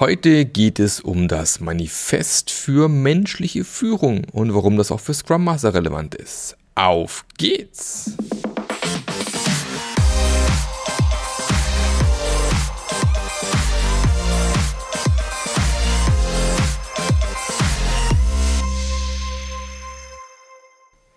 Heute 0.00 0.46
geht 0.46 0.80
es 0.80 1.00
um 1.00 1.28
das 1.28 1.60
Manifest 1.60 2.50
für 2.50 2.88
menschliche 2.88 3.62
Führung 3.62 4.24
und 4.32 4.54
warum 4.54 4.78
das 4.78 4.90
auch 4.90 5.00
für 5.00 5.12
Scrum 5.12 5.44
Master 5.44 5.74
relevant 5.74 6.14
ist. 6.14 6.56
Auf 6.74 7.26
geht's! 7.36 8.16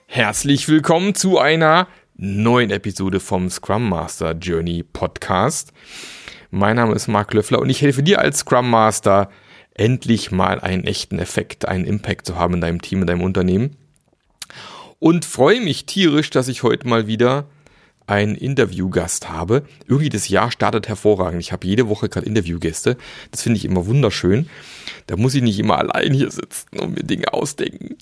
Herzlich 0.08 0.68
willkommen 0.68 1.16
zu 1.16 1.40
einer 1.40 1.88
neuen 2.18 2.72
Episode 2.72 3.22
vom 3.22 3.50
Scrum 3.50 3.88
Master 3.88 4.34
Journey 4.34 4.84
Podcast. 4.84 5.72
Mein 6.56 6.78
Name 6.78 6.96
ist 6.96 7.10
Marc 7.10 7.34
Löffler 7.34 7.60
und 7.60 7.70
ich 7.70 7.82
helfe 7.82 8.02
dir 8.02 8.20
als 8.20 8.38
Scrum 8.38 8.70
Master 8.70 9.30
endlich 9.74 10.32
mal 10.32 10.62
einen 10.62 10.86
echten 10.86 11.20
Effekt, 11.20 11.68
einen 11.68 11.84
Impact 11.84 12.26
zu 12.26 12.38
haben 12.38 12.54
in 12.54 12.62
deinem 12.62 12.82
Team, 12.82 13.02
in 13.02 13.08
deinem 13.08 13.24
Unternehmen. 13.24 13.76
Und 15.00 15.26
freue 15.26 15.60
mich 15.60 15.86
tierisch, 15.86 16.30
dass 16.30 16.48
ich 16.48 16.64
heute 16.64 16.88
mal 16.88 17.08
wieder 17.08 17.50
einen 18.08 18.36
Interviewgast 18.36 19.30
habe. 19.30 19.64
Irgendwie 19.86 20.08
das 20.08 20.30
Jahr 20.30 20.50
startet 20.50 20.88
hervorragend. 20.88 21.42
Ich 21.42 21.52
habe 21.52 21.68
jede 21.68 21.90
Woche 21.90 22.08
gerade 22.08 22.26
Interviewgäste. 22.26 22.96
Das 23.32 23.42
finde 23.42 23.58
ich 23.58 23.66
immer 23.66 23.86
wunderschön. 23.86 24.48
Da 25.08 25.18
muss 25.18 25.36
ich 25.36 25.42
nicht 25.42 25.60
immer 25.60 25.78
allein 25.78 26.14
hier 26.14 26.32
sitzen 26.32 26.80
und 26.80 26.96
mir 26.96 27.04
Dinge 27.04 27.34
ausdenken. 27.34 27.98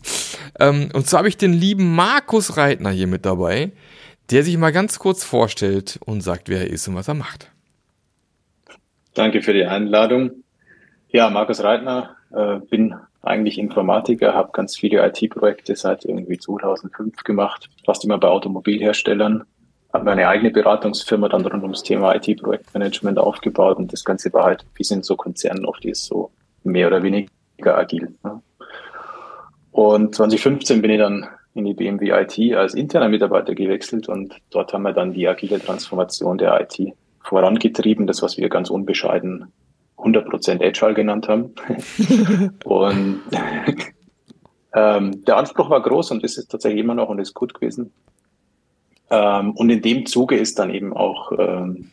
Ähm, 0.59 0.89
und 0.93 1.09
so 1.09 1.17
habe 1.17 1.27
ich 1.27 1.37
den 1.37 1.53
lieben 1.53 1.95
Markus 1.95 2.55
Reitner 2.55 2.91
hier 2.91 3.07
mit 3.07 3.25
dabei, 3.25 3.71
der 4.29 4.43
sich 4.43 4.55
mal 4.59 4.71
ganz 4.71 4.99
kurz 4.99 5.23
vorstellt 5.23 5.99
und 6.05 6.21
sagt, 6.21 6.49
wer 6.49 6.59
er 6.59 6.69
ist 6.69 6.87
und 6.87 6.93
was 6.93 7.07
er 7.07 7.15
macht. 7.15 7.49
Danke 9.13 9.41
für 9.41 9.53
die 9.53 9.65
Einladung. 9.65 10.43
Ja, 11.09 11.29
Markus 11.29 11.63
Reitner, 11.63 12.15
äh, 12.31 12.57
bin 12.69 12.95
eigentlich 13.21 13.59
Informatiker, 13.59 14.33
habe 14.33 14.49
ganz 14.51 14.75
viele 14.75 15.05
IT-Projekte 15.05 15.75
seit 15.75 16.03
irgendwie 16.03 16.39
2005 16.39 17.23
gemacht, 17.23 17.69
fast 17.85 18.03
immer 18.03 18.17
bei 18.17 18.27
Automobilherstellern, 18.27 19.43
habe 19.93 20.05
meine 20.05 20.27
eigene 20.27 20.49
Beratungsfirma 20.49 21.29
dann 21.29 21.45
rund 21.45 21.61
ums 21.61 21.83
Thema 21.83 22.15
IT-Projektmanagement 22.15 23.19
aufgebaut 23.19 23.77
und 23.77 23.93
das 23.93 24.03
Ganze 24.03 24.33
war 24.33 24.45
halt, 24.45 24.65
wie 24.75 24.83
sind 24.83 25.05
so 25.05 25.15
Konzernen 25.15 25.65
oft 25.65 25.85
ist, 25.85 26.05
so 26.05 26.31
mehr 26.63 26.87
oder 26.87 27.03
weniger 27.03 27.77
agil. 27.77 28.15
Ne? 28.23 28.41
Und 29.71 30.15
2015 30.15 30.81
bin 30.81 30.91
ich 30.91 30.99
dann 30.99 31.27
in 31.53 31.65
die 31.65 31.75
BMW 31.75 32.09
IT 32.09 32.55
als 32.55 32.73
interner 32.73 33.09
Mitarbeiter 33.09 33.53
gewechselt 33.53 34.09
und 34.09 34.33
dort 34.49 34.73
haben 34.73 34.83
wir 34.83 34.93
dann 34.93 35.13
die 35.13 35.27
agile 35.27 35.59
Transformation 35.59 36.39
der 36.39 36.59
IT 36.59 36.95
vorangetrieben, 37.23 38.07
das, 38.07 38.21
was 38.21 38.37
wir 38.37 38.49
ganz 38.49 38.69
unbescheiden 38.69 39.51
100% 39.97 40.63
Agile 40.63 40.93
genannt 40.93 41.27
haben. 41.27 41.53
und 42.65 43.21
ähm, 44.75 45.25
der 45.25 45.37
Anspruch 45.37 45.69
war 45.69 45.81
groß 45.81 46.11
und 46.11 46.23
das 46.23 46.37
ist 46.37 46.49
tatsächlich 46.49 46.81
immer 46.81 46.95
noch 46.95 47.09
und 47.09 47.19
ist 47.19 47.33
gut 47.33 47.53
gewesen. 47.53 47.91
Ähm, 49.09 49.51
und 49.51 49.69
in 49.69 49.81
dem 49.81 50.05
Zuge 50.05 50.37
ist 50.37 50.59
dann 50.59 50.69
eben 50.69 50.93
auch 50.93 51.31
ähm, 51.37 51.91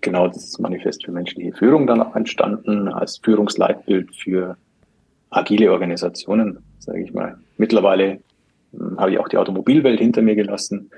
genau 0.00 0.28
das 0.28 0.58
Manifest 0.58 1.04
für 1.04 1.12
menschliche 1.12 1.52
Führung 1.52 1.86
dann 1.86 2.02
auch 2.02 2.16
entstanden 2.16 2.88
als 2.88 3.18
Führungsleitbild 3.18 4.14
für 4.14 4.56
agile 5.30 5.72
Organisationen, 5.72 6.58
sage 6.78 7.02
ich 7.02 7.12
mal. 7.12 7.38
Mittlerweile 7.56 8.20
hm, 8.72 8.98
habe 8.98 9.12
ich 9.12 9.18
auch 9.18 9.28
die 9.28 9.38
Automobilwelt 9.38 10.00
hinter 10.00 10.22
mir 10.22 10.34
gelassen, 10.34 10.90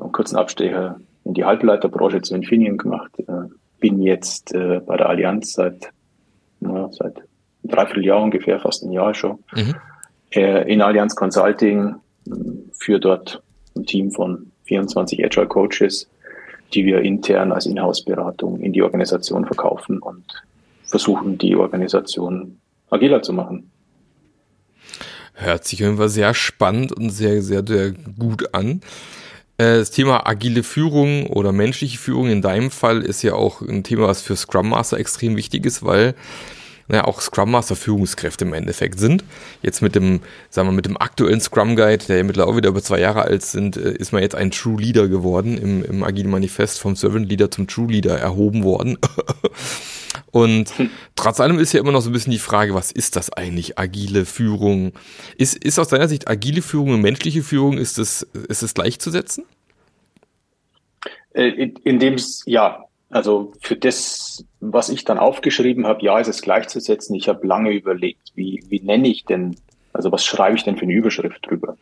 einen 0.00 0.12
kurzen 0.12 0.36
Abstecher 0.36 1.00
in 1.26 1.34
die 1.34 1.44
Halbleiterbranche 1.44 2.22
zu 2.22 2.34
Infineon 2.34 2.78
gemacht. 2.78 3.10
Äh, 3.18 3.48
bin 3.80 4.00
jetzt 4.00 4.54
äh, 4.54 4.80
bei 4.80 4.96
der 4.96 5.08
Allianz 5.08 5.52
seit, 5.52 5.90
na, 6.60 6.88
seit 6.92 7.14
dreiviertel 7.64 8.04
Jahr 8.04 8.22
ungefähr, 8.22 8.60
fast 8.60 8.84
ein 8.84 8.92
Jahr 8.92 9.12
schon. 9.12 9.38
Mhm. 9.54 9.74
Äh, 10.30 10.72
in 10.72 10.80
Allianz 10.80 11.16
Consulting 11.16 11.96
für 12.72 12.98
dort 12.98 13.42
ein 13.76 13.84
Team 13.84 14.10
von 14.10 14.50
24 14.64 15.24
Agile 15.24 15.46
Coaches, 15.46 16.08
die 16.74 16.84
wir 16.84 17.00
intern 17.00 17.52
als 17.52 17.66
Inhouse-Beratung 17.66 18.60
in 18.60 18.72
die 18.72 18.82
Organisation 18.82 19.44
verkaufen 19.44 19.98
und 19.98 20.24
versuchen, 20.84 21.38
die 21.38 21.56
Organisation 21.56 22.58
agiler 22.90 23.22
zu 23.22 23.32
machen. 23.32 23.70
Hört 25.34 25.64
sich 25.64 25.80
irgendwann 25.80 26.08
sehr 26.08 26.34
spannend 26.34 26.92
und 26.92 27.10
sehr, 27.10 27.42
sehr, 27.42 27.62
sehr 27.66 27.92
gut 28.18 28.54
an. 28.54 28.80
Äh, 29.58 29.78
das 29.78 29.90
Thema 29.90 30.26
agile 30.26 30.62
Führung 30.62 31.26
oder 31.26 31.52
menschliche 31.52 31.98
Führung 31.98 32.28
in 32.30 32.42
deinem 32.42 32.70
Fall 32.70 33.02
ist 33.02 33.22
ja 33.22 33.34
auch 33.34 33.60
ein 33.62 33.84
Thema, 33.84 34.08
was 34.08 34.22
für 34.22 34.36
Scrum 34.36 34.68
Master 34.68 34.98
extrem 34.98 35.36
wichtig 35.36 35.64
ist, 35.66 35.84
weil 35.84 36.14
naja, 36.88 37.04
auch 37.04 37.20
Scrum 37.20 37.50
Master 37.50 37.74
Führungskräfte 37.74 38.44
im 38.44 38.52
Endeffekt 38.52 39.00
sind. 39.00 39.24
Jetzt 39.60 39.82
mit 39.82 39.96
dem, 39.96 40.20
sagen 40.50 40.68
wir, 40.68 40.72
mit 40.72 40.86
dem 40.86 40.96
aktuellen 40.96 41.40
Scrum 41.40 41.74
Guide, 41.74 42.04
der 42.06 42.18
ja 42.18 42.22
mittlerweile 42.22 42.58
wieder 42.58 42.68
über 42.68 42.82
zwei 42.82 43.00
Jahre 43.00 43.22
alt 43.22 43.42
sind, 43.42 43.76
äh, 43.76 43.92
ist 43.92 44.12
man 44.12 44.22
jetzt 44.22 44.36
ein 44.36 44.50
True 44.50 44.80
Leader 44.80 45.08
geworden, 45.08 45.58
im, 45.58 45.84
im 45.84 46.04
Agile 46.04 46.28
Manifest 46.28 46.78
vom 46.78 46.94
Servant 46.94 47.28
Leader 47.28 47.50
zum 47.50 47.66
True 47.66 47.90
Leader 47.90 48.18
erhoben 48.18 48.62
worden. 48.62 48.98
Und 50.36 50.70
trotz 51.14 51.40
allem 51.40 51.58
ist 51.58 51.72
ja 51.72 51.80
immer 51.80 51.92
noch 51.92 52.02
so 52.02 52.10
ein 52.10 52.12
bisschen 52.12 52.30
die 52.30 52.38
Frage, 52.38 52.74
was 52.74 52.92
ist 52.92 53.16
das 53.16 53.32
eigentlich, 53.32 53.78
agile 53.78 54.26
Führung? 54.26 54.92
Ist, 55.38 55.56
ist 55.56 55.78
aus 55.78 55.88
deiner 55.88 56.08
Sicht 56.08 56.28
agile 56.28 56.60
Führung 56.60 56.90
und 56.90 57.00
menschliche 57.00 57.42
Führung, 57.42 57.78
ist 57.78 57.98
es, 57.98 58.20
ist 58.20 58.62
es 58.62 58.74
gleichzusetzen? 58.74 59.46
Äh, 61.32 61.48
in, 61.48 61.76
in 61.84 61.98
dem, 61.98 62.16
ja, 62.44 62.84
also 63.08 63.54
für 63.62 63.76
das, 63.76 64.44
was 64.60 64.90
ich 64.90 65.06
dann 65.06 65.16
aufgeschrieben 65.16 65.86
habe, 65.86 66.04
ja, 66.04 66.18
ist 66.18 66.28
es 66.28 66.42
gleichzusetzen. 66.42 67.16
Ich 67.16 67.30
habe 67.30 67.46
lange 67.46 67.70
überlegt, 67.70 68.32
wie, 68.34 68.62
wie 68.68 68.80
nenne 68.80 69.08
ich 69.08 69.24
denn, 69.24 69.56
also 69.94 70.12
was 70.12 70.26
schreibe 70.26 70.58
ich 70.58 70.64
denn 70.64 70.76
für 70.76 70.82
eine 70.82 70.92
Überschrift 70.92 71.46
drüber? 71.46 71.78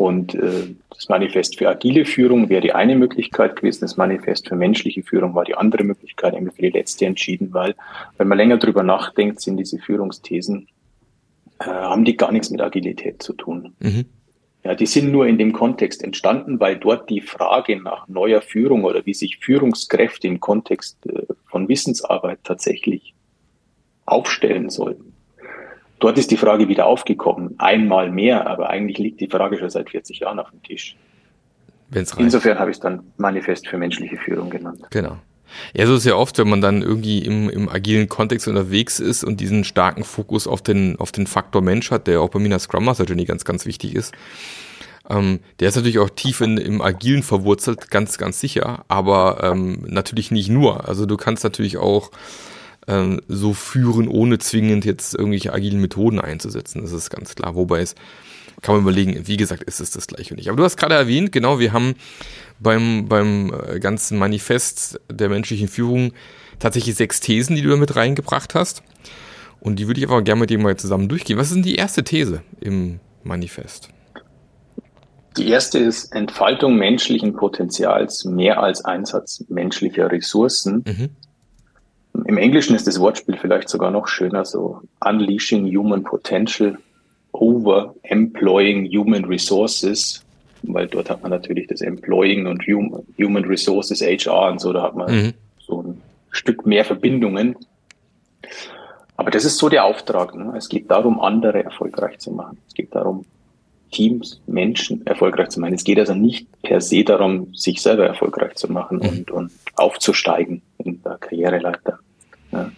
Und 0.00 0.34
äh, 0.34 0.74
das 0.88 1.10
Manifest 1.10 1.58
für 1.58 1.68
agile 1.68 2.06
Führung 2.06 2.48
wäre 2.48 2.62
die 2.62 2.72
eine 2.72 2.96
Möglichkeit 2.96 3.56
gewesen, 3.56 3.82
das 3.82 3.98
Manifest 3.98 4.48
für 4.48 4.56
menschliche 4.56 5.02
Führung 5.02 5.34
war 5.34 5.44
die 5.44 5.54
andere 5.54 5.84
Möglichkeit, 5.84 6.32
eben 6.32 6.50
für 6.50 6.62
die 6.62 6.70
letzte 6.70 7.04
entschieden, 7.04 7.52
weil 7.52 7.74
wenn 8.16 8.26
man 8.26 8.38
länger 8.38 8.56
drüber 8.56 8.82
nachdenkt, 8.82 9.42
sind 9.42 9.58
diese 9.58 9.78
Führungsthesen, 9.78 10.68
äh, 11.58 11.66
haben 11.66 12.06
die 12.06 12.16
gar 12.16 12.32
nichts 12.32 12.48
mit 12.48 12.62
Agilität 12.62 13.22
zu 13.22 13.34
tun. 13.34 13.74
Mhm. 13.80 14.06
Ja, 14.64 14.74
die 14.74 14.86
sind 14.86 15.12
nur 15.12 15.26
in 15.26 15.36
dem 15.36 15.52
Kontext 15.52 16.02
entstanden, 16.02 16.60
weil 16.60 16.78
dort 16.78 17.10
die 17.10 17.20
Frage 17.20 17.78
nach 17.78 18.08
neuer 18.08 18.40
Führung 18.40 18.84
oder 18.84 19.04
wie 19.04 19.12
sich 19.12 19.36
Führungskräfte 19.36 20.26
im 20.28 20.40
Kontext 20.40 20.96
äh, 21.04 21.26
von 21.44 21.68
Wissensarbeit 21.68 22.38
tatsächlich 22.42 23.12
aufstellen 24.06 24.70
sollten. 24.70 25.09
Dort 26.00 26.18
ist 26.18 26.30
die 26.30 26.36
Frage 26.36 26.68
wieder 26.68 26.86
aufgekommen, 26.86 27.54
einmal 27.58 28.10
mehr, 28.10 28.46
aber 28.46 28.70
eigentlich 28.70 28.98
liegt 28.98 29.20
die 29.20 29.28
Frage 29.28 29.58
schon 29.58 29.70
seit 29.70 29.90
40 29.90 30.20
Jahren 30.20 30.38
auf 30.38 30.50
dem 30.50 30.62
Tisch. 30.62 30.96
Insofern 32.16 32.58
habe 32.58 32.70
ich 32.70 32.76
es 32.76 32.80
dann 32.80 33.02
Manifest 33.16 33.68
für 33.68 33.76
menschliche 33.76 34.16
Führung 34.16 34.48
genannt. 34.48 34.80
Genau. 34.90 35.18
Ja, 35.74 35.86
so 35.86 35.96
ist 35.96 36.06
ja 36.06 36.14
oft, 36.14 36.38
wenn 36.38 36.48
man 36.48 36.60
dann 36.60 36.82
irgendwie 36.82 37.18
im, 37.18 37.50
im 37.50 37.68
agilen 37.68 38.08
Kontext 38.08 38.46
unterwegs 38.46 39.00
ist 39.00 39.24
und 39.24 39.40
diesen 39.40 39.64
starken 39.64 40.04
Fokus 40.04 40.46
auf 40.46 40.62
den, 40.62 40.96
auf 40.98 41.12
den 41.12 41.26
Faktor 41.26 41.60
Mensch 41.60 41.90
hat, 41.90 42.06
der 42.06 42.20
auch 42.20 42.30
bei 42.30 42.38
mir 42.38 42.46
in 42.46 42.50
der 42.50 42.60
Scrum 42.60 42.84
Master 42.84 43.04
Journey 43.04 43.24
ganz, 43.24 43.44
ganz 43.44 43.66
wichtig 43.66 43.94
ist. 43.94 44.14
Ähm, 45.08 45.40
der 45.58 45.68
ist 45.68 45.76
natürlich 45.76 45.98
auch 45.98 46.10
tief 46.10 46.40
in, 46.40 46.56
im 46.56 46.80
Agilen 46.80 47.24
verwurzelt, 47.24 47.90
ganz, 47.90 48.16
ganz 48.16 48.40
sicher, 48.40 48.84
aber 48.86 49.40
ähm, 49.42 49.84
natürlich 49.88 50.30
nicht 50.30 50.48
nur. 50.48 50.88
Also 50.88 51.04
du 51.04 51.16
kannst 51.16 51.42
natürlich 51.42 51.78
auch 51.78 52.10
ähm, 52.90 53.20
so 53.28 53.54
führen, 53.54 54.08
ohne 54.08 54.38
zwingend 54.38 54.84
jetzt 54.84 55.14
irgendwelche 55.14 55.52
agilen 55.52 55.80
Methoden 55.80 56.20
einzusetzen. 56.20 56.82
Das 56.82 56.92
ist 56.92 57.10
ganz 57.10 57.34
klar. 57.34 57.54
Wobei 57.54 57.80
es 57.80 57.94
kann 58.62 58.74
man 58.74 58.82
überlegen, 58.82 59.26
wie 59.26 59.36
gesagt, 59.36 59.62
ist 59.62 59.80
es 59.80 59.90
das 59.90 60.06
gleiche 60.06 60.34
nicht. 60.34 60.48
Aber 60.48 60.56
du 60.56 60.64
hast 60.64 60.76
gerade 60.76 60.94
erwähnt, 60.94 61.32
genau, 61.32 61.60
wir 61.60 61.72
haben 61.72 61.94
beim, 62.58 63.08
beim 63.08 63.54
äh, 63.68 63.78
ganzen 63.78 64.18
Manifest 64.18 65.00
der 65.10 65.28
menschlichen 65.28 65.68
Führung 65.68 66.12
tatsächlich 66.58 66.96
sechs 66.96 67.20
Thesen, 67.20 67.56
die 67.56 67.62
du 67.62 67.70
da 67.70 67.76
mit 67.76 67.96
reingebracht 67.96 68.54
hast. 68.54 68.82
Und 69.60 69.78
die 69.78 69.86
würde 69.86 70.00
ich 70.00 70.06
aber 70.06 70.22
gerne 70.22 70.40
mit 70.40 70.50
dir 70.50 70.58
mal 70.58 70.76
zusammen 70.76 71.08
durchgehen. 71.08 71.38
Was 71.38 71.48
ist 71.48 71.54
denn 71.54 71.62
die 71.62 71.76
erste 71.76 72.02
These 72.02 72.42
im 72.60 73.00
Manifest? 73.22 73.88
Die 75.36 75.48
erste 75.48 75.78
ist 75.78 76.12
Entfaltung 76.12 76.76
menschlichen 76.76 77.34
Potenzials 77.34 78.24
mehr 78.24 78.60
als 78.62 78.84
Einsatz 78.84 79.44
menschlicher 79.48 80.10
Ressourcen. 80.10 80.84
Mhm. 80.86 81.10
Im 82.26 82.38
Englischen 82.38 82.74
ist 82.76 82.86
das 82.86 83.00
Wortspiel 83.00 83.36
vielleicht 83.36 83.68
sogar 83.68 83.90
noch 83.90 84.08
schöner, 84.08 84.44
so 84.44 84.80
Unleashing 85.04 85.66
Human 85.76 86.02
Potential 86.02 86.78
over 87.32 87.94
Employing 88.02 88.86
Human 88.86 89.24
Resources 89.24 90.24
weil 90.62 90.86
dort 90.88 91.10
hat 91.10 91.22
man 91.22 91.30
natürlich 91.30 91.66
das 91.68 91.80
Employing 91.80 92.46
und 92.46 92.62
Human 92.66 93.44
Resources, 93.44 94.00
HR 94.00 94.52
und 94.52 94.60
so, 94.60 94.72
da 94.72 94.82
hat 94.82 94.96
man 94.96 95.12
mhm. 95.12 95.32
so 95.58 95.82
ein 95.82 96.02
Stück 96.30 96.66
mehr 96.66 96.84
Verbindungen. 96.84 97.56
Aber 99.16 99.30
das 99.30 99.44
ist 99.44 99.58
so 99.58 99.68
der 99.68 99.84
Auftrag. 99.84 100.34
Ne? 100.34 100.54
Es 100.56 100.68
geht 100.68 100.90
darum, 100.90 101.20
andere 101.20 101.64
erfolgreich 101.64 102.18
zu 102.18 102.30
machen. 102.30 102.58
Es 102.68 102.74
geht 102.74 102.94
darum, 102.94 103.24
Teams, 103.90 104.40
Menschen 104.46 105.04
erfolgreich 105.06 105.48
zu 105.48 105.60
machen. 105.60 105.74
Es 105.74 105.84
geht 105.84 105.98
also 105.98 106.14
nicht 106.14 106.46
per 106.62 106.80
se 106.80 107.04
darum, 107.04 107.52
sich 107.54 107.82
selber 107.82 108.06
erfolgreich 108.06 108.54
zu 108.54 108.70
machen 108.70 108.98
mhm. 108.98 109.08
und, 109.08 109.30
und 109.30 109.52
aufzusteigen 109.80 110.62
in 110.78 111.02
der 111.02 111.18
Karriereleiter. 111.18 111.98
Ja. 112.52 112.70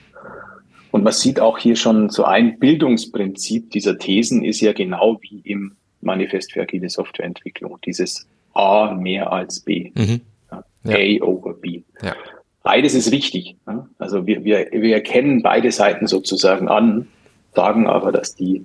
Und 0.90 1.04
man 1.04 1.12
sieht 1.12 1.40
auch 1.40 1.58
hier 1.58 1.76
schon 1.76 2.10
so 2.10 2.24
ein 2.24 2.58
Bildungsprinzip 2.58 3.70
dieser 3.70 3.98
Thesen 3.98 4.44
ist 4.44 4.60
ja 4.60 4.72
genau 4.72 5.18
wie 5.22 5.40
im 5.40 5.72
Manifest 6.02 6.52
für 6.52 6.62
agile 6.62 6.90
Softwareentwicklung, 6.90 7.78
dieses 7.84 8.26
A 8.52 8.92
mehr 8.92 9.32
als 9.32 9.60
B. 9.60 9.90
Mhm. 9.94 10.20
Ja. 10.50 10.64
A 10.96 11.24
over 11.24 11.54
B. 11.54 11.82
Ja. 12.02 12.14
Beides 12.62 12.94
ist 12.94 13.10
richtig. 13.10 13.56
Also 13.98 14.26
wir, 14.26 14.44
wir, 14.44 14.68
wir 14.70 14.94
erkennen 14.94 15.42
beide 15.42 15.72
Seiten 15.72 16.06
sozusagen 16.06 16.68
an, 16.68 17.08
sagen 17.54 17.86
aber, 17.86 18.12
dass 18.12 18.34
die 18.34 18.64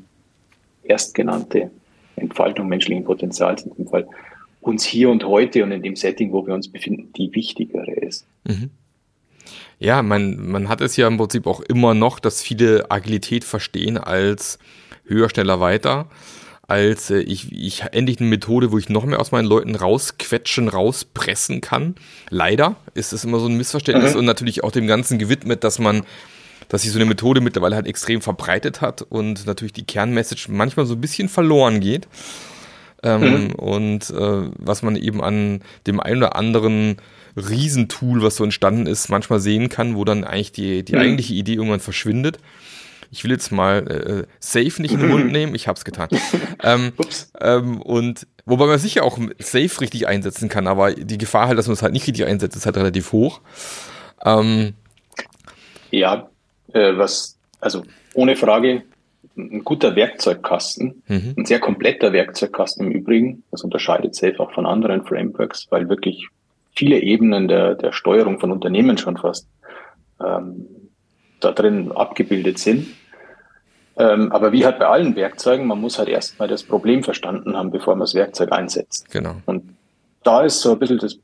erstgenannte 0.83 1.71
Entfaltung 2.15 2.67
menschlichen 2.67 3.05
Potenzials 3.05 3.63
in 3.63 3.73
dem 3.75 3.87
Fall 3.87 4.07
uns 4.67 4.83
hier 4.83 5.09
und 5.09 5.23
heute 5.23 5.63
und 5.63 5.71
in 5.71 5.81
dem 5.81 5.95
Setting, 5.95 6.31
wo 6.31 6.45
wir 6.45 6.53
uns 6.53 6.71
befinden, 6.71 7.11
die 7.17 7.33
wichtigere 7.33 7.91
ist. 7.93 8.27
Mhm. 8.43 8.69
Ja, 9.79 10.01
man, 10.01 10.49
man 10.49 10.69
hat 10.69 10.81
es 10.81 10.97
ja 10.97 11.07
im 11.07 11.17
Prinzip 11.17 11.47
auch 11.47 11.61
immer 11.61 11.93
noch, 11.93 12.19
dass 12.19 12.41
viele 12.41 12.89
Agilität 12.89 13.43
verstehen 13.43 13.97
als 13.97 14.59
höher, 15.05 15.29
schneller, 15.29 15.59
weiter 15.59 16.07
als 16.67 17.09
äh, 17.09 17.19
ich, 17.19 17.51
ich 17.51 17.83
endlich 17.91 18.19
eine 18.19 18.29
Methode, 18.29 18.71
wo 18.71 18.77
ich 18.77 18.89
noch 18.89 19.05
mehr 19.05 19.19
aus 19.19 19.31
meinen 19.31 19.45
Leuten 19.45 19.75
rausquetschen, 19.75 20.67
rauspressen 20.67 21.61
kann. 21.61 21.95
Leider 22.29 22.75
ist 22.93 23.13
es 23.13 23.23
immer 23.23 23.39
so 23.39 23.47
ein 23.47 23.57
Missverständnis 23.57 24.13
mhm. 24.13 24.19
und 24.19 24.25
natürlich 24.25 24.63
auch 24.63 24.71
dem 24.71 24.87
Ganzen 24.87 25.17
gewidmet, 25.17 25.63
dass 25.63 25.79
man, 25.79 26.03
dass 26.67 26.81
sich 26.81 26.91
so 26.91 26.99
eine 26.99 27.05
Methode 27.05 27.41
mittlerweile 27.41 27.75
halt 27.75 27.87
extrem 27.87 28.21
verbreitet 28.21 28.81
hat 28.81 29.01
und 29.01 29.45
natürlich 29.45 29.73
die 29.73 29.85
Kernmessage 29.85 30.47
manchmal 30.49 30.85
so 30.85 30.95
ein 30.95 31.01
bisschen 31.01 31.29
verloren 31.29 31.79
geht. 31.79 32.07
Ähm, 33.03 33.47
mhm. 33.47 33.55
Und 33.55 34.09
äh, 34.09 34.49
was 34.57 34.81
man 34.81 34.95
eben 34.95 35.23
an 35.23 35.61
dem 35.85 35.99
einen 35.99 36.17
oder 36.17 36.35
anderen 36.35 36.97
Riesentool, 37.35 38.23
was 38.23 38.38
so 38.38 38.44
entstanden 38.44 38.88
ist, 38.88 39.09
manchmal 39.09 39.39
sehen 39.39 39.69
kann, 39.69 39.95
wo 39.95 40.03
dann 40.03 40.23
eigentlich 40.23 40.51
die, 40.51 40.83
die 40.83 40.94
mhm. 40.94 41.01
eigentliche 41.01 41.33
Idee 41.33 41.53
irgendwann 41.53 41.79
verschwindet 41.79 42.39
ich 43.11 43.23
will 43.23 43.31
jetzt 43.31 43.51
mal 43.51 43.88
äh, 43.88 44.27
Safe 44.39 44.81
nicht 44.81 44.94
in 44.94 44.99
den 44.99 45.09
Mund 45.09 45.31
nehmen, 45.31 45.55
ich 45.55 45.67
hab's 45.67 45.85
getan. 45.85 46.09
ähm, 46.63 46.94
ähm, 47.39 47.81
und 47.81 48.27
wobei 48.45 48.65
man 48.65 48.79
sicher 48.79 49.03
auch 49.03 49.17
Safe 49.39 49.81
richtig 49.81 50.07
einsetzen 50.07 50.49
kann, 50.49 50.67
aber 50.67 50.94
die 50.94 51.17
Gefahr 51.17 51.47
halt, 51.47 51.57
dass 51.57 51.67
man 51.67 51.73
es 51.73 51.81
halt 51.81 51.94
nicht 51.94 52.07
richtig 52.07 52.25
einsetzt, 52.25 52.55
ist 52.55 52.65
halt 52.65 52.77
relativ 52.77 53.11
hoch. 53.11 53.41
Ähm, 54.25 54.73
ja, 55.91 56.29
äh, 56.73 56.97
was, 56.97 57.38
also 57.59 57.83
ohne 58.13 58.35
Frage, 58.35 58.83
ein 59.37 59.63
guter 59.63 59.95
Werkzeugkasten, 59.95 61.03
mhm. 61.07 61.33
ein 61.37 61.45
sehr 61.45 61.59
kompletter 61.59 62.11
Werkzeugkasten 62.11 62.87
im 62.87 62.91
Übrigen. 62.91 63.43
Das 63.51 63.63
unterscheidet 63.63 64.15
Safe 64.15 64.39
auch 64.39 64.51
von 64.51 64.65
anderen 64.65 65.05
Frameworks, 65.05 65.67
weil 65.69 65.89
wirklich 65.89 66.27
viele 66.75 66.99
Ebenen 66.99 67.47
der, 67.47 67.75
der 67.75 67.91
Steuerung 67.91 68.39
von 68.39 68.51
Unternehmen 68.51 68.97
schon 68.97 69.17
fast 69.17 69.47
ähm, 70.23 70.67
da 71.39 71.51
drin 71.51 71.91
abgebildet 71.91 72.59
sind. 72.59 72.87
Ähm, 73.97 74.31
aber 74.31 74.51
wie 74.51 74.65
halt 74.65 74.79
bei 74.79 74.87
allen 74.87 75.15
Werkzeugen, 75.15 75.65
man 75.65 75.81
muss 75.81 75.97
halt 75.97 76.09
erstmal 76.09 76.47
das 76.47 76.63
Problem 76.63 77.03
verstanden 77.03 77.57
haben, 77.57 77.71
bevor 77.71 77.95
man 77.95 78.01
das 78.01 78.13
Werkzeug 78.13 78.51
einsetzt. 78.51 79.09
Genau. 79.09 79.35
Und 79.45 79.75
da 80.23 80.43
ist 80.43 80.61
so 80.61 80.73
ein 80.73 80.79
bisschen 80.79 80.99
das, 80.99 81.17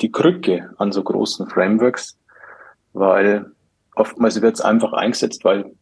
die 0.00 0.12
Krücke 0.12 0.70
an 0.78 0.92
so 0.92 1.02
großen 1.02 1.48
Frameworks, 1.48 2.16
weil 2.92 3.46
oftmals 3.96 4.40
wird 4.40 4.54
es 4.54 4.60
einfach 4.60 4.92
eingesetzt, 4.92 5.44
weil, 5.44 5.72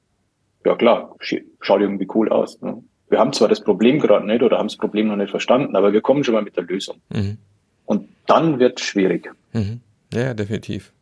ja 0.64 0.74
klar, 0.76 1.14
schaut 1.60 1.80
irgendwie 1.80 2.08
cool 2.14 2.28
aus. 2.28 2.60
Ne? 2.60 2.82
Wir 3.08 3.18
haben 3.18 3.32
zwar 3.32 3.48
das 3.48 3.62
Problem 3.62 3.98
gerade 3.98 4.26
nicht 4.26 4.42
oder 4.42 4.58
haben 4.58 4.68
das 4.68 4.76
Problem 4.76 5.08
noch 5.08 5.16
nicht 5.16 5.30
verstanden, 5.30 5.76
aber 5.76 5.92
wir 5.92 6.00
kommen 6.00 6.24
schon 6.24 6.34
mal 6.34 6.42
mit 6.42 6.56
der 6.56 6.64
Lösung. 6.64 7.00
Mhm. 7.10 7.38
Und 7.86 8.08
dann 8.26 8.58
wird 8.58 8.80
es 8.80 8.86
schwierig. 8.86 9.30
Mhm. 9.52 9.80
Ja, 10.12 10.34
definitiv. 10.34 10.92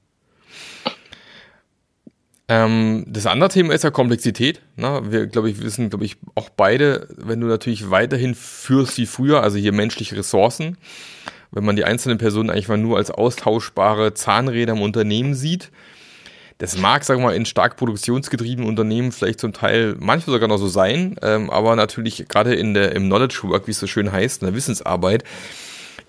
Ähm, 2.50 3.04
das 3.06 3.26
andere 3.26 3.50
Thema 3.50 3.74
ist 3.74 3.84
ja 3.84 3.90
Komplexität. 3.90 4.62
Ne? 4.76 5.02
Wir, 5.10 5.26
glaube 5.26 5.50
ich, 5.50 5.62
wissen, 5.62 5.90
glaube 5.90 6.06
ich, 6.06 6.16
auch 6.34 6.48
beide, 6.48 7.08
wenn 7.16 7.40
du 7.40 7.46
natürlich 7.46 7.90
weiterhin 7.90 8.34
führst 8.34 8.96
wie 8.96 9.04
früher, 9.04 9.42
also 9.42 9.58
hier 9.58 9.72
menschliche 9.72 10.16
Ressourcen, 10.16 10.78
wenn 11.50 11.64
man 11.64 11.76
die 11.76 11.84
einzelnen 11.84 12.16
Personen 12.16 12.48
eigentlich 12.48 12.68
mal 12.68 12.78
nur 12.78 12.96
als 12.96 13.10
austauschbare 13.10 14.14
Zahnräder 14.14 14.72
im 14.72 14.80
Unternehmen 14.80 15.34
sieht, 15.34 15.70
das 16.58 16.76
mag, 16.76 17.04
sagen 17.04 17.20
wir 17.20 17.28
mal, 17.28 17.36
in 17.36 17.46
stark 17.46 17.76
produktionsgetriebenen 17.76 18.68
Unternehmen 18.68 19.12
vielleicht 19.12 19.40
zum 19.40 19.52
Teil 19.52 19.94
manchmal 19.98 20.34
sogar 20.34 20.48
noch 20.48 20.58
so 20.58 20.68
sein, 20.68 21.16
ähm, 21.22 21.50
aber 21.50 21.76
natürlich 21.76 22.26
gerade 22.28 22.54
in 22.54 22.74
der, 22.74 22.94
im 22.94 23.04
Knowledge 23.04 23.40
Work, 23.44 23.68
wie 23.68 23.70
es 23.70 23.78
so 23.78 23.86
schön 23.86 24.10
heißt, 24.10 24.42
in 24.42 24.46
der 24.46 24.54
Wissensarbeit, 24.56 25.22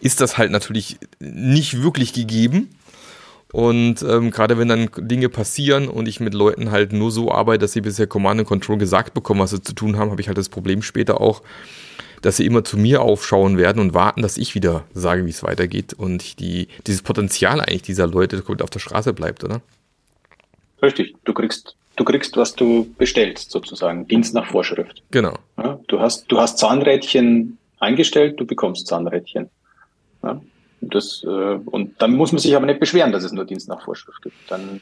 ist 0.01 0.21
das 0.21 0.37
halt 0.37 0.51
natürlich 0.51 0.97
nicht 1.19 1.83
wirklich 1.83 2.13
gegeben. 2.13 2.69
Und 3.51 4.03
ähm, 4.03 4.29
gerade 4.31 4.57
wenn 4.57 4.67
dann 4.67 4.89
Dinge 4.97 5.29
passieren 5.29 5.87
und 5.87 6.07
ich 6.07 6.19
mit 6.19 6.33
Leuten 6.33 6.71
halt 6.71 6.93
nur 6.93 7.11
so 7.11 7.31
arbeite, 7.31 7.59
dass 7.59 7.73
sie 7.73 7.81
bisher 7.81 8.05
Command 8.05 8.39
and 8.39 8.47
Control 8.47 8.77
gesagt 8.77 9.13
bekommen, 9.13 9.39
was 9.39 9.51
sie 9.51 9.61
zu 9.61 9.73
tun 9.73 9.97
haben, 9.97 10.11
habe 10.11 10.21
ich 10.21 10.27
halt 10.27 10.37
das 10.37 10.49
Problem 10.49 10.83
später 10.83 11.19
auch, 11.19 11.41
dass 12.21 12.37
sie 12.37 12.45
immer 12.45 12.63
zu 12.63 12.77
mir 12.77 13.01
aufschauen 13.01 13.57
werden 13.57 13.79
und 13.79 13.93
warten, 13.93 14.21
dass 14.21 14.37
ich 14.37 14.53
wieder 14.53 14.83
sage, 14.93 15.25
wie 15.25 15.31
es 15.31 15.41
weitergeht 15.41 15.93
und 15.93 16.39
die, 16.39 16.67
dieses 16.85 17.01
Potenzial 17.01 17.59
eigentlich 17.61 17.81
dieser 17.81 18.07
Leute 18.07 18.41
komplett 18.41 18.63
auf 18.63 18.69
der 18.69 18.79
Straße 18.79 19.13
bleibt, 19.13 19.43
oder? 19.43 19.61
Richtig, 20.81 21.15
du 21.25 21.33
kriegst, 21.33 21.75
du 21.95 22.03
kriegst, 22.03 22.37
was 22.37 22.55
du 22.55 22.93
bestellst, 22.97 23.51
sozusagen, 23.51 24.07
Dienst 24.07 24.33
nach 24.33 24.47
Vorschrift. 24.47 25.03
Genau. 25.11 25.33
Ja, 25.57 25.79
du 25.87 25.99
hast, 25.99 26.31
du 26.31 26.39
hast 26.39 26.57
Zahnrädchen 26.57 27.57
eingestellt, 27.79 28.39
du 28.39 28.45
bekommst 28.45 28.87
Zahnrädchen. 28.87 29.49
Ja, 30.23 30.41
das, 30.81 31.23
äh, 31.23 31.27
und 31.27 32.01
dann 32.01 32.15
muss 32.15 32.31
man 32.31 32.39
sich 32.39 32.55
aber 32.55 32.65
nicht 32.65 32.79
beschweren, 32.79 33.11
dass 33.11 33.23
es 33.23 33.31
nur 33.31 33.45
Dienst 33.45 33.67
nach 33.67 33.83
Vorschrift 33.83 34.21
gibt. 34.21 34.35
Dann 34.49 34.81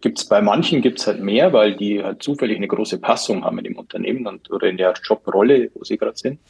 gibt 0.00 0.18
es 0.18 0.26
bei 0.26 0.42
manchen 0.42 0.82
gibt's 0.82 1.06
halt 1.06 1.22
mehr, 1.22 1.52
weil 1.54 1.74
die 1.76 2.04
halt 2.04 2.22
zufällig 2.22 2.58
eine 2.58 2.68
große 2.68 2.98
Passung 2.98 3.42
haben 3.42 3.56
in 3.58 3.64
dem 3.64 3.76
Unternehmen 3.76 4.26
und 4.26 4.50
oder 4.50 4.68
in 4.68 4.76
der 4.76 4.92
Jobrolle, 5.02 5.70
wo 5.74 5.82
sie 5.84 5.96
gerade 5.96 6.16
sind. 6.16 6.40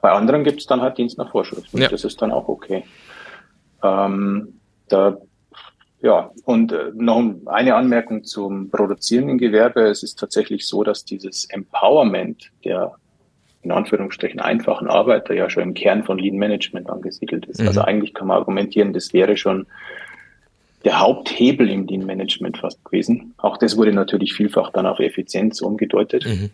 Bei 0.00 0.10
anderen 0.10 0.42
gibt 0.42 0.60
es 0.60 0.66
dann 0.66 0.80
halt 0.80 0.96
Dienst 0.96 1.18
nach 1.18 1.30
Vorschrift. 1.30 1.72
Und 1.72 1.82
ja. 1.82 1.88
das 1.88 2.04
ist 2.04 2.20
dann 2.22 2.32
auch 2.32 2.48
okay. 2.48 2.84
Ähm, 3.82 4.58
da, 4.88 5.18
ja, 6.02 6.32
und 6.44 6.72
äh, 6.72 6.90
noch 6.94 7.22
eine 7.46 7.76
Anmerkung 7.76 8.24
zum 8.24 8.70
produzierenden 8.70 9.38
Gewerbe. 9.38 9.82
Es 9.82 10.02
ist 10.02 10.18
tatsächlich 10.18 10.66
so, 10.66 10.82
dass 10.82 11.04
dieses 11.04 11.44
Empowerment 11.46 12.50
der 12.64 12.96
in 13.62 13.70
Anführungsstrichen 13.70 14.40
einfachen 14.40 14.88
Arbeiter 14.88 15.34
ja 15.34 15.48
schon 15.48 15.62
im 15.62 15.74
Kern 15.74 16.02
von 16.02 16.18
Lean 16.18 16.36
Management 16.36 16.90
angesiedelt 16.90 17.46
ist. 17.46 17.60
Mhm. 17.60 17.68
Also 17.68 17.82
eigentlich 17.82 18.12
kann 18.12 18.26
man 18.26 18.38
argumentieren, 18.38 18.92
das 18.92 19.12
wäre 19.12 19.36
schon 19.36 19.68
der 20.84 20.98
Haupthebel 20.98 21.70
im 21.70 21.86
Lean 21.86 22.04
Management 22.04 22.58
fast 22.58 22.84
gewesen. 22.84 23.34
Auch 23.36 23.56
das 23.56 23.76
wurde 23.76 23.92
natürlich 23.92 24.32
vielfach 24.32 24.72
dann 24.72 24.86
auf 24.86 24.98
Effizienz 24.98 25.60
umgedeutet. 25.60 26.26
Mhm. 26.26 26.50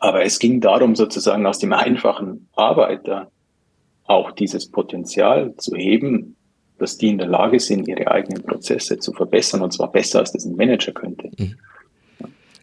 Aber 0.00 0.24
es 0.24 0.40
ging 0.40 0.60
darum, 0.60 0.96
sozusagen 0.96 1.46
aus 1.46 1.60
dem 1.60 1.72
einfachen 1.72 2.48
Arbeiter 2.56 3.30
auch 4.06 4.32
dieses 4.32 4.68
Potenzial 4.68 5.54
zu 5.58 5.76
heben, 5.76 6.34
dass 6.82 6.98
die 6.98 7.08
in 7.08 7.18
der 7.18 7.28
Lage 7.28 7.60
sind, 7.60 7.86
ihre 7.88 8.10
eigenen 8.10 8.42
Prozesse 8.42 8.98
zu 8.98 9.12
verbessern, 9.12 9.62
und 9.62 9.72
zwar 9.72 9.90
besser, 9.90 10.18
als 10.18 10.32
das 10.32 10.44
ein 10.44 10.56
Manager 10.56 10.92
könnte. 10.92 11.30
Mhm. 11.38 11.54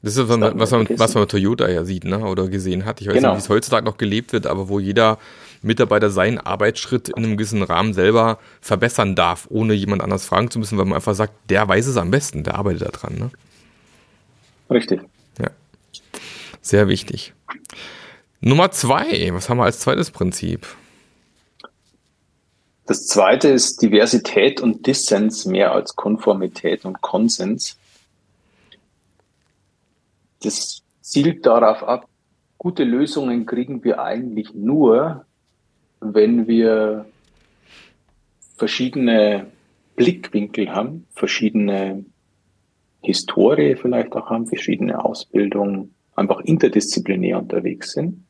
Das 0.02 0.16
ist, 0.16 0.30
was, 0.30 0.40
was, 0.40 0.72
man, 0.72 0.88
was 0.90 1.14
man 1.14 1.28
Toyota 1.28 1.68
ja 1.68 1.84
sieht, 1.84 2.06
ne? 2.06 2.20
oder 2.20 2.48
gesehen 2.48 2.86
hat. 2.86 3.02
Ich 3.02 3.08
weiß 3.08 3.16
genau. 3.16 3.30
nicht, 3.30 3.38
wie 3.38 3.44
es 3.44 3.50
heutzutage 3.50 3.86
noch 3.86 3.98
gelebt 3.98 4.32
wird, 4.32 4.48
aber 4.48 4.70
wo 4.70 4.80
jeder 4.80 5.18
Mitarbeiter 5.62 6.10
seinen 6.10 6.38
Arbeitsschritt 6.38 7.10
in 7.10 7.18
einem 7.18 7.38
gewissen 7.38 7.64
Rahmen 7.64 7.94
selber 7.94 8.40
verbessern 8.62 9.16
darf, 9.16 9.48
ohne 9.50 9.74
jemand 9.74 10.02
anders 10.02 10.26
fragen 10.26 10.50
zu 10.52 10.60
müssen, 10.60 10.78
weil 10.78 10.86
man 10.86 10.96
einfach 10.96 11.16
sagt, 11.16 11.34
der 11.50 11.68
weiß 11.68 11.88
es 11.88 11.98
am 11.98 12.12
besten, 12.12 12.44
der 12.44 12.56
arbeitet 12.56 12.84
da 12.84 12.90
dran. 12.90 13.16
Ne? 13.16 13.30
Richtig. 14.70 15.02
Ja. 15.38 15.50
Sehr 16.62 16.88
wichtig. 16.88 17.34
Nummer 18.40 18.72
zwei, 18.72 19.30
was 19.34 19.50
haben 19.50 19.58
wir 19.58 19.66
als 19.66 19.80
zweites 19.80 20.12
Prinzip? 20.12 20.66
Das 22.90 23.06
zweite 23.06 23.50
ist 23.50 23.82
Diversität 23.82 24.60
und 24.60 24.86
Dissens 24.86 25.46
mehr 25.46 25.72
als 25.72 25.96
Konformität 25.96 26.86
und 26.86 27.02
Konsens 27.02 27.80
das 30.42 30.84
zielt 31.02 31.46
darauf 31.46 31.84
ab, 31.84 32.08
gute 32.58 32.84
Lösungen 32.84 33.46
kriegen 33.46 33.84
wir 33.84 34.02
eigentlich 34.02 34.54
nur, 34.54 35.26
wenn 36.00 36.48
wir 36.48 37.06
verschiedene 38.56 39.48
Blickwinkel 39.96 40.72
haben, 40.72 41.08
verschiedene 41.12 42.06
Historie 43.02 43.76
vielleicht 43.76 44.14
auch 44.14 44.30
haben, 44.30 44.48
verschiedene 44.48 45.04
Ausbildungen, 45.04 45.94
einfach 46.16 46.42
interdisziplinär 46.42 47.40
unterwegs 47.40 47.94
sind. 47.94 48.26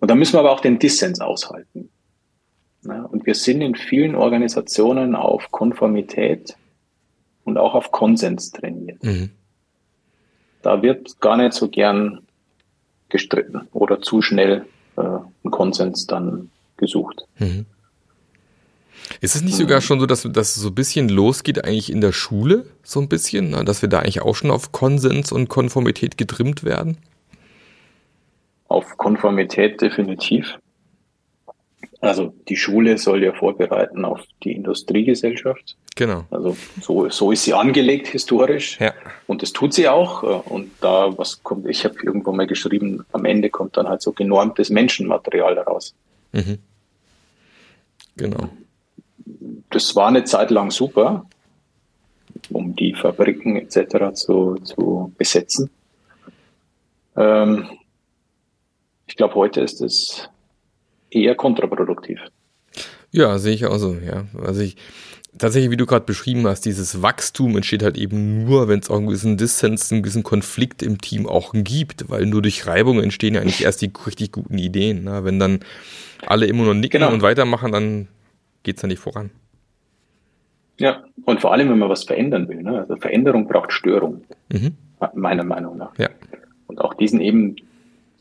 Und 0.00 0.10
da 0.10 0.14
müssen 0.14 0.34
wir 0.34 0.40
aber 0.40 0.52
auch 0.52 0.60
den 0.60 0.78
Dissens 0.78 1.20
aushalten. 1.20 1.90
Und 2.84 3.26
wir 3.26 3.34
sind 3.34 3.60
in 3.60 3.74
vielen 3.74 4.14
Organisationen 4.14 5.14
auf 5.14 5.50
Konformität 5.50 6.56
und 7.44 7.58
auch 7.58 7.74
auf 7.74 7.92
Konsens 7.92 8.52
trainiert. 8.52 9.02
Mhm 9.02 9.30
da 10.64 10.82
wird 10.82 11.20
gar 11.20 11.36
nicht 11.36 11.52
so 11.52 11.68
gern 11.68 12.20
gestritten 13.08 13.68
oder 13.72 14.00
zu 14.00 14.22
schnell 14.22 14.64
äh, 14.96 15.02
ein 15.02 15.50
Konsens 15.50 16.06
dann 16.06 16.50
gesucht. 16.76 17.26
Mhm. 17.38 17.66
Ist 19.20 19.36
es 19.36 19.42
nicht 19.42 19.56
sogar 19.56 19.82
schon 19.82 20.00
so, 20.00 20.06
dass 20.06 20.26
das 20.30 20.54
so 20.54 20.68
ein 20.68 20.74
bisschen 20.74 21.08
losgeht 21.10 21.64
eigentlich 21.64 21.92
in 21.92 22.00
der 22.00 22.12
Schule, 22.12 22.66
so 22.82 23.00
ein 23.00 23.08
bisschen, 23.08 23.50
ne? 23.50 23.64
dass 23.64 23.82
wir 23.82 23.88
da 23.88 23.98
eigentlich 23.98 24.22
auch 24.22 24.34
schon 24.34 24.50
auf 24.50 24.72
Konsens 24.72 25.30
und 25.30 25.48
Konformität 25.48 26.16
getrimmt 26.16 26.64
werden? 26.64 26.96
Auf 28.68 28.96
Konformität 28.96 29.80
definitiv. 29.82 30.58
Also 32.04 32.34
die 32.48 32.56
Schule 32.56 32.98
soll 32.98 33.22
ja 33.22 33.32
vorbereiten 33.32 34.04
auf 34.04 34.20
die 34.42 34.52
Industriegesellschaft. 34.52 35.76
Genau. 35.96 36.24
Also 36.30 36.56
so, 36.80 37.08
so 37.08 37.30
ist 37.32 37.44
sie 37.44 37.54
angelegt 37.54 38.08
historisch. 38.08 38.78
Ja. 38.80 38.92
Und 39.26 39.42
das 39.42 39.52
tut 39.52 39.72
sie 39.72 39.88
auch. 39.88 40.22
Und 40.48 40.70
da, 40.80 41.16
was 41.16 41.42
kommt, 41.42 41.66
ich 41.66 41.84
habe 41.84 41.96
irgendwo 42.02 42.32
mal 42.32 42.46
geschrieben, 42.46 43.04
am 43.12 43.24
Ende 43.24 43.50
kommt 43.50 43.76
dann 43.76 43.88
halt 43.88 44.02
so 44.02 44.12
genormtes 44.12 44.70
Menschenmaterial 44.70 45.54
daraus. 45.54 45.94
Mhm. 46.32 46.58
Genau. 48.16 48.48
Das 49.70 49.96
war 49.96 50.08
eine 50.08 50.24
Zeit 50.24 50.50
lang 50.50 50.70
super, 50.70 51.26
um 52.50 52.76
die 52.76 52.94
Fabriken 52.94 53.56
etc. 53.56 54.14
zu, 54.14 54.56
zu 54.56 55.12
besetzen. 55.16 55.70
Ähm, 57.16 57.68
ich 59.06 59.16
glaube, 59.16 59.34
heute 59.34 59.60
ist 59.60 59.80
es 59.80 60.28
eher 61.14 61.34
kontraproduktiv. 61.34 62.20
Ja, 63.10 63.38
sehe 63.38 63.54
ich 63.54 63.66
auch 63.66 63.78
so, 63.78 63.94
ja. 63.94 64.24
Also 64.42 64.62
ich, 64.62 64.76
tatsächlich, 65.38 65.70
wie 65.70 65.76
du 65.76 65.86
gerade 65.86 66.04
beschrieben 66.04 66.46
hast, 66.46 66.62
dieses 66.62 67.02
Wachstum 67.02 67.56
entsteht 67.56 67.82
halt 67.82 67.96
eben 67.96 68.44
nur, 68.44 68.68
wenn 68.68 68.80
es 68.80 68.90
auch 68.90 68.96
einen 68.96 69.06
gewissen 69.06 69.36
Dissens, 69.36 69.92
einen 69.92 70.02
gewissen 70.02 70.22
Konflikt 70.22 70.82
im 70.82 71.00
Team 71.00 71.26
auch 71.26 71.52
gibt, 71.54 72.10
weil 72.10 72.26
nur 72.26 72.42
durch 72.42 72.66
Reibung 72.66 73.00
entstehen 73.00 73.34
ja 73.34 73.40
eigentlich 73.40 73.64
erst 73.64 73.82
die 73.82 73.92
richtig 74.06 74.32
guten 74.32 74.58
Ideen. 74.58 75.04
Ne? 75.04 75.24
Wenn 75.24 75.38
dann 75.38 75.60
alle 76.26 76.46
immer 76.46 76.64
nur 76.64 76.74
nicken 76.74 77.00
genau. 77.00 77.12
und 77.12 77.22
weitermachen, 77.22 77.72
dann 77.72 78.08
geht 78.62 78.76
es 78.76 78.82
ja 78.82 78.88
nicht 78.88 79.00
voran. 79.00 79.30
Ja, 80.78 81.04
und 81.24 81.40
vor 81.40 81.52
allem, 81.52 81.70
wenn 81.70 81.78
man 81.78 81.88
was 81.88 82.04
verändern 82.04 82.48
will. 82.48 82.62
Ne? 82.62 82.80
Also 82.80 82.96
Veränderung 82.96 83.46
braucht 83.46 83.72
Störung, 83.72 84.24
mhm. 84.52 84.72
meiner 85.14 85.44
Meinung 85.44 85.76
nach. 85.76 85.96
Ja. 85.98 86.08
Und 86.66 86.80
auch 86.80 86.94
diesen 86.94 87.20
eben 87.20 87.56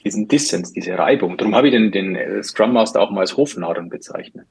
diesen 0.04 0.28
Dissens, 0.28 0.74
diese 0.74 0.98
Reibung. 0.98 1.38
Darum 1.38 1.56
habe 1.56 1.68
ich 1.68 1.74
den, 1.74 1.92
den 1.92 2.16
äh, 2.16 2.44
Scrum 2.44 2.74
Master 2.74 3.02
auch 3.02 3.12
mal 3.12 3.22
als 3.22 3.38
Hofnarren 3.38 3.90
bezeichnet. 3.90 4.48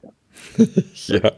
Ja. 1.07 1.31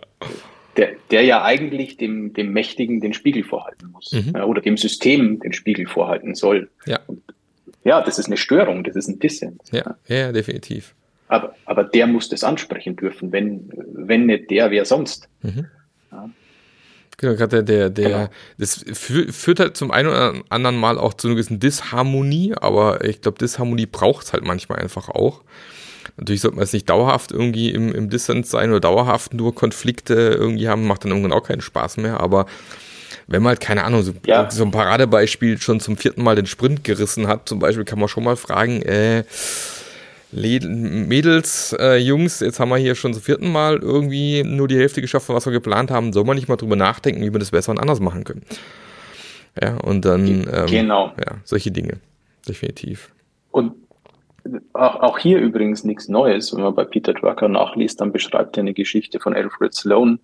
Der, 0.77 0.89
der 1.09 1.23
ja 1.23 1.41
eigentlich 1.43 1.95
dem, 1.95 2.33
dem 2.33 2.51
Mächtigen 2.51 2.99
den 2.99 3.13
Spiegel 3.13 3.45
vorhalten 3.45 3.91
muss. 3.91 4.11
Mhm. 4.11 4.35
Oder 4.35 4.61
dem 4.61 4.75
System 4.75 5.39
den 5.39 5.53
Spiegel 5.53 5.87
vorhalten 5.87 6.35
soll. 6.35 6.69
Ja. 6.85 6.99
Und 7.07 7.21
ja, 7.85 8.01
das 8.01 8.19
ist 8.19 8.25
eine 8.25 8.35
Störung, 8.35 8.83
das 8.83 8.97
ist 8.97 9.07
ein 9.07 9.19
Dissens. 9.19 9.71
Ja, 9.71 9.95
ja, 10.07 10.33
definitiv. 10.33 10.93
Aber, 11.29 11.55
aber 11.65 11.83
der 11.85 12.07
muss 12.07 12.29
das 12.29 12.43
ansprechen 12.43 12.95
dürfen. 12.95 13.31
Wenn, 13.31 13.71
wenn 13.93 14.25
nicht 14.25 14.51
der, 14.51 14.69
wer 14.71 14.85
sonst? 14.85 15.29
Mhm. 15.41 15.67
Ja. 16.11 16.29
Genau, 17.17 17.35
gerade 17.35 17.63
der, 17.63 17.89
der, 17.89 17.89
der, 17.89 18.09
genau. 18.09 18.29
das 18.57 18.83
führt 18.93 19.59
halt 19.59 19.77
zum 19.77 19.91
einen 19.91 20.09
oder 20.09 20.33
anderen 20.49 20.77
Mal 20.77 20.97
auch 20.97 21.13
zu 21.13 21.27
einer 21.27 21.35
gewissen 21.35 21.59
Disharmonie, 21.59 22.53
aber 22.59 23.03
ich 23.05 23.21
glaube, 23.21 23.37
Disharmonie 23.37 23.85
braucht 23.85 24.25
es 24.25 24.33
halt 24.33 24.43
manchmal 24.43 24.79
einfach 24.79 25.09
auch. 25.09 25.41
Natürlich 26.17 26.41
sollte 26.41 26.57
man 26.57 26.63
es 26.63 26.73
nicht 26.73 26.89
dauerhaft 26.89 27.31
irgendwie 27.31 27.71
im, 27.71 27.93
im 27.93 28.09
Dissens 28.09 28.49
sein 28.49 28.69
oder 28.69 28.79
dauerhaft 28.79 29.33
nur 29.33 29.55
Konflikte 29.55 30.13
irgendwie 30.13 30.67
haben, 30.67 30.87
macht 30.87 31.03
dann 31.03 31.11
irgendwann 31.11 31.33
auch 31.33 31.47
keinen 31.47 31.61
Spaß 31.61 31.97
mehr, 31.97 32.19
aber 32.19 32.45
wenn 33.27 33.41
man 33.41 33.51
halt, 33.51 33.59
keine 33.59 33.83
Ahnung, 33.83 34.03
so, 34.03 34.13
ja. 34.25 34.49
so 34.51 34.63
ein 34.63 34.71
Paradebeispiel 34.71 35.59
schon 35.59 35.79
zum 35.79 35.97
vierten 35.97 36.23
Mal 36.23 36.35
den 36.35 36.45
Sprint 36.45 36.83
gerissen 36.83 37.27
hat, 37.27 37.49
zum 37.49 37.59
Beispiel, 37.59 37.85
kann 37.85 37.99
man 37.99 38.07
schon 38.07 38.23
mal 38.23 38.35
fragen, 38.35 38.81
äh, 38.83 39.23
Mädels, 40.35 41.75
äh, 41.79 41.97
Jungs, 41.97 42.39
jetzt 42.39 42.59
haben 42.59 42.69
wir 42.69 42.77
hier 42.77 42.95
schon 42.95 43.13
zum 43.13 43.23
vierten 43.23 43.51
Mal 43.51 43.77
irgendwie 43.77 44.43
nur 44.43 44.67
die 44.67 44.77
Hälfte 44.77 45.01
geschafft, 45.01 45.29
was 45.29 45.45
wir 45.45 45.53
geplant 45.53 45.91
haben. 45.91 46.13
Soll 46.13 46.25
man 46.25 46.35
nicht 46.35 46.47
mal 46.47 46.57
drüber 46.57 46.75
nachdenken, 46.75 47.21
wie 47.21 47.31
wir 47.31 47.39
das 47.39 47.51
besser 47.51 47.71
und 47.71 47.79
anders 47.79 47.99
machen 47.99 48.23
können? 48.23 48.43
Ja, 49.61 49.77
und 49.77 50.03
dann, 50.05 50.47
ähm, 50.51 50.65
genau. 50.67 51.13
ja, 51.17 51.37
solche 51.43 51.71
Dinge. 51.71 51.99
Definitiv. 52.47 53.11
Und 53.51 53.73
auch, 54.73 55.01
auch 55.01 55.17
hier 55.17 55.39
übrigens 55.39 55.83
nichts 55.83 56.07
Neues. 56.07 56.53
Wenn 56.53 56.61
man 56.61 56.75
bei 56.75 56.83
Peter 56.83 57.13
Drucker 57.13 57.47
nachliest, 57.47 58.01
dann 58.01 58.11
beschreibt 58.11 58.57
er 58.57 58.61
eine 58.61 58.73
Geschichte 58.73 59.19
von 59.19 59.33
Alfred 59.33 59.73
Sloan, 59.73 60.19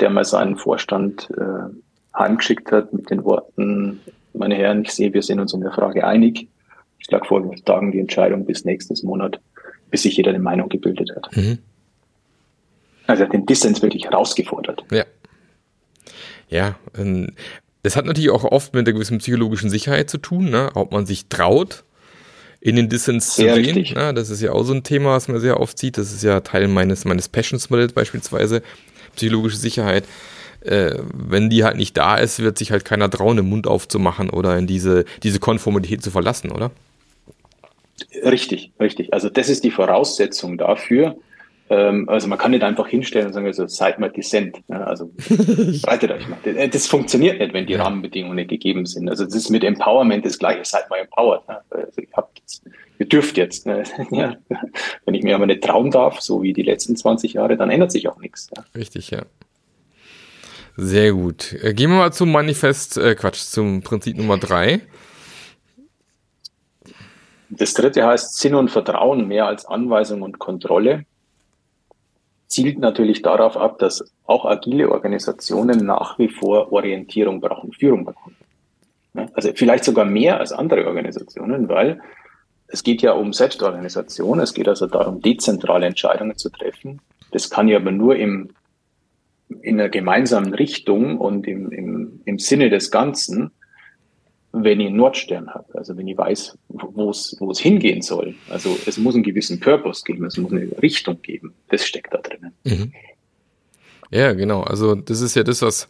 der 0.00 0.10
mal 0.10 0.24
seinen 0.24 0.56
Vorstand 0.56 1.28
äh, 1.36 2.18
heimgeschickt 2.18 2.72
hat 2.72 2.92
mit 2.92 3.10
den 3.10 3.24
Worten, 3.24 4.00
meine 4.32 4.54
Herren, 4.54 4.82
ich 4.82 4.92
sehe, 4.92 5.12
wir 5.12 5.22
sind 5.22 5.40
uns 5.40 5.52
in 5.52 5.60
der 5.60 5.72
Frage 5.72 6.06
einig. 6.06 6.48
Ich 6.98 7.06
schlage 7.06 7.26
vor, 7.26 7.42
wir 7.48 7.64
tagen 7.64 7.92
die 7.92 8.00
Entscheidung 8.00 8.44
bis 8.44 8.64
nächstes 8.64 9.02
Monat, 9.02 9.40
bis 9.90 10.02
sich 10.02 10.16
jeder 10.16 10.30
eine 10.30 10.38
Meinung 10.38 10.68
gebildet 10.68 11.10
hat. 11.14 11.36
Mhm. 11.36 11.58
Also 13.06 13.24
den 13.26 13.46
Dissens 13.46 13.82
wirklich 13.82 14.04
herausgefordert. 14.04 14.84
Ja. 14.90 15.04
Ja, 16.48 16.76
ähm, 16.96 17.32
das 17.82 17.96
hat 17.96 18.04
natürlich 18.04 18.30
auch 18.30 18.44
oft 18.44 18.74
mit 18.74 18.86
einer 18.86 18.92
gewissen 18.92 19.18
psychologischen 19.18 19.70
Sicherheit 19.70 20.10
zu 20.10 20.18
tun, 20.18 20.50
ne? 20.50 20.70
ob 20.74 20.92
man 20.92 21.06
sich 21.06 21.28
traut, 21.28 21.84
in 22.60 22.76
den 22.76 22.88
Dissens 22.88 23.34
zu 23.34 23.42
gehen. 23.42 23.94
Ne? 23.94 24.12
Das 24.12 24.28
ist 24.28 24.42
ja 24.42 24.52
auch 24.52 24.64
so 24.64 24.74
ein 24.74 24.82
Thema, 24.82 25.12
was 25.12 25.28
man 25.28 25.40
sehr 25.40 25.60
oft 25.60 25.78
sieht. 25.78 25.96
Das 25.96 26.12
ist 26.12 26.22
ja 26.22 26.40
Teil 26.40 26.68
meines, 26.68 27.04
meines 27.04 27.28
Passions-Modells 27.28 27.92
beispielsweise, 27.94 28.62
psychologische 29.16 29.56
Sicherheit. 29.56 30.04
Äh, 30.60 30.96
wenn 31.14 31.48
die 31.48 31.64
halt 31.64 31.76
nicht 31.76 31.96
da 31.96 32.16
ist, 32.16 32.40
wird 32.40 32.58
sich 32.58 32.70
halt 32.70 32.84
keiner 32.84 33.08
trauen, 33.08 33.38
den 33.38 33.48
Mund 33.48 33.66
aufzumachen 33.66 34.28
oder 34.28 34.58
in 34.58 34.66
diese, 34.66 35.06
diese 35.22 35.38
Konformität 35.38 36.02
zu 36.02 36.10
verlassen, 36.10 36.50
oder? 36.50 36.70
Richtig, 38.24 38.72
richtig. 38.80 39.12
Also 39.12 39.28
das 39.30 39.48
ist 39.48 39.64
die 39.64 39.70
Voraussetzung 39.70 40.58
dafür. 40.58 41.16
Ähm, 41.70 42.08
also 42.08 42.26
man 42.26 42.36
kann 42.36 42.50
nicht 42.50 42.64
einfach 42.64 42.88
hinstellen 42.88 43.28
und 43.28 43.32
sagen, 43.32 43.46
also 43.46 43.66
seid 43.68 44.00
mal 44.00 44.10
dissent. 44.10 44.68
Ne? 44.68 44.84
Also 44.84 45.12
breitet 45.82 46.10
euch 46.10 46.26
mal. 46.28 46.68
Das 46.68 46.88
funktioniert 46.88 47.38
nicht, 47.38 47.54
wenn 47.54 47.66
die. 47.66 47.74
Rahmenbedingungen 47.74 48.36
nicht 48.36 48.50
gegeben 48.50 48.86
sind. 48.86 49.08
Also 49.08 49.24
das 49.24 49.36
ist 49.36 49.50
mit 49.50 49.62
Empowerment 49.62 50.26
das 50.26 50.38
gleiche, 50.38 50.64
seid 50.64 50.90
mal 50.90 50.98
empowered. 50.98 51.48
Ne? 51.48 51.60
Also 51.70 52.00
ihr, 52.00 52.08
habt 52.12 52.40
jetzt, 52.40 52.64
ihr 52.98 53.06
dürft 53.06 53.36
jetzt. 53.36 53.66
Ne? 53.66 53.84
Ja. 54.10 54.36
Wenn 55.04 55.14
ich 55.14 55.22
mir 55.22 55.36
aber 55.36 55.46
nicht 55.46 55.62
trauen 55.62 55.92
darf, 55.92 56.20
so 56.20 56.42
wie 56.42 56.52
die 56.52 56.62
letzten 56.62 56.96
20 56.96 57.34
Jahre, 57.34 57.56
dann 57.56 57.70
ändert 57.70 57.92
sich 57.92 58.08
auch 58.08 58.18
nichts. 58.18 58.48
Richtig, 58.74 59.10
ja. 59.10 59.22
Sehr 60.76 61.12
gut. 61.12 61.52
Äh, 61.62 61.74
gehen 61.74 61.90
wir 61.90 61.98
mal 61.98 62.12
zum 62.12 62.32
Manifest, 62.32 62.96
äh, 62.96 63.14
Quatsch, 63.14 63.38
zum 63.38 63.82
Prinzip 63.82 64.16
Nummer 64.16 64.38
drei. 64.38 64.80
Das 67.50 67.74
dritte 67.74 68.06
heißt 68.06 68.38
Sinn 68.38 68.54
und 68.54 68.70
Vertrauen 68.70 69.26
mehr 69.26 69.46
als 69.46 69.66
Anweisung 69.66 70.22
und 70.22 70.38
Kontrolle. 70.38 71.04
Zielt 72.46 72.78
natürlich 72.78 73.22
darauf 73.22 73.56
ab, 73.56 73.78
dass 73.78 74.12
auch 74.24 74.44
agile 74.44 74.90
Organisationen 74.90 75.84
nach 75.84 76.18
wie 76.18 76.28
vor 76.28 76.72
Orientierung 76.72 77.40
brauchen, 77.40 77.72
Führung 77.72 78.04
brauchen. 78.04 78.36
Also 79.34 79.50
vielleicht 79.54 79.84
sogar 79.84 80.04
mehr 80.04 80.38
als 80.38 80.52
andere 80.52 80.86
Organisationen, 80.86 81.68
weil 81.68 82.00
es 82.68 82.84
geht 82.84 83.02
ja 83.02 83.12
um 83.12 83.32
Selbstorganisation, 83.32 84.38
es 84.38 84.54
geht 84.54 84.68
also 84.68 84.86
darum, 84.86 85.20
dezentrale 85.20 85.86
Entscheidungen 85.86 86.36
zu 86.36 86.50
treffen. 86.50 87.00
Das 87.32 87.50
kann 87.50 87.66
ja 87.66 87.78
aber 87.78 87.90
nur 87.90 88.14
im, 88.16 88.50
in 89.62 89.80
einer 89.80 89.88
gemeinsamen 89.88 90.54
Richtung 90.54 91.18
und 91.18 91.48
im, 91.48 91.72
im, 91.72 92.20
im 92.24 92.38
Sinne 92.38 92.70
des 92.70 92.92
Ganzen 92.92 93.50
wenn 94.52 94.80
ich 94.80 94.88
einen 94.88 94.96
Nordstern 94.96 95.48
habe, 95.50 95.66
also 95.78 95.96
wenn 95.96 96.08
ich 96.08 96.18
weiß, 96.18 96.58
wo 96.68 97.10
es 97.10 97.36
wo 97.38 97.50
es 97.50 97.60
hingehen 97.60 98.02
soll. 98.02 98.34
Also 98.48 98.76
es 98.86 98.98
muss 98.98 99.14
einen 99.14 99.22
gewissen 99.22 99.60
Purpose 99.60 100.02
geben, 100.04 100.24
es 100.24 100.36
muss 100.36 100.52
eine 100.52 100.68
Richtung 100.82 101.22
geben. 101.22 101.54
Das 101.68 101.86
steckt 101.86 102.12
da 102.12 102.18
drinnen. 102.18 102.52
Mhm. 102.64 102.92
Ja, 104.10 104.32
genau. 104.32 104.62
Also 104.62 104.96
das 104.96 105.20
ist 105.20 105.36
ja 105.36 105.44
das, 105.44 105.62
was, 105.62 105.88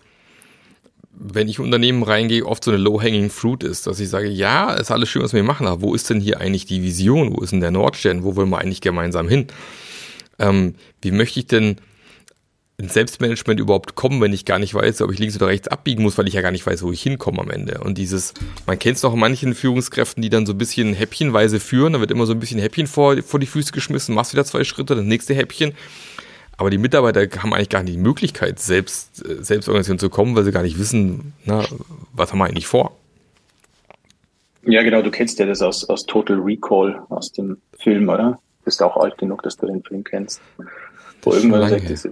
wenn 1.12 1.48
ich 1.48 1.58
Unternehmen 1.58 2.02
reingehe, 2.02 2.44
oft 2.44 2.62
so 2.62 2.70
eine 2.70 2.80
low-hanging 2.80 3.30
fruit 3.30 3.62
ist, 3.62 3.86
dass 3.86 3.98
ich 3.98 4.10
sage, 4.10 4.28
ja, 4.28 4.74
ist 4.74 4.90
alles 4.90 5.08
schön, 5.08 5.22
was 5.22 5.32
wir 5.32 5.42
machen, 5.42 5.66
aber 5.66 5.80
wo 5.80 5.94
ist 5.94 6.10
denn 6.10 6.20
hier 6.20 6.40
eigentlich 6.40 6.66
die 6.66 6.82
Vision? 6.82 7.34
Wo 7.34 7.42
ist 7.42 7.52
denn 7.52 7.60
der 7.60 7.70
Nordstern? 7.70 8.24
Wo 8.24 8.36
wollen 8.36 8.50
wir 8.50 8.58
eigentlich 8.58 8.82
gemeinsam 8.82 9.26
hin? 9.28 9.46
Ähm, 10.38 10.74
wie 11.00 11.12
möchte 11.12 11.40
ich 11.40 11.46
denn 11.46 11.76
ins 12.80 12.94
Selbstmanagement 12.94 13.60
überhaupt 13.60 13.94
kommen, 13.94 14.20
wenn 14.20 14.32
ich 14.32 14.44
gar 14.44 14.58
nicht 14.58 14.74
weiß, 14.74 15.02
ob 15.02 15.12
ich 15.12 15.18
links 15.18 15.36
oder 15.36 15.48
rechts 15.48 15.68
abbiegen 15.68 16.02
muss, 16.02 16.16
weil 16.16 16.26
ich 16.26 16.34
ja 16.34 16.40
gar 16.40 16.50
nicht 16.50 16.66
weiß, 16.66 16.82
wo 16.82 16.90
ich 16.90 17.02
hinkomme 17.02 17.40
am 17.40 17.50
Ende. 17.50 17.80
Und 17.80 17.98
dieses, 17.98 18.32
man 18.66 18.78
kennt 18.78 18.96
es 18.96 19.02
noch 19.02 19.14
manchen 19.14 19.54
Führungskräften, 19.54 20.22
die 20.22 20.30
dann 20.30 20.46
so 20.46 20.52
ein 20.52 20.58
bisschen 20.58 20.94
häppchenweise 20.94 21.60
führen, 21.60 21.92
da 21.92 22.00
wird 22.00 22.10
immer 22.10 22.26
so 22.26 22.32
ein 22.32 22.40
bisschen 22.40 22.58
Häppchen 22.58 22.86
vor, 22.86 23.22
vor 23.22 23.38
die 23.38 23.46
Füße 23.46 23.72
geschmissen, 23.72 24.14
machst 24.14 24.32
wieder 24.32 24.44
zwei 24.44 24.64
Schritte, 24.64 24.96
das 24.96 25.04
nächste 25.04 25.34
Häppchen. 25.34 25.72
Aber 26.56 26.70
die 26.70 26.78
Mitarbeiter 26.78 27.26
haben 27.42 27.54
eigentlich 27.54 27.68
gar 27.68 27.82
nicht 27.82 27.94
die 27.94 28.00
Möglichkeit, 28.00 28.58
selbst, 28.58 29.24
äh, 29.26 29.42
Selbstorganisation 29.42 29.98
zu 29.98 30.08
kommen, 30.08 30.34
weil 30.34 30.44
sie 30.44 30.52
gar 30.52 30.62
nicht 30.62 30.78
wissen, 30.78 31.34
na, 31.44 31.64
was 32.12 32.32
haben 32.32 32.38
wir 32.38 32.46
eigentlich 32.46 32.66
vor. 32.66 32.96
Ja, 34.62 34.82
genau, 34.82 35.02
du 35.02 35.10
kennst 35.10 35.38
ja 35.38 35.46
das 35.46 35.62
aus, 35.62 35.88
aus 35.88 36.04
Total 36.04 36.38
Recall, 36.38 37.02
aus 37.08 37.32
dem 37.32 37.58
Film, 37.78 38.08
oder? 38.08 38.38
Bist 38.64 38.82
auch 38.82 38.96
alt 38.96 39.16
genug, 39.18 39.42
dass 39.42 39.56
du 39.56 39.66
den 39.66 39.82
Film 39.82 40.04
kennst. 40.04 40.40
Wo 41.22 41.32
irgendwann 41.32 41.68
sagt, 41.68 41.90
das, 41.90 42.08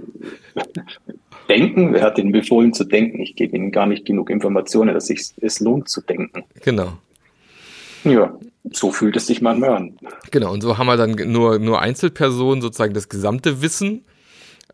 denken, 1.49 1.93
wer 1.93 2.03
hat 2.03 2.19
ihnen 2.19 2.33
befohlen 2.33 2.73
zu 2.73 2.85
denken? 2.85 3.21
Ich 3.21 3.35
gebe 3.35 3.57
ihnen 3.57 3.73
gar 3.73 3.87
nicht 3.87 4.05
genug 4.05 4.31
Informationen, 4.31 4.95
dass 4.95 5.07
sich 5.07 5.33
es 5.41 5.61
lohnt 5.61 5.89
zu 5.89 6.03
denken. 6.03 6.45
Genau. 6.63 6.99
Ja, 8.05 8.39
so 8.71 8.93
fühlt 8.93 9.17
es 9.17 9.27
sich 9.27 9.41
manchmal 9.41 9.71
an. 9.71 9.97
Genau, 10.31 10.53
und 10.53 10.61
so 10.61 10.79
haben 10.79 10.87
wir 10.87 10.97
dann 10.97 11.13
nur, 11.33 11.59
nur 11.59 11.81
Einzelpersonen 11.81 12.63
sozusagen 12.63 12.95
das 12.95 13.09
gesamte 13.09 13.63
Wissen. 13.63 14.05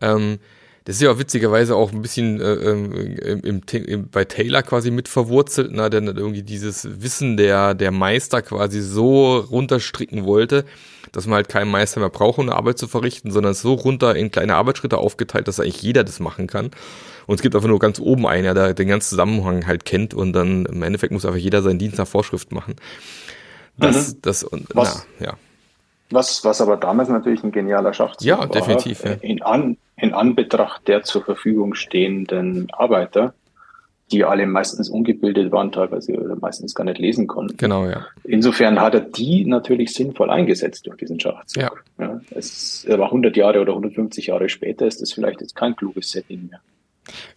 Ähm, 0.01 0.39
Das 0.85 0.97
ist 0.97 1.01
ja 1.01 1.11
auch 1.11 1.17
witzigerweise 1.17 1.75
auch 1.75 1.91
ein 1.91 2.03
bisschen 2.03 2.39
äh, 2.39 2.53
im, 2.53 2.93
im, 2.93 3.61
im, 3.71 4.09
bei 4.09 4.23
Taylor 4.23 4.61
quasi 4.61 4.91
mit 4.91 5.07
verwurzelt, 5.07 5.71
ne, 5.71 5.89
der 5.89 6.03
irgendwie 6.03 6.43
dieses 6.43 7.01
Wissen 7.01 7.37
der, 7.37 7.73
der 7.73 7.89
Meister 7.89 8.43
quasi 8.43 8.81
so 8.81 9.37
runterstricken 9.37 10.25
wollte, 10.25 10.63
dass 11.11 11.25
man 11.25 11.37
halt 11.37 11.49
keinen 11.49 11.71
Meister 11.71 11.99
mehr 12.01 12.09
braucht, 12.09 12.37
um 12.37 12.47
eine 12.47 12.55
Arbeit 12.55 12.77
zu 12.77 12.87
verrichten, 12.87 13.31
sondern 13.31 13.55
so 13.55 13.73
runter 13.73 14.15
in 14.15 14.29
kleine 14.29 14.55
Arbeitsschritte 14.55 14.99
aufgeteilt, 14.99 15.47
dass 15.47 15.59
eigentlich 15.59 15.81
jeder 15.81 16.03
das 16.03 16.19
machen 16.19 16.45
kann. 16.45 16.69
Und 17.25 17.35
es 17.35 17.41
gibt 17.41 17.55
einfach 17.55 17.67
nur 17.67 17.79
ganz 17.79 17.99
oben 17.99 18.27
einen, 18.27 18.53
der 18.53 18.75
den 18.75 18.87
ganzen 18.87 19.09
Zusammenhang 19.09 19.65
halt 19.65 19.85
kennt 19.85 20.13
und 20.13 20.33
dann 20.33 20.67
im 20.67 20.83
Endeffekt 20.83 21.11
muss 21.11 21.25
einfach 21.25 21.39
jeder 21.39 21.63
seinen 21.63 21.79
Dienst 21.79 21.97
nach 21.97 22.07
Vorschrift 22.07 22.51
machen. 22.51 22.75
Das, 23.77 24.13
mhm. 24.13 24.17
das, 24.21 24.43
und, 24.43 24.67
was, 24.75 25.07
na, 25.19 25.25
ja. 25.25 25.37
Was, 26.11 26.43
was 26.45 26.61
aber 26.61 26.77
damals 26.77 27.09
natürlich 27.09 27.43
ein 27.43 27.51
genialer 27.51 27.93
Schachzug 27.93 28.27
ja, 28.27 28.37
war. 28.37 28.47
Definitiv, 28.47 29.03
ja, 29.03 29.13
In, 29.21 29.41
an, 29.41 29.77
in 29.97 30.13
Anbetracht 30.13 30.87
der 30.87 31.03
zur 31.03 31.23
Verfügung 31.23 31.73
stehenden 31.73 32.67
Arbeiter, 32.71 33.33
die 34.11 34.23
alle 34.23 34.45
meistens 34.45 34.87
ungebildet 34.87 35.51
waren, 35.51 35.71
teilweise 35.71 36.13
oder 36.13 36.35
meistens 36.35 36.75
gar 36.75 36.83
nicht 36.83 36.99
lesen 36.99 37.25
konnten. 37.25 37.57
Genau, 37.57 37.87
ja. 37.87 38.05
Insofern 38.23 38.79
hat 38.79 38.93
er 38.93 39.01
die 39.01 39.45
natürlich 39.45 39.93
sinnvoll 39.93 40.29
eingesetzt 40.29 40.85
durch 40.85 40.97
diesen 40.97 41.19
Schachzug. 41.19 41.63
Ja. 41.63 41.71
ja 42.05 42.21
es 42.29 42.85
war 42.87 43.05
100 43.07 43.35
Jahre 43.35 43.61
oder 43.61 43.71
150 43.71 44.27
Jahre 44.27 44.47
später, 44.47 44.85
ist 44.85 45.01
das 45.01 45.11
vielleicht 45.11 45.41
jetzt 45.41 45.55
kein 45.55 45.75
kluges 45.75 46.11
Setting 46.11 46.49
mehr. 46.49 46.61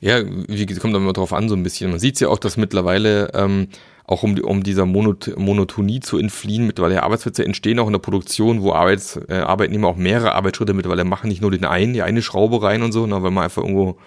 Ja, 0.00 0.22
wie 0.25 0.66
kommt 0.76 0.94
immer 0.94 1.12
drauf 1.12 1.32
an, 1.32 1.48
so 1.48 1.54
ein 1.54 1.62
bisschen. 1.62 1.90
Man 1.90 1.98
sieht 1.98 2.20
ja 2.20 2.28
auch, 2.28 2.38
dass 2.38 2.56
mittlerweile 2.56 3.30
ähm, 3.34 3.68
auch 4.08 4.22
um, 4.22 4.38
um 4.38 4.62
dieser 4.62 4.86
Monot 4.86 5.34
Monotonie 5.36 6.00
zu 6.00 6.18
entfliehen, 6.18 6.66
mittlerweile 6.66 7.02
Arbeitsplätze 7.02 7.44
entstehen 7.44 7.78
auch 7.78 7.86
in 7.86 7.92
der 7.92 8.00
Produktion, 8.00 8.62
wo 8.62 8.72
Arbeits, 8.72 9.20
äh, 9.28 9.34
Arbeitnehmer 9.34 9.88
auch 9.88 9.96
mehrere 9.96 10.34
Arbeitsschritte 10.34 10.72
mittlerweile 10.72 11.04
machen, 11.04 11.28
nicht 11.28 11.42
nur 11.42 11.50
den 11.50 11.66
einen, 11.66 11.92
die 11.92 12.00
eine 12.00 12.22
Schraube 12.22 12.62
rein 12.62 12.82
und 12.82 12.92
so, 12.92 13.06
na, 13.06 13.22
weil 13.22 13.30
man 13.30 13.44
einfach 13.44 13.62
irgendwo 13.62 13.98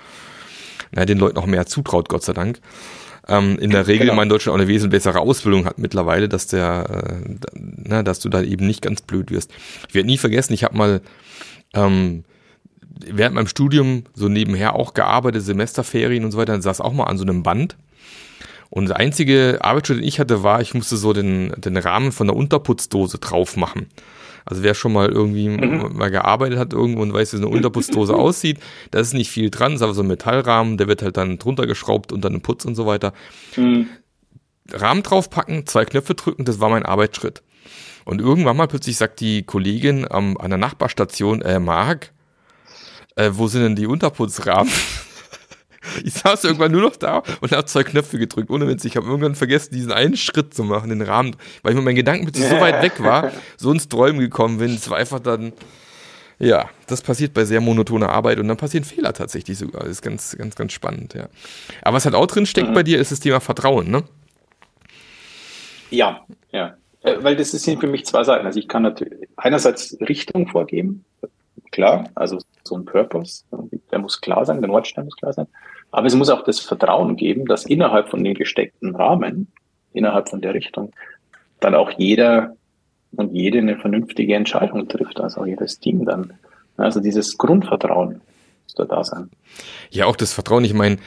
na, 0.91 1.05
den 1.05 1.19
Leuten 1.19 1.37
auch 1.37 1.45
mehr 1.45 1.67
zutraut, 1.67 2.09
Gott 2.09 2.23
sei 2.23 2.33
Dank. 2.33 2.59
Ähm, 3.27 3.59
in 3.59 3.69
der 3.69 3.85
Regel 3.85 4.07
genau. 4.07 4.15
man 4.15 4.23
in 4.23 4.29
Deutschland 4.29 4.55
auch 4.55 4.59
eine 4.59 4.67
wesentlich 4.67 5.03
bessere 5.03 5.19
Ausbildung 5.19 5.65
hat 5.65 5.77
mittlerweile, 5.77 6.27
dass 6.27 6.47
der, 6.47 7.21
äh, 7.23 7.35
na, 7.53 8.01
dass 8.01 8.19
du 8.19 8.29
da 8.29 8.41
eben 8.41 8.65
nicht 8.65 8.81
ganz 8.81 9.03
blöd 9.03 9.29
wirst. 9.29 9.51
Ich 9.87 9.93
werde 9.93 10.07
nie 10.07 10.17
vergessen, 10.17 10.53
ich 10.53 10.63
habe 10.63 10.75
mal 10.75 11.01
ähm, 11.75 12.23
während 13.05 13.35
meinem 13.35 13.47
Studium 13.47 14.05
so 14.15 14.29
nebenher 14.29 14.75
auch 14.75 14.95
gearbeitet, 14.95 15.43
Semesterferien 15.43 16.25
und 16.25 16.31
so 16.31 16.39
weiter, 16.39 16.53
dann 16.53 16.63
saß 16.63 16.81
auch 16.81 16.93
mal 16.93 17.03
an 17.03 17.19
so 17.19 17.23
einem 17.23 17.43
Band. 17.43 17.77
Und 18.71 18.87
das 18.87 18.95
einzige 18.95 19.59
Arbeitsschritt, 19.61 19.99
den 19.99 20.07
ich 20.07 20.19
hatte, 20.19 20.43
war, 20.43 20.61
ich 20.61 20.73
musste 20.73 20.95
so 20.95 21.11
den, 21.11 21.53
den 21.57 21.75
Rahmen 21.75 22.13
von 22.13 22.27
der 22.27 22.37
Unterputzdose 22.37 23.19
drauf 23.19 23.57
machen. 23.57 23.87
Also 24.45 24.63
wer 24.63 24.73
schon 24.73 24.93
mal 24.93 25.09
irgendwie 25.09 25.49
mhm. 25.49 25.97
mal 25.97 26.09
gearbeitet 26.09 26.57
hat 26.57 26.71
irgendwo 26.71 27.01
und 27.01 27.13
weiß, 27.13 27.33
wie 27.33 27.37
so 27.37 27.43
eine 27.43 27.53
Unterputzdose 27.53 28.15
aussieht, 28.15 28.59
da 28.89 28.99
ist 28.99 29.13
nicht 29.13 29.29
viel 29.29 29.49
dran, 29.49 29.73
ist 29.73 29.81
aber 29.81 29.93
so 29.93 30.01
ein 30.01 30.07
Metallrahmen, 30.07 30.77
der 30.77 30.87
wird 30.87 31.01
halt 31.01 31.17
dann 31.17 31.37
drunter 31.37 31.67
geschraubt 31.67 32.13
unter 32.13 32.29
einem 32.29 32.41
Putz 32.41 32.63
und 32.63 32.75
so 32.75 32.85
weiter. 32.85 33.13
Mhm. 33.57 33.89
Rahmen 34.71 35.03
draufpacken, 35.03 35.67
zwei 35.67 35.83
Knöpfe 35.83 36.15
drücken, 36.15 36.45
das 36.45 36.61
war 36.61 36.69
mein 36.69 36.85
Arbeitsschritt. 36.85 37.43
Und 38.05 38.21
irgendwann 38.21 38.55
mal 38.55 38.67
plötzlich 38.67 38.95
sagt 38.95 39.19
die 39.19 39.43
Kollegin 39.43 40.07
ähm, 40.09 40.37
an 40.39 40.49
der 40.49 40.57
Nachbarstation, 40.57 41.41
äh, 41.41 41.59
Marc, 41.59 42.13
äh, 43.17 43.31
wo 43.33 43.47
sind 43.47 43.63
denn 43.63 43.75
die 43.75 43.85
Unterputzrahmen? 43.85 44.71
ich 46.03 46.13
saß 46.13 46.43
irgendwann 46.43 46.71
nur 46.71 46.81
noch 46.81 46.95
da 46.95 47.23
und 47.41 47.51
habe 47.51 47.65
zwei 47.65 47.83
Knöpfe 47.83 48.17
gedrückt, 48.17 48.49
ohne 48.49 48.67
Witz. 48.67 48.85
Ich 48.85 48.95
habe 48.97 49.07
irgendwann 49.07 49.35
vergessen, 49.35 49.73
diesen 49.73 49.91
einen 49.91 50.15
Schritt 50.15 50.53
zu 50.53 50.63
machen, 50.63 50.89
den 50.89 51.01
Rahmen, 51.01 51.35
weil 51.63 51.71
ich 51.71 51.75
mit 51.75 51.85
meinen 51.85 51.95
Gedanken 51.95 52.31
so 52.33 52.59
weit 52.59 52.81
weg 52.81 53.01
war, 53.03 53.31
so 53.57 53.71
ins 53.71 53.89
Träumen 53.89 54.19
gekommen 54.19 54.59
bin. 54.59 54.71
Es 54.71 54.89
war 54.89 54.97
einfach 54.97 55.19
dann, 55.19 55.53
ja, 56.39 56.69
das 56.87 57.01
passiert 57.01 57.33
bei 57.33 57.45
sehr 57.45 57.61
monotoner 57.61 58.09
Arbeit 58.09 58.39
und 58.39 58.47
dann 58.47 58.57
passieren 58.57 58.83
Fehler 58.83 59.13
tatsächlich 59.13 59.57
sogar. 59.57 59.81
Das 59.83 59.91
ist 59.91 60.01
ganz, 60.01 60.35
ganz, 60.37 60.55
ganz 60.55 60.73
spannend, 60.73 61.13
ja. 61.13 61.29
Aber 61.81 61.97
was 61.97 62.05
halt 62.05 62.15
auch 62.15 62.27
drin 62.27 62.45
steckt 62.45 62.69
mhm. 62.69 62.73
bei 62.73 62.83
dir, 62.83 62.99
ist 62.99 63.11
das 63.11 63.19
Thema 63.19 63.39
Vertrauen, 63.39 63.89
ne? 63.89 64.03
Ja, 65.89 66.25
ja. 66.51 66.75
Äh, 67.01 67.17
weil 67.21 67.35
das 67.35 67.51
sind 67.51 67.79
für 67.79 67.87
mich 67.87 68.05
zwei 68.05 68.23
Seiten. 68.23 68.45
Also 68.45 68.59
ich 68.59 68.67
kann 68.67 68.83
natürlich 68.83 69.27
einerseits 69.35 69.97
Richtung 70.01 70.47
vorgeben, 70.47 71.03
klar, 71.71 72.09
also 72.15 72.37
so 72.63 72.75
ein 72.75 72.85
Purpose, 72.85 73.43
der 73.91 73.99
muss 73.99 74.21
klar 74.21 74.45
sein, 74.45 74.61
der 74.61 74.69
Nordstern 74.69 75.05
muss 75.05 75.15
klar 75.15 75.33
sein. 75.33 75.47
Aber 75.91 76.07
es 76.07 76.15
muss 76.15 76.29
auch 76.29 76.43
das 76.43 76.59
Vertrauen 76.59 77.17
geben, 77.17 77.45
dass 77.45 77.65
innerhalb 77.65 78.09
von 78.09 78.23
den 78.23 78.33
gesteckten 78.33 78.95
Rahmen, 78.95 79.47
innerhalb 79.93 80.29
von 80.29 80.41
der 80.41 80.53
Richtung, 80.53 80.93
dann 81.59 81.75
auch 81.75 81.91
jeder 81.91 82.55
und 83.15 83.33
jede 83.33 83.59
eine 83.59 83.77
vernünftige 83.77 84.35
Entscheidung 84.35 84.87
trifft, 84.87 85.19
also 85.19 85.41
auch 85.41 85.45
jedes 85.45 85.79
Team 85.79 86.05
dann. 86.05 86.33
Also 86.77 87.01
dieses 87.01 87.37
Grundvertrauen 87.37 88.21
muss 88.63 88.75
da 88.75 88.85
da 88.85 89.03
sein. 89.03 89.29
Ja, 89.89 90.05
auch 90.05 90.15
das 90.15 90.33
Vertrauen. 90.33 90.63
Ich 90.63 90.73
meine, 90.73 90.97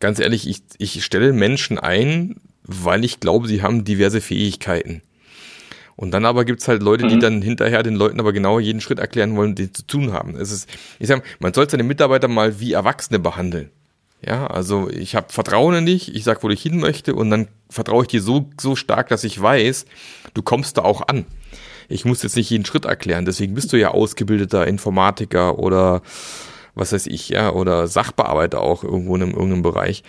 ganz 0.00 0.18
ehrlich, 0.18 0.48
ich, 0.48 0.62
ich 0.78 1.04
stelle 1.04 1.32
Menschen 1.32 1.78
ein, 1.78 2.36
weil 2.62 3.04
ich 3.04 3.20
glaube, 3.20 3.46
sie 3.46 3.62
haben 3.62 3.84
diverse 3.84 4.20
Fähigkeiten. 4.20 5.02
Und 5.96 6.12
dann 6.12 6.24
aber 6.24 6.46
gibt's 6.46 6.66
halt 6.66 6.82
Leute, 6.82 7.06
die 7.08 7.16
mhm. 7.16 7.20
dann 7.20 7.42
hinterher 7.42 7.82
den 7.82 7.94
Leuten 7.94 8.20
aber 8.20 8.32
genau 8.32 8.58
jeden 8.58 8.80
Schritt 8.80 8.98
erklären 8.98 9.36
wollen, 9.36 9.54
den 9.54 9.74
zu 9.74 9.86
tun 9.86 10.14
haben. 10.14 10.34
Es 10.34 10.50
ist, 10.50 10.66
ich 10.98 11.08
sag, 11.08 11.22
man 11.40 11.52
soll 11.52 11.68
seine 11.68 11.82
Mitarbeiter 11.82 12.26
mal 12.26 12.58
wie 12.58 12.72
Erwachsene 12.72 13.18
behandeln. 13.18 13.70
Ja, 14.24 14.46
also 14.46 14.90
ich 14.90 15.14
habe 15.14 15.32
Vertrauen 15.32 15.74
in 15.74 15.86
dich, 15.86 16.14
ich 16.14 16.24
sag, 16.24 16.42
wo 16.42 16.50
ich 16.50 16.62
hin 16.62 16.78
möchte 16.78 17.14
und 17.14 17.30
dann 17.30 17.48
vertraue 17.70 18.02
ich 18.02 18.08
dir 18.08 18.20
so, 18.20 18.50
so 18.60 18.76
stark, 18.76 19.08
dass 19.08 19.24
ich 19.24 19.40
weiß, 19.40 19.86
du 20.34 20.42
kommst 20.42 20.76
da 20.76 20.82
auch 20.82 21.08
an. 21.08 21.24
Ich 21.88 22.04
muss 22.04 22.22
jetzt 22.22 22.36
nicht 22.36 22.50
jeden 22.50 22.66
Schritt 22.66 22.84
erklären, 22.84 23.24
deswegen 23.24 23.54
bist 23.54 23.72
du 23.72 23.78
ja 23.78 23.88
ausgebildeter 23.88 24.66
Informatiker 24.66 25.58
oder 25.58 26.02
was 26.74 26.92
weiß 26.92 27.06
ich, 27.06 27.30
ja, 27.30 27.50
oder 27.50 27.88
Sachbearbeiter 27.88 28.60
auch 28.60 28.84
irgendwo 28.84 29.16
in 29.16 29.22
einem, 29.22 29.32
irgendeinem 29.32 29.62
Bereich. 29.62 30.04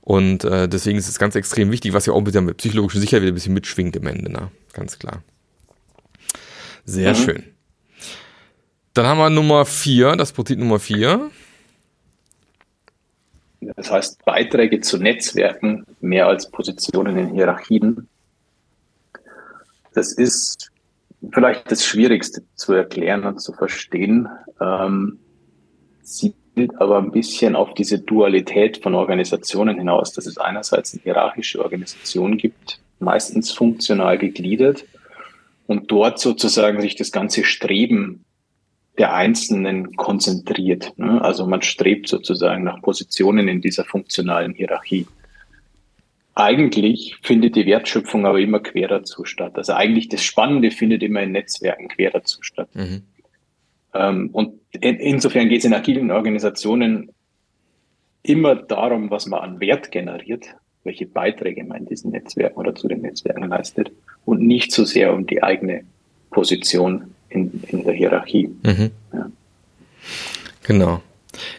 Und 0.00 0.44
äh, 0.44 0.68
deswegen 0.68 0.98
ist 0.98 1.08
es 1.08 1.18
ganz 1.18 1.34
extrem 1.34 1.70
wichtig, 1.70 1.92
was 1.92 2.06
ja 2.06 2.12
auch 2.12 2.20
mit 2.20 2.34
der 2.34 2.42
psychologischen 2.54 3.00
Sicherheit 3.00 3.22
wieder 3.22 3.32
ein 3.32 3.34
bisschen 3.34 3.54
mitschwingt 3.54 3.94
im 3.96 4.06
Ende, 4.06 4.30
ne? 4.30 4.50
Ganz 4.72 4.98
klar. 4.98 5.22
Sehr 6.84 7.12
mhm. 7.12 7.16
schön. 7.16 7.44
Dann 8.94 9.06
haben 9.06 9.18
wir 9.18 9.30
Nummer 9.30 9.64
vier, 9.64 10.16
das 10.16 10.32
Prinzip 10.32 10.58
Nummer 10.58 10.80
vier. 10.80 11.30
Das 13.60 13.90
heißt 13.90 14.24
Beiträge 14.24 14.80
zu 14.80 14.98
Netzwerken 14.98 15.84
mehr 16.00 16.26
als 16.26 16.50
Positionen 16.50 17.16
in 17.16 17.34
Hierarchien. 17.34 18.08
Das 19.92 20.12
ist 20.12 20.70
vielleicht 21.32 21.70
das 21.70 21.84
Schwierigste 21.84 22.42
zu 22.54 22.72
erklären 22.72 23.24
und 23.24 23.40
zu 23.40 23.52
verstehen. 23.52 24.28
Ähm, 24.60 25.18
zielt 26.02 26.34
aber 26.78 26.98
ein 26.98 27.12
bisschen 27.12 27.54
auf 27.54 27.74
diese 27.74 27.98
Dualität 27.98 28.78
von 28.82 28.94
Organisationen 28.94 29.76
hinaus, 29.78 30.12
dass 30.12 30.26
es 30.26 30.38
einerseits 30.38 30.94
eine 30.94 31.02
hierarchische 31.02 31.62
Organisation 31.62 32.38
gibt, 32.38 32.80
meistens 32.98 33.52
funktional 33.52 34.18
gegliedert, 34.18 34.84
und 35.66 35.92
dort 35.92 36.18
sozusagen 36.18 36.80
sich 36.80 36.96
das 36.96 37.12
ganze 37.12 37.44
Streben 37.44 38.24
der 38.98 39.14
Einzelnen 39.14 39.96
konzentriert. 39.96 40.92
Ne? 40.98 41.22
Also 41.22 41.46
man 41.46 41.62
strebt 41.62 42.08
sozusagen 42.08 42.64
nach 42.64 42.82
Positionen 42.82 43.48
in 43.48 43.60
dieser 43.60 43.84
funktionalen 43.84 44.52
Hierarchie. 44.52 45.06
Eigentlich 46.34 47.16
findet 47.22 47.56
die 47.56 47.66
Wertschöpfung 47.66 48.24
aber 48.24 48.38
immer 48.40 48.60
quer 48.60 48.88
dazu 48.88 49.24
statt. 49.24 49.56
Also 49.56 49.72
eigentlich 49.72 50.08
das 50.08 50.22
Spannende 50.22 50.70
findet 50.70 51.02
immer 51.02 51.22
in 51.22 51.32
Netzwerken 51.32 51.88
quer 51.88 52.10
dazu 52.10 52.42
statt. 52.42 52.68
Mhm. 52.74 53.02
Ähm, 53.94 54.30
und 54.32 54.60
insofern 54.80 55.48
geht 55.48 55.58
es 55.60 55.64
in 55.64 55.74
agilen 55.74 56.10
Organisationen 56.10 57.10
immer 58.22 58.54
darum, 58.54 59.10
was 59.10 59.26
man 59.26 59.40
an 59.40 59.60
Wert 59.60 59.90
generiert, 59.90 60.46
welche 60.84 61.06
Beiträge 61.06 61.64
man 61.64 61.78
in 61.78 61.86
diesen 61.86 62.10
Netzwerken 62.10 62.58
oder 62.58 62.74
zu 62.74 62.88
den 62.88 63.00
Netzwerken 63.00 63.48
leistet 63.48 63.92
und 64.24 64.40
nicht 64.40 64.72
so 64.72 64.84
sehr 64.84 65.12
um 65.12 65.26
die 65.26 65.42
eigene 65.42 65.84
Position 66.30 67.14
in, 67.30 67.62
in 67.68 67.84
der 67.84 67.94
Hierarchie. 67.94 68.50
Mhm. 68.62 68.90
Ja. 69.12 69.30
Genau. 70.64 71.02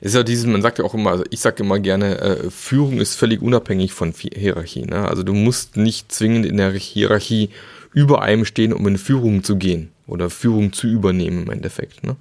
Ist 0.02 0.16
ja 0.16 0.24
dieses, 0.24 0.46
man 0.46 0.62
sagt 0.62 0.80
ja 0.80 0.86
auch 0.86 0.94
immer, 0.94 1.12
also 1.12 1.24
ich 1.30 1.40
sage 1.40 1.64
immer 1.64 1.80
gerne, 1.80 2.20
äh, 2.20 2.50
Führung 2.50 3.00
ist 3.00 3.16
völlig 3.16 3.42
unabhängig 3.42 3.94
von 3.94 4.14
Hierarchie. 4.14 4.86
Ne? 4.86 5.08
Also 5.08 5.24
du 5.24 5.34
musst 5.34 5.78
nicht 5.78 6.12
zwingend 6.12 6.46
in 6.46 6.58
der 6.58 6.72
Hierarchie 6.72 7.50
über 7.94 8.22
einem 8.22 8.46
stehen, 8.46 8.74
um 8.74 8.88
in 8.88 8.98
Führung 8.98 9.44
zu 9.44 9.58
gehen 9.58 9.92
oder 10.08 10.30
Führung 10.30 10.74
zu 10.74 10.88
übernehmen 10.88 11.44
im 11.44 11.52
Endeffekt. 11.52 12.04
Ne? 12.04 12.16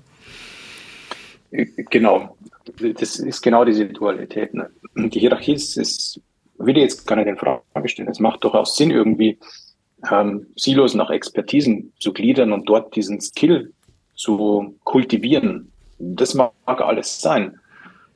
Genau. 1.90 2.36
Das 2.78 3.18
ist 3.18 3.42
genau 3.42 3.64
diese 3.64 3.86
Dualität. 3.86 4.54
Ne? 4.54 4.70
Die 4.96 5.18
Hierarchie 5.18 5.54
ist, 5.54 5.76
ist 5.76 6.20
will 6.60 6.76
ich 6.76 6.82
jetzt 6.82 7.06
gar 7.06 7.16
nicht 7.16 7.26
in 7.26 7.36
Frage 7.36 7.88
stellen. 7.88 8.08
Es 8.08 8.20
macht 8.20 8.44
durchaus 8.44 8.76
Sinn, 8.76 8.90
irgendwie 8.90 9.38
ähm, 10.10 10.46
Silos 10.56 10.94
nach 10.94 11.10
Expertisen 11.10 11.92
zu 11.98 12.12
gliedern 12.12 12.52
und 12.52 12.68
dort 12.68 12.94
diesen 12.94 13.20
Skill 13.20 13.72
zu 14.14 14.76
kultivieren. 14.84 15.70
Das 15.98 16.34
mag 16.34 16.52
alles 16.66 17.20
sein. 17.20 17.58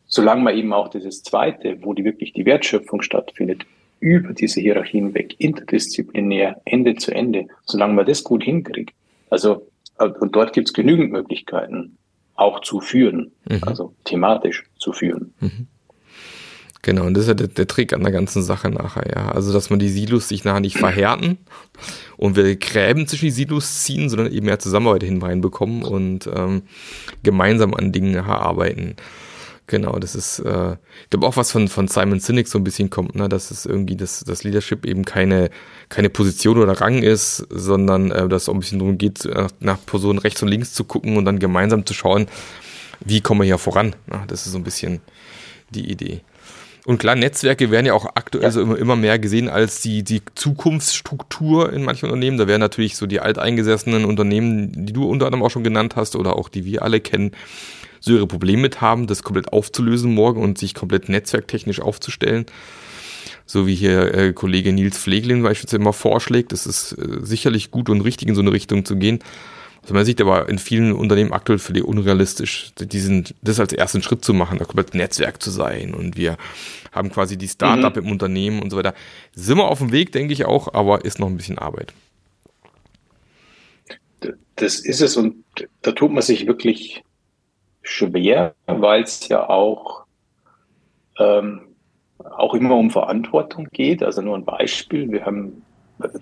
Solange 0.06 0.42
man 0.42 0.56
eben 0.56 0.72
auch 0.72 0.88
dieses 0.88 1.22
Zweite, 1.22 1.78
wo 1.82 1.94
die 1.94 2.04
wirklich 2.04 2.32
die 2.32 2.44
Wertschöpfung 2.44 3.02
stattfindet, 3.02 3.64
über 4.00 4.34
diese 4.34 4.60
Hierarchien 4.60 5.14
weg, 5.14 5.34
interdisziplinär, 5.38 6.60
Ende 6.66 6.94
zu 6.96 7.12
Ende, 7.14 7.46
solange 7.64 7.94
man 7.94 8.06
das 8.06 8.22
gut 8.22 8.44
hinkriegt. 8.44 8.94
Also, 9.30 9.66
und 9.98 10.36
dort 10.36 10.52
gibt 10.52 10.68
es 10.68 10.74
genügend 10.74 11.10
Möglichkeiten. 11.10 11.96
auch 12.36 12.60
zu 12.60 12.80
führen, 12.80 13.32
mhm. 13.48 13.60
also 13.62 13.94
thematisch 14.04 14.64
zu 14.78 14.92
führen. 14.92 15.34
Mhm. 15.40 15.66
Genau, 16.84 17.06
und 17.06 17.14
das 17.14 17.22
ist 17.22 17.28
ja 17.28 17.34
der, 17.34 17.48
der, 17.48 17.66
Trick 17.66 17.94
an 17.94 18.02
der 18.02 18.12
ganzen 18.12 18.42
Sache 18.42 18.68
nachher, 18.68 19.06
ja. 19.08 19.30
Also, 19.30 19.54
dass 19.54 19.70
man 19.70 19.78
die 19.78 19.88
Silos 19.88 20.28
sich 20.28 20.44
nachher 20.44 20.60
nicht 20.60 20.76
verhärten 20.76 21.38
und 22.18 22.36
wir 22.36 22.56
Gräben 22.56 23.06
zwischen 23.06 23.24
die 23.24 23.30
Silos 23.30 23.84
ziehen, 23.84 24.10
sondern 24.10 24.30
eben 24.30 24.44
mehr 24.44 24.58
Zusammenarbeit 24.58 25.02
hineinbekommen 25.02 25.82
und 25.82 26.26
ähm, 26.26 26.60
gemeinsam 27.22 27.72
an 27.72 27.90
Dingen 27.90 28.18
arbeiten. 28.18 28.96
Genau, 29.66 29.98
das 29.98 30.14
ist, 30.14 30.40
äh, 30.40 30.72
ich 31.04 31.08
glaube 31.08 31.26
auch 31.26 31.38
was 31.38 31.52
von, 31.52 31.68
von 31.68 31.88
Simon 31.88 32.20
Sinek 32.20 32.48
so 32.48 32.58
ein 32.58 32.64
bisschen 32.64 32.90
kommt, 32.90 33.14
ne, 33.14 33.30
dass 33.30 33.50
es 33.50 33.64
irgendwie 33.64 33.96
das, 33.96 34.20
das 34.20 34.44
Leadership 34.44 34.84
eben 34.84 35.06
keine, 35.06 35.48
keine 35.88 36.10
Position 36.10 36.58
oder 36.58 36.82
Rang 36.82 37.02
ist, 37.02 37.46
sondern 37.48 38.10
äh, 38.10 38.28
dass 38.28 38.42
es 38.42 38.48
auch 38.50 38.52
ein 38.52 38.60
bisschen 38.60 38.78
darum 38.78 38.98
geht, 38.98 39.24
nach, 39.24 39.48
nach 39.60 39.78
Personen 39.86 40.18
rechts 40.18 40.42
und 40.42 40.48
links 40.48 40.74
zu 40.74 40.84
gucken 40.84 41.16
und 41.16 41.24
dann 41.24 41.38
gemeinsam 41.38 41.86
zu 41.86 41.94
schauen, 41.94 42.26
wie 43.00 43.22
kommen 43.22 43.40
wir 43.40 43.46
hier 43.46 43.56
voran. 43.56 43.96
Ja, 44.12 44.24
das 44.26 44.44
ist 44.44 44.52
so 44.52 44.58
ein 44.58 44.64
bisschen 44.64 45.00
die 45.70 45.90
Idee. 45.90 46.20
Und 46.86 46.98
klar, 46.98 47.14
Netzwerke 47.14 47.70
werden 47.70 47.86
ja 47.86 47.94
auch 47.94 48.04
aktuell 48.14 48.44
ja. 48.44 48.50
so 48.50 48.60
immer, 48.60 48.76
immer 48.76 48.96
mehr 48.96 49.18
gesehen 49.18 49.48
als 49.48 49.80
die, 49.80 50.02
die 50.02 50.20
Zukunftsstruktur 50.34 51.72
in 51.72 51.82
manchen 51.82 52.06
Unternehmen. 52.10 52.36
Da 52.36 52.46
werden 52.46 52.60
natürlich 52.60 52.96
so 52.96 53.06
die 53.06 53.20
alteingesessenen 53.20 54.04
Unternehmen, 54.04 54.84
die 54.84 54.92
du 54.92 55.04
unter 55.08 55.26
anderem 55.26 55.42
auch 55.42 55.50
schon 55.50 55.64
genannt 55.64 55.96
hast 55.96 56.14
oder 56.14 56.36
auch 56.36 56.50
die 56.50 56.66
wir 56.66 56.82
alle 56.82 57.00
kennen, 57.00 57.32
so 58.00 58.12
ihre 58.12 58.26
Probleme 58.26 58.60
mit 58.60 58.82
haben, 58.82 59.06
das 59.06 59.22
komplett 59.22 59.50
aufzulösen 59.50 60.12
morgen 60.12 60.42
und 60.42 60.58
sich 60.58 60.74
komplett 60.74 61.08
netzwerktechnisch 61.08 61.80
aufzustellen. 61.80 62.44
So 63.46 63.66
wie 63.66 63.74
hier 63.74 64.14
äh, 64.14 64.32
Kollege 64.34 64.72
Nils 64.72 64.98
Pfleglin 64.98 65.42
beispielsweise 65.42 65.80
immer 65.80 65.92
vorschlägt. 65.94 66.52
Das 66.52 66.66
ist 66.66 66.92
äh, 66.92 67.20
sicherlich 67.22 67.70
gut 67.70 67.88
und 67.88 68.02
richtig, 68.02 68.28
in 68.28 68.34
so 68.34 68.42
eine 68.42 68.52
Richtung 68.52 68.84
zu 68.84 68.96
gehen. 68.96 69.20
Also 69.84 69.92
man 69.92 70.06
sieht 70.06 70.18
aber 70.22 70.48
in 70.48 70.58
vielen 70.58 70.94
Unternehmen 70.94 71.34
aktuell 71.34 71.58
völlig 71.58 71.84
unrealistisch, 71.84 72.72
diesen, 72.78 73.26
das 73.42 73.60
als 73.60 73.74
ersten 73.74 74.00
Schritt 74.00 74.24
zu 74.24 74.32
machen, 74.32 74.58
da 74.58 74.64
komplett 74.64 74.94
Netzwerk 74.94 75.42
zu 75.42 75.50
sein. 75.50 75.92
Und 75.92 76.16
wir 76.16 76.38
haben 76.90 77.10
quasi 77.10 77.36
die 77.36 77.48
Startup 77.48 77.94
mhm. 77.94 78.02
im 78.02 78.12
Unternehmen 78.12 78.62
und 78.62 78.70
so 78.70 78.78
weiter. 78.78 78.94
Sind 79.34 79.58
wir 79.58 79.68
auf 79.68 79.80
dem 79.80 79.92
Weg, 79.92 80.10
denke 80.12 80.32
ich 80.32 80.46
auch, 80.46 80.72
aber 80.72 81.04
ist 81.04 81.18
noch 81.18 81.26
ein 81.26 81.36
bisschen 81.36 81.58
Arbeit. 81.58 81.92
Das 84.56 84.80
ist 84.80 85.02
es 85.02 85.18
und 85.18 85.44
da 85.82 85.92
tut 85.92 86.12
man 86.12 86.22
sich 86.22 86.46
wirklich 86.46 87.04
schwer, 87.82 88.54
weil 88.66 89.02
es 89.02 89.28
ja 89.28 89.50
auch, 89.50 90.04
ähm, 91.18 91.60
auch 92.18 92.54
immer 92.54 92.76
um 92.76 92.90
Verantwortung 92.90 93.68
geht. 93.70 94.02
Also 94.02 94.22
nur 94.22 94.34
ein 94.34 94.46
Beispiel. 94.46 95.12
Wir 95.12 95.26
haben 95.26 95.63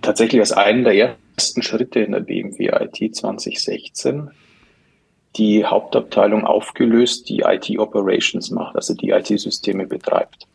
tatsächlich 0.00 0.40
als 0.40 0.52
einen 0.52 0.84
der 0.84 1.16
ersten 1.36 1.62
Schritte 1.62 2.00
in 2.00 2.12
der 2.12 2.20
BMW 2.20 2.68
IT 2.68 3.16
2016 3.16 4.30
die 5.36 5.64
Hauptabteilung 5.64 6.44
aufgelöst, 6.44 7.28
die 7.28 7.40
IT 7.40 7.78
Operations 7.78 8.50
macht, 8.50 8.76
also 8.76 8.94
die 8.94 9.10
IT-Systeme 9.10 9.86
betreibt. 9.86 10.46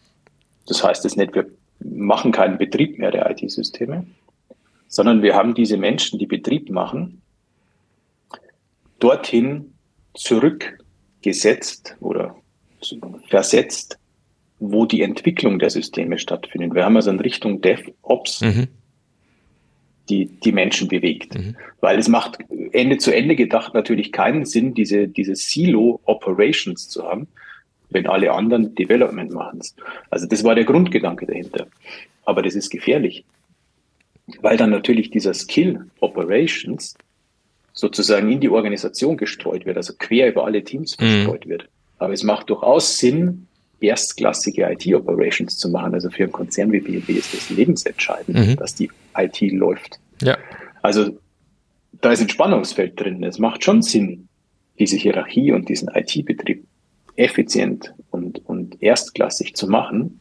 Das 0.67 0.84
heißt 0.84 1.03
es 1.06 1.15
nicht, 1.15 1.34
wir 1.34 1.47
machen 1.80 2.32
keinen 2.32 2.58
Betrieb 2.58 2.99
mehr 2.99 3.12
der 3.12 3.30
IT-Systeme, 3.32 4.06
sondern 4.88 5.23
wir 5.23 5.36
haben 5.36 5.56
diese 5.56 5.77
Menschen, 5.77 6.19
die 6.19 6.27
Betrieb 6.27 6.69
machen, 6.69 7.21
dorthin 8.99 9.73
zurückgesetzt 10.13 11.95
oder 11.99 12.36
versetzt, 13.30 13.97
wo 14.60 14.86
die 14.86 15.01
Entwicklung 15.01 15.58
der 15.58 15.71
Systeme 15.71 16.19
stattfindet. 16.19 16.75
Wir 16.75 16.86
haben 16.86 16.95
also 16.95 17.10
in 17.10 17.19
Richtung 17.19 17.62
DevOps 17.62 18.41
mhm 18.41 18.67
die, 20.10 20.26
die 20.26 20.52
Menschen 20.52 20.88
bewegt. 20.88 21.36
Mhm. 21.36 21.56
Weil 21.82 22.00
es 22.00 22.08
macht 22.08 22.39
Ende 22.72 22.98
zu 22.98 23.13
Ende 23.13 23.36
gedacht 23.36 23.74
natürlich 23.74 24.12
keinen 24.12 24.46
Sinn, 24.46 24.74
diese, 24.74 25.08
diese 25.08 25.36
Silo-Operations 25.36 26.89
zu 26.89 27.04
haben, 27.04 27.28
wenn 27.89 28.08
alle 28.08 28.32
anderen 28.32 28.76
Development 28.76 29.32
machen. 29.32 29.62
Also 30.10 30.28
das 30.28 30.43
war 30.43 30.56
der 30.56 30.65
Grundgedanke 30.65 31.26
dahinter. 31.26 31.67
Aber 32.26 32.41
das 32.41 32.56
ist 32.56 32.70
gefährlich, 32.70 33.24
weil 34.41 34.58
dann 34.58 34.70
natürlich 34.70 35.10
dieser 35.10 35.34
Skill 35.34 35.86
Operations 36.00 36.96
sozusagen 37.74 38.32
in 38.32 38.39
die 38.39 38.50
Organisation 38.50 39.17
gestreut 39.17 39.65
wird, 39.65 39.78
also 39.78 39.93
quer 39.98 40.30
über 40.30 40.46
alle 40.46 40.63
Teams 40.63 40.96
verstreut 40.96 41.46
mhm. 41.46 41.50
wird. 41.50 41.70
Aber 42.00 42.13
es 42.13 42.24
macht 42.24 42.50
durchaus 42.50 42.98
Sinn, 42.98 43.48
erstklassige 43.80 44.70
IT-Operations 44.72 45.58
zu 45.58 45.70
machen. 45.70 45.94
Also 45.94 46.10
für 46.10 46.24
einen 46.24 46.32
Konzern 46.32 46.72
wie 46.72 46.80
BMW 46.80 47.13
ist 47.13 47.34
das 47.34 47.50
lebensentscheidend, 47.50 48.38
mhm. 48.38 48.56
dass 48.58 48.76
die 48.76 48.90
IT 49.16 49.40
läuft. 49.52 50.00
Ja. 50.22 50.38
Also 50.82 51.18
da 52.02 52.12
ist 52.12 52.22
ein 52.22 52.30
Spannungsfeld 52.30 53.00
drin. 53.00 53.24
Es 53.24 53.40
macht 53.40 53.63
schon 53.63 53.82
Sinn, 53.82 54.28
diese 54.80 54.98
Hierarchie 54.98 55.52
und 55.52 55.70
diesen 55.70 55.90
IT-Betrieb 55.90 56.66
effizient 57.16 57.94
und, 58.12 58.46
und 58.46 58.82
erstklassig 58.82 59.56
zu 59.56 59.68
machen. 59.68 60.20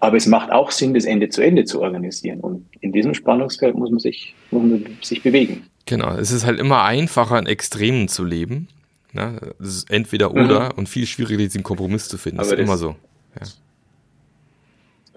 Aber 0.00 0.16
es 0.16 0.26
macht 0.26 0.50
auch 0.50 0.70
Sinn, 0.70 0.94
das 0.94 1.04
Ende 1.04 1.28
zu 1.28 1.42
Ende 1.42 1.64
zu 1.64 1.80
organisieren. 1.82 2.40
Und 2.40 2.66
in 2.80 2.92
diesem 2.92 3.14
Spannungsfeld 3.14 3.74
muss 3.74 3.90
man 3.90 3.98
sich, 3.98 4.34
muss 4.50 4.62
man 4.62 4.86
sich 5.02 5.22
bewegen. 5.22 5.66
Genau. 5.86 6.14
Es 6.16 6.30
ist 6.30 6.46
halt 6.46 6.60
immer 6.60 6.84
einfacher, 6.84 7.38
in 7.38 7.46
Extremen 7.46 8.08
zu 8.08 8.24
leben. 8.24 8.68
Ne? 9.12 9.54
Das 9.58 9.68
ist 9.68 9.90
entweder 9.90 10.32
oder 10.32 10.66
mhm. 10.66 10.78
und 10.78 10.88
viel 10.88 11.06
schwieriger, 11.06 11.38
diesen 11.38 11.62
Kompromiss 11.62 12.08
zu 12.08 12.18
finden. 12.18 12.38
Das 12.38 12.48
Aber 12.48 12.58
ist 12.58 12.64
immer 12.64 12.76
so. 12.76 12.96
Ja. 13.40 13.46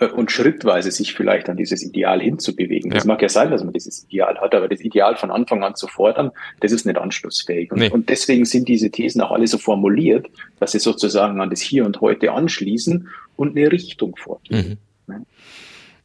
Äh, 0.01 0.11
und 0.11 0.31
schrittweise 0.31 0.91
sich 0.91 1.13
vielleicht 1.13 1.47
an 1.49 1.57
dieses 1.57 1.83
Ideal 1.83 2.21
hinzubewegen. 2.21 2.91
Das 2.91 3.05
mag 3.05 3.21
ja 3.21 3.29
sein, 3.29 3.51
dass 3.51 3.63
man 3.63 3.73
dieses 3.73 4.03
Ideal 4.05 4.37
hat, 4.39 4.53
aber 4.55 4.67
das 4.67 4.81
Ideal 4.81 5.15
von 5.15 5.31
Anfang 5.31 5.63
an 5.63 5.75
zu 5.75 5.87
fordern, 5.87 6.31
das 6.59 6.71
ist 6.71 6.85
nicht 6.85 6.97
anschlussfähig. 6.97 7.71
Und, 7.71 7.79
nee. 7.79 7.89
und 7.89 8.09
deswegen 8.09 8.45
sind 8.45 8.67
diese 8.67 8.89
Thesen 8.89 9.21
auch 9.21 9.31
alle 9.31 9.47
so 9.47 9.57
formuliert, 9.57 10.27
dass 10.59 10.71
sie 10.73 10.79
sozusagen 10.79 11.39
an 11.39 11.49
das 11.49 11.61
Hier 11.61 11.85
und 11.85 12.01
Heute 12.01 12.31
anschließen 12.31 13.07
und 13.35 13.55
eine 13.55 13.71
Richtung 13.71 14.15
vorgeben. 14.15 14.69
Mhm. 14.69 14.77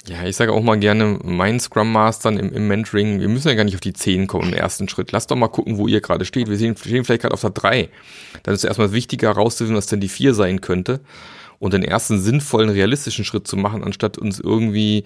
Ja, 0.06 0.24
ich 0.24 0.36
sage 0.36 0.52
auch 0.52 0.62
mal 0.62 0.78
gerne 0.78 1.18
meinen 1.24 1.58
Scrum 1.58 1.90
Mastern 1.90 2.38
im, 2.38 2.52
im 2.52 2.68
Mentoring, 2.68 3.20
wir 3.20 3.28
müssen 3.28 3.48
ja 3.48 3.54
gar 3.54 3.64
nicht 3.64 3.74
auf 3.74 3.80
die 3.80 3.92
10 3.92 4.28
kommen 4.28 4.52
im 4.52 4.54
ersten 4.54 4.88
Schritt. 4.88 5.10
Lasst 5.10 5.32
doch 5.32 5.36
mal 5.36 5.48
gucken, 5.48 5.78
wo 5.78 5.88
ihr 5.88 6.00
gerade 6.00 6.24
steht. 6.24 6.48
Wir 6.48 6.56
stehen, 6.56 6.76
stehen 6.76 7.04
vielleicht 7.04 7.22
gerade 7.22 7.34
auf 7.34 7.40
der 7.40 7.50
3. 7.50 7.88
Dann 8.44 8.54
ist 8.54 8.60
es 8.60 8.68
erstmal 8.68 8.92
wichtiger 8.92 9.28
herauszufinden, 9.28 9.76
was 9.76 9.86
denn 9.86 10.00
die 10.00 10.08
4 10.08 10.32
sein 10.34 10.60
könnte 10.60 11.00
und 11.58 11.74
den 11.74 11.82
ersten 11.82 12.20
sinnvollen, 12.20 12.70
realistischen 12.70 13.24
Schritt 13.24 13.48
zu 13.48 13.56
machen, 13.56 13.82
anstatt 13.82 14.16
uns 14.16 14.38
irgendwie 14.38 15.04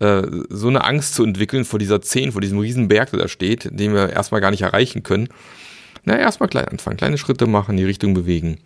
äh, 0.00 0.22
so 0.48 0.66
eine 0.66 0.82
Angst 0.82 1.14
zu 1.14 1.22
entwickeln 1.22 1.64
vor 1.64 1.78
dieser 1.78 2.00
10, 2.00 2.32
vor 2.32 2.40
diesem 2.40 2.58
riesen 2.58 2.88
Berg, 2.88 3.10
der 3.10 3.20
da 3.20 3.28
steht, 3.28 3.68
den 3.70 3.94
wir 3.94 4.10
erstmal 4.10 4.40
gar 4.40 4.50
nicht 4.50 4.62
erreichen 4.62 5.04
können. 5.04 5.28
Na, 6.04 6.18
erstmal 6.18 6.48
klein 6.48 6.66
anfangen, 6.66 6.96
kleine 6.96 7.18
Schritte 7.18 7.46
machen, 7.46 7.76
die 7.76 7.84
Richtung 7.84 8.14
bewegen. 8.14 8.58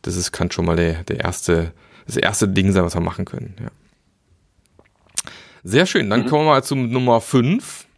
Das 0.00 0.16
ist, 0.16 0.32
kann 0.32 0.50
schon 0.50 0.64
mal 0.64 0.76
der, 0.76 1.04
der 1.04 1.20
erste, 1.20 1.72
das 2.06 2.16
erste 2.16 2.48
Ding 2.48 2.72
sein, 2.72 2.84
was 2.84 2.94
wir 2.94 3.02
machen 3.02 3.26
können, 3.26 3.54
ja. 3.60 3.70
Sehr 5.66 5.84
schön, 5.84 6.08
dann 6.08 6.20
mhm. 6.20 6.26
kommen 6.26 6.44
wir 6.44 6.52
mal 6.52 6.62
zum 6.62 6.92
Nummer 6.92 7.20
5. 7.20 7.88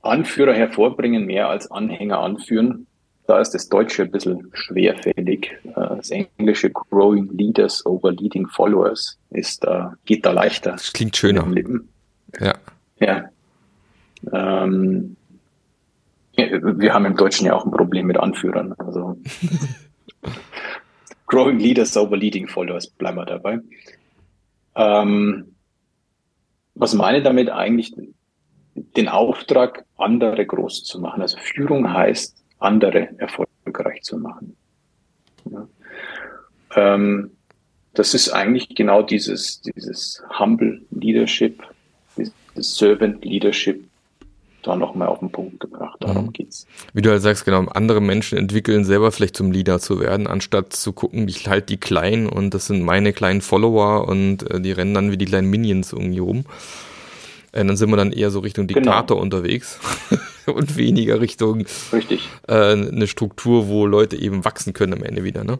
Anführer 0.00 0.54
hervorbringen 0.54 1.26
mehr 1.26 1.48
als 1.48 1.68
Anhänger 1.72 2.20
anführen. 2.20 2.86
Da 3.26 3.40
ist 3.40 3.50
das 3.50 3.68
Deutsche 3.68 4.04
ein 4.04 4.12
bisschen 4.12 4.48
schwerfällig. 4.52 5.50
Äh, 5.64 5.72
das 5.74 6.10
Englische 6.10 6.70
Growing 6.70 7.36
Leaders 7.36 7.84
over 7.84 8.12
Leading 8.12 8.46
Followers 8.46 9.18
ist 9.30 9.64
da, 9.64 9.94
geht 10.04 10.24
da 10.24 10.30
leichter. 10.30 10.70
Das 10.72 10.92
klingt 10.92 11.16
schöner. 11.16 11.44
Ja. 12.38 12.54
Ja. 13.00 13.24
Ähm, 14.32 15.16
wir 16.36 16.94
haben 16.94 17.06
im 17.06 17.16
Deutschen 17.16 17.46
ja 17.46 17.56
auch 17.56 17.64
ein 17.64 17.72
Problem 17.72 18.06
mit 18.06 18.18
Anführern. 18.18 18.72
Also 18.78 19.16
Growing 21.26 21.58
Leaders 21.58 21.96
over 21.96 22.16
Leading 22.16 22.48
Followers, 22.48 22.86
bleiben 22.88 23.18
wir 23.18 23.26
dabei. 23.26 23.58
Ähm, 24.76 25.54
was 26.74 26.94
meine 26.94 27.22
damit 27.22 27.50
eigentlich? 27.50 27.94
Den 28.74 29.08
Auftrag, 29.08 29.86
andere 29.96 30.44
groß 30.44 30.84
zu 30.84 31.00
machen. 31.00 31.22
Also 31.22 31.38
Führung 31.38 31.92
heißt, 31.92 32.36
andere 32.58 33.08
erfolgreich 33.18 34.02
zu 34.02 34.18
machen. 34.18 34.56
Ja. 35.50 35.68
Ähm, 36.74 37.30
das 37.94 38.12
ist 38.12 38.28
eigentlich 38.30 38.68
genau 38.74 39.02
dieses, 39.02 39.62
dieses 39.62 40.22
Humble 40.38 40.82
Leadership, 40.90 41.62
dieses 42.16 42.34
Servant 42.76 43.24
Leadership 43.24 43.82
da 44.66 44.76
nochmal 44.76 45.08
auf 45.08 45.20
den 45.20 45.30
Punkt 45.30 45.60
gebracht. 45.60 45.96
Darum 46.00 46.26
mhm. 46.26 46.32
geht's. 46.32 46.66
Wie 46.92 47.02
du 47.02 47.10
halt 47.10 47.22
sagst, 47.22 47.44
genau, 47.44 47.66
andere 47.66 48.00
Menschen 48.00 48.38
entwickeln 48.38 48.84
selber 48.84 49.12
vielleicht 49.12 49.36
zum 49.36 49.52
Leader 49.52 49.78
zu 49.78 50.00
werden, 50.00 50.26
anstatt 50.26 50.72
zu 50.72 50.92
gucken, 50.92 51.28
ich 51.28 51.48
halt 51.48 51.68
die 51.68 51.76
Kleinen 51.76 52.28
und 52.28 52.52
das 52.54 52.66
sind 52.66 52.82
meine 52.82 53.12
kleinen 53.12 53.40
Follower 53.40 54.08
und 54.08 54.50
äh, 54.50 54.60
die 54.60 54.72
rennen 54.72 54.94
dann 54.94 55.10
wie 55.10 55.16
die 55.16 55.24
kleinen 55.24 55.48
Minions 55.48 55.92
irgendwie 55.92 56.18
rum. 56.18 56.44
Äh, 57.52 57.64
dann 57.64 57.76
sind 57.76 57.90
wir 57.90 57.96
dann 57.96 58.12
eher 58.12 58.30
so 58.30 58.40
Richtung 58.40 58.66
genau. 58.66 58.80
Diktator 58.80 59.16
genau. 59.16 59.22
unterwegs 59.22 59.80
und 60.46 60.76
weniger 60.76 61.20
Richtung 61.20 61.66
Richtig. 61.92 62.28
Äh, 62.48 62.72
eine 62.72 63.06
Struktur, 63.06 63.68
wo 63.68 63.86
Leute 63.86 64.16
eben 64.16 64.44
wachsen 64.44 64.72
können 64.72 64.94
am 64.94 65.02
Ende 65.02 65.24
wieder, 65.24 65.44
ne? 65.44 65.58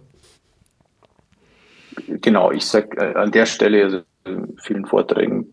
Genau, 2.20 2.50
ich 2.50 2.66
sag 2.66 3.00
äh, 3.00 3.14
an 3.14 3.30
der 3.30 3.46
Stelle, 3.46 3.84
also 3.84 4.00
in 4.24 4.56
vielen 4.60 4.84
Vorträgen 4.84 5.52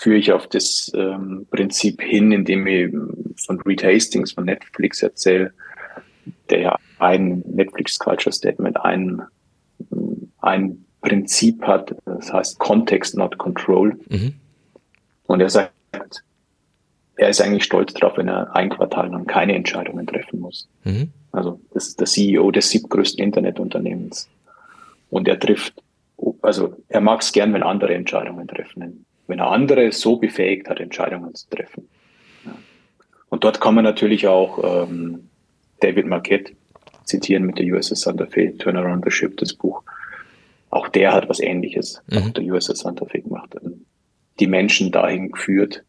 führe 0.00 0.16
ich 0.16 0.32
auf 0.32 0.46
das 0.46 0.90
ähm, 0.94 1.46
Prinzip 1.50 2.02
hin, 2.02 2.32
indem 2.32 2.66
ich 2.66 2.92
von 3.46 3.60
Reed 3.62 3.84
Hastings 3.84 4.32
von 4.32 4.44
Netflix 4.44 5.02
erzähle, 5.02 5.52
der 6.50 6.60
ja 6.60 6.78
ein 6.98 7.42
Netflix 7.46 7.98
Culture 7.98 8.32
Statement, 8.32 8.76
ein, 8.84 9.22
ein 10.40 10.84
Prinzip 11.00 11.62
hat, 11.62 11.94
das 12.04 12.32
heißt 12.32 12.58
Context, 12.58 13.16
not 13.16 13.38
Control. 13.38 13.98
Mhm. 14.08 14.34
Und 15.26 15.40
er 15.40 15.50
sagt, 15.50 15.72
er 17.16 17.28
ist 17.28 17.40
eigentlich 17.40 17.64
stolz 17.64 17.92
darauf, 17.94 18.16
wenn 18.16 18.28
er 18.28 18.54
ein 18.54 18.70
Quartal 18.70 19.10
lang 19.10 19.26
keine 19.26 19.54
Entscheidungen 19.54 20.06
treffen 20.06 20.40
muss. 20.40 20.68
Mhm. 20.84 21.10
Also 21.32 21.60
das 21.72 21.88
ist 21.88 22.00
der 22.00 22.06
CEO 22.06 22.50
des 22.50 22.70
siebtgrößten 22.70 23.24
Internetunternehmens. 23.24 24.28
Und 25.10 25.28
er 25.28 25.38
trifft, 25.38 25.82
also 26.40 26.76
er 26.88 27.00
mag 27.00 27.20
es 27.22 27.32
gern, 27.32 27.52
wenn 27.52 27.62
andere 27.62 27.94
Entscheidungen 27.94 28.46
treffen, 28.46 29.04
wenn 29.26 29.38
er 29.38 29.50
andere 29.50 29.92
so 29.92 30.16
befähigt 30.16 30.68
hat, 30.68 30.80
Entscheidungen 30.80 31.34
zu 31.34 31.48
treffen. 31.48 31.88
Ja. 32.44 32.52
Und 33.28 33.44
dort 33.44 33.60
kann 33.60 33.74
man 33.74 33.84
natürlich 33.84 34.26
auch 34.26 34.86
ähm, 34.88 35.28
David 35.80 36.06
Marquette 36.06 36.52
zitieren 37.04 37.44
mit 37.44 37.58
der 37.58 37.66
USS 37.66 38.02
Santa 38.02 38.26
Fe, 38.26 38.56
Turnaround 38.56 39.04
the 39.04 39.10
Ship, 39.10 39.36
das 39.36 39.54
Buch. 39.54 39.82
Auch 40.70 40.88
der 40.88 41.12
hat 41.12 41.28
was 41.28 41.40
Ähnliches 41.40 42.02
mhm. 42.06 42.18
auf 42.18 42.32
der 42.32 42.44
USS 42.44 42.80
Santa 42.80 43.04
Fe 43.06 43.20
gemacht. 43.20 43.54
Die 44.40 44.46
Menschen 44.46 44.90
dahin 44.90 45.30
geführt, 45.30 45.84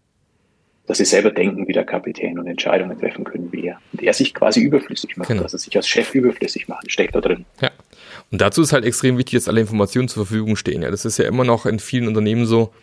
dass 0.85 0.97
sie 0.97 1.05
selber 1.05 1.31
denken 1.31 1.67
wie 1.67 1.73
der 1.73 1.85
Kapitän 1.85 2.37
und 2.37 2.47
Entscheidungen 2.47 2.99
treffen 2.99 3.23
können 3.23 3.51
wie 3.53 3.67
er. 3.67 3.79
Und 3.93 4.03
er 4.03 4.13
sich 4.13 4.33
quasi 4.33 4.61
überflüssig 4.61 5.15
macht, 5.15 5.29
genau. 5.29 5.43
dass 5.43 5.53
er 5.53 5.59
sich 5.59 5.75
als 5.77 5.87
Chef 5.87 6.13
überflüssig 6.13 6.67
macht, 6.67 6.91
steckt 6.91 7.15
da 7.15 7.21
drin. 7.21 7.45
Ja. 7.61 7.71
Und 8.31 8.41
dazu 8.41 8.61
ist 8.61 8.73
halt 8.73 8.83
extrem 8.83 9.17
wichtig, 9.17 9.35
dass 9.39 9.47
alle 9.47 9.61
Informationen 9.61 10.09
zur 10.09 10.25
Verfügung 10.25 10.57
stehen. 10.57 10.81
Ja, 10.81 10.91
das 10.91 11.05
ist 11.05 11.17
ja 11.17 11.25
immer 11.25 11.45
noch 11.45 11.65
in 11.65 11.79
vielen 11.79 12.07
Unternehmen 12.07 12.45
so, 12.45 12.73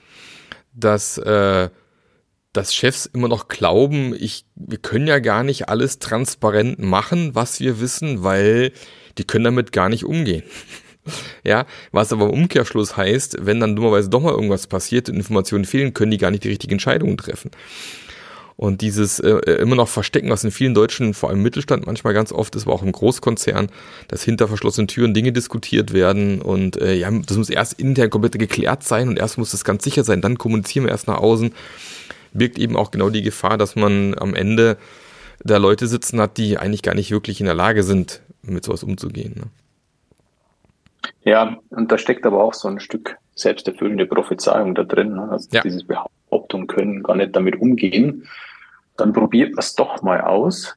dass, 0.81 1.19
äh, 1.19 1.69
dass 2.53 2.75
Chefs 2.75 3.07
immer 3.07 3.29
noch 3.29 3.49
glauben, 3.49 4.15
ich, 4.19 4.45
wir 4.57 4.79
können 4.79 5.07
ja 5.07 5.19
gar 5.19 5.45
nicht 5.45 5.69
alles 5.69 5.99
transparent 5.99 6.79
machen, 6.79 7.35
was 7.35 7.61
wir 7.61 7.81
wissen, 7.81 8.23
weil 8.23 8.73
die 9.19 9.25
können 9.25 9.45
damit 9.45 9.73
gar 9.73 9.89
nicht 9.89 10.05
umgehen. 10.05 10.43
Ja, 11.43 11.65
was 11.93 12.13
aber 12.13 12.27
im 12.27 12.43
Umkehrschluss 12.43 12.95
heißt, 12.95 13.39
wenn 13.41 13.59
dann 13.59 13.75
dummerweise 13.75 14.11
doch 14.11 14.21
mal 14.21 14.35
irgendwas 14.35 14.67
passiert 14.67 15.09
und 15.09 15.17
Informationen 15.17 15.65
fehlen, 15.65 15.95
können 15.95 16.11
die 16.11 16.19
gar 16.19 16.31
nicht 16.31 16.45
die 16.45 16.51
richtigen 16.51 16.75
Entscheidungen 16.75 17.17
treffen. 17.17 17.51
Und 18.61 18.83
dieses 18.83 19.21
äh, 19.21 19.31
äh, 19.31 19.63
immer 19.63 19.75
noch 19.75 19.89
Verstecken, 19.89 20.29
was 20.29 20.45
in 20.45 20.51
vielen 20.51 20.75
Deutschen, 20.75 21.15
vor 21.15 21.31
allem 21.31 21.43
Mittelstand 21.43 21.87
manchmal 21.87 22.13
ganz 22.13 22.31
oft 22.31 22.55
ist, 22.57 22.67
aber 22.67 22.75
auch 22.75 22.83
im 22.83 22.93
Großkonzern, 22.93 23.71
dass 24.09 24.23
hinter 24.23 24.49
verschlossenen 24.49 24.87
Türen 24.87 25.15
Dinge 25.15 25.33
diskutiert 25.33 25.95
werden 25.95 26.43
und 26.43 26.79
äh, 26.79 26.93
ja, 26.93 27.11
das 27.11 27.39
muss 27.39 27.49
erst 27.49 27.81
intern 27.81 28.11
komplett 28.11 28.39
geklärt 28.39 28.83
sein 28.83 29.09
und 29.09 29.19
erst 29.19 29.39
muss 29.39 29.53
das 29.53 29.65
ganz 29.65 29.83
sicher 29.83 30.05
sein, 30.05 30.21
dann 30.21 30.37
kommunizieren 30.37 30.85
wir 30.85 30.91
erst 30.91 31.09
nach 31.09 31.17
außen, 31.17 31.55
birgt 32.35 32.59
eben 32.59 32.77
auch 32.77 32.91
genau 32.91 33.09
die 33.09 33.23
Gefahr, 33.23 33.57
dass 33.57 33.77
man 33.77 34.15
am 34.19 34.35
Ende 34.35 34.77
da 35.43 35.57
Leute 35.57 35.87
sitzen 35.87 36.21
hat, 36.21 36.37
die 36.37 36.59
eigentlich 36.59 36.83
gar 36.83 36.95
nicht 36.95 37.11
wirklich 37.11 37.41
in 37.41 37.47
der 37.47 37.55
Lage 37.55 37.83
sind, 37.83 38.21
mit 38.43 38.65
sowas 38.65 38.83
umzugehen. 38.83 39.37
Ne? 39.37 39.45
Ja, 41.23 41.57
und 41.71 41.91
da 41.91 41.97
steckt 41.97 42.27
aber 42.27 42.45
auch 42.45 42.53
so 42.53 42.69
ein 42.69 42.79
Stück 42.79 43.17
selbsterfüllende 43.35 44.05
Prophezeiung 44.05 44.75
da 44.75 44.85
drin. 44.85 45.15
Ne? 45.15 45.31
Also 45.31 45.49
ja. 45.51 45.63
dieses 45.63 45.85
Behauptung 45.85 46.67
können 46.67 47.03
gar 47.03 47.17
nicht 47.17 47.35
damit 47.35 47.59
umgehen. 47.59 48.27
Dann 49.01 49.13
probiert 49.13 49.51
man 49.53 49.61
es 49.61 49.75
doch 49.75 50.03
mal 50.03 50.21
aus. 50.21 50.77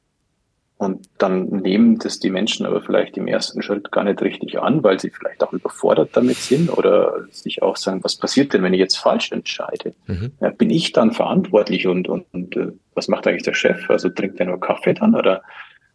Und 0.76 1.08
dann 1.18 1.46
nehmen 1.46 1.98
das 1.98 2.18
die 2.18 2.30
Menschen 2.30 2.66
aber 2.66 2.82
vielleicht 2.82 3.16
im 3.16 3.28
ersten 3.28 3.62
Schritt 3.62 3.92
gar 3.92 4.02
nicht 4.02 4.20
richtig 4.22 4.58
an, 4.60 4.82
weil 4.82 4.98
sie 4.98 5.10
vielleicht 5.10 5.42
auch 5.42 5.52
überfordert 5.52 6.10
damit 6.14 6.36
sind 6.36 6.68
oder 6.68 7.26
sich 7.30 7.62
auch 7.62 7.76
sagen, 7.76 8.02
was 8.02 8.16
passiert 8.16 8.52
denn, 8.52 8.62
wenn 8.62 8.74
ich 8.74 8.80
jetzt 8.80 8.96
falsch 8.96 9.30
entscheide? 9.30 9.94
Mhm. 10.08 10.32
Ja, 10.40 10.50
bin 10.50 10.70
ich 10.70 10.92
dann 10.92 11.12
verantwortlich 11.12 11.86
und, 11.86 12.08
und, 12.08 12.26
und 12.32 12.56
äh, 12.56 12.72
was 12.94 13.06
macht 13.06 13.26
eigentlich 13.26 13.44
der 13.44 13.54
Chef? 13.54 13.88
Also 13.88 14.08
trinkt 14.08 14.40
er 14.40 14.46
nur 14.46 14.58
Kaffee 14.58 14.94
dann 14.94 15.14
oder? 15.14 15.42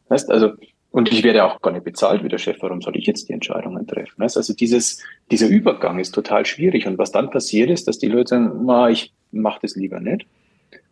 Weißt, 0.08 0.32
also 0.32 0.54
und 0.92 1.12
ich 1.12 1.24
werde 1.24 1.44
auch 1.44 1.62
gar 1.62 1.72
nicht 1.72 1.84
bezahlt 1.84 2.24
wie 2.24 2.30
der 2.30 2.40
Chef. 2.40 2.58
Warum 2.62 2.82
soll 2.82 2.98
ich 2.98 3.06
jetzt 3.06 3.30
die 3.30 3.34
Entscheidungen 3.34 3.86
treffen? 3.86 4.24
Also 4.24 4.54
dieses, 4.54 5.04
dieser 5.30 5.48
Übergang 5.48 6.00
ist 6.00 6.16
total 6.16 6.46
schwierig. 6.46 6.88
Und 6.88 6.98
was 6.98 7.12
dann 7.12 7.30
passiert 7.30 7.70
ist, 7.70 7.88
dass 7.88 8.00
die 8.00 8.08
Leute 8.08 8.30
sagen, 8.30 8.66
Ma, 8.66 8.90
ich 8.90 9.14
mache 9.32 9.60
das 9.62 9.76
lieber 9.76 10.00
nicht. 10.00 10.26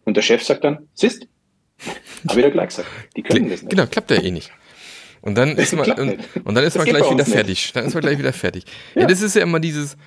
Und 0.08 0.16
der 0.16 0.22
Chef 0.22 0.42
sagt 0.42 0.64
dann, 0.64 0.88
siehst, 0.94 1.28
habe 2.30 2.40
ich 2.40 2.46
ja 2.46 2.50
gleich 2.50 2.70
gesagt, 2.70 2.88
die 3.18 3.24
können 3.24 3.50
das 3.50 3.62
nicht. 3.62 3.72
Genau, 3.72 3.86
klappt 3.88 4.10
ja 4.10 4.22
eh 4.22 4.32
nicht. 4.32 4.54
Und 5.20 5.36
dann 5.36 5.58
ist 5.58 5.74
man, 5.74 5.92
und, 5.92 6.20
und, 6.46 6.56
dann 6.56 6.64
ist 6.64 6.78
man 6.78 6.86
gleich 6.86 7.12
wieder 7.12 7.26
fertig. 7.26 7.74
Dann 7.74 7.84
ist 7.84 7.94
man 7.94 8.00
gleich 8.04 8.18
wieder 8.18 8.32
fertig. 8.32 8.64
Ja, 8.96 9.02
ja 9.02 9.08
das 9.08 9.22
ist 9.22 9.36
ja 9.36 9.42
immer 9.42 9.60
dieses, 9.60 9.98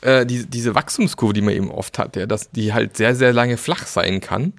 äh, 0.00 0.24
die, 0.24 0.46
diese 0.46 0.74
Wachstumskurve, 0.74 1.34
die 1.34 1.42
man 1.42 1.52
eben 1.52 1.70
oft 1.70 1.98
hat, 1.98 2.16
ja, 2.16 2.24
dass 2.24 2.52
die 2.52 2.72
halt 2.72 2.96
sehr, 2.96 3.14
sehr 3.14 3.34
lange 3.34 3.58
flach 3.58 3.86
sein 3.86 4.22
kann. 4.22 4.54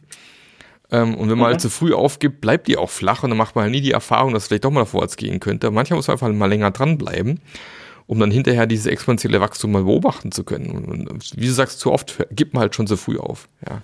Ähm, 0.91 1.15
und 1.15 1.31
wenn 1.31 1.39
man 1.39 1.47
halt 1.47 1.53
mhm. 1.53 1.53
halt 1.53 1.61
zu 1.61 1.69
früh 1.71 1.91
aufgibt, 1.91 2.39
bleibt 2.39 2.67
die 2.67 2.77
auch 2.77 2.91
flach 2.91 3.23
und 3.23 3.31
dann 3.31 3.39
macht 3.39 3.55
man 3.55 3.63
halt 3.63 3.71
nie 3.71 3.81
die 3.81 3.93
Erfahrung, 3.93 4.33
dass 4.35 4.43
es 4.43 4.47
vielleicht 4.49 4.65
doch 4.65 4.71
mal 4.71 4.85
vorwärts 4.85 5.17
gehen 5.17 5.39
könnte. 5.39 5.71
Manchmal 5.71 5.97
muss 5.97 6.05
man 6.05 6.13
einfach 6.13 6.31
mal 6.31 6.45
länger 6.45 6.69
dranbleiben, 6.69 7.39
um 8.05 8.19
dann 8.19 8.29
hinterher 8.29 8.67
dieses 8.67 8.85
exponentielle 8.85 9.41
Wachstum 9.41 9.71
mal 9.71 9.85
beobachten 9.85 10.31
zu 10.31 10.43
können. 10.43 10.69
Und 10.69 11.31
wie 11.35 11.47
du 11.47 11.53
sagst, 11.53 11.79
zu 11.79 11.91
oft 11.91 12.23
gibt 12.29 12.53
man 12.53 12.61
halt 12.61 12.75
schon 12.75 12.85
zu 12.85 12.97
früh 12.97 13.17
auf. 13.17 13.49
Ja, 13.67 13.81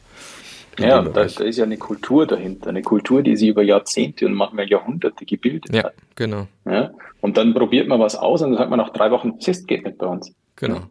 ja 0.80 1.02
da, 1.02 1.10
da, 1.10 1.24
ist 1.24 1.58
ja 1.58 1.64
eine 1.64 1.78
Kultur 1.78 2.26
dahinter, 2.26 2.70
eine 2.70 2.82
Kultur, 2.82 3.22
die 3.22 3.36
sich 3.36 3.50
über 3.50 3.64
Jahrzehnte 3.64 4.26
und 4.26 4.34
manchmal 4.34 4.70
Jahrhunderte 4.70 5.26
gebildet 5.26 5.74
ja, 5.74 5.84
hat. 5.86 5.94
Genau. 6.16 6.48
Ja, 6.66 6.92
und 7.22 7.38
dann 7.38 7.54
probiert 7.54 7.88
man 7.88 8.00
was 8.00 8.16
aus 8.16 8.42
und 8.42 8.52
dann 8.52 8.58
sagt 8.58 8.70
man 8.70 8.80
nach 8.80 8.92
drei 8.92 9.12
Wochen, 9.12 9.34
das 9.46 9.66
geht 9.66 9.86
nicht 9.86 9.98
bei 9.98 10.08
uns. 10.08 10.34
Genau. 10.56 10.82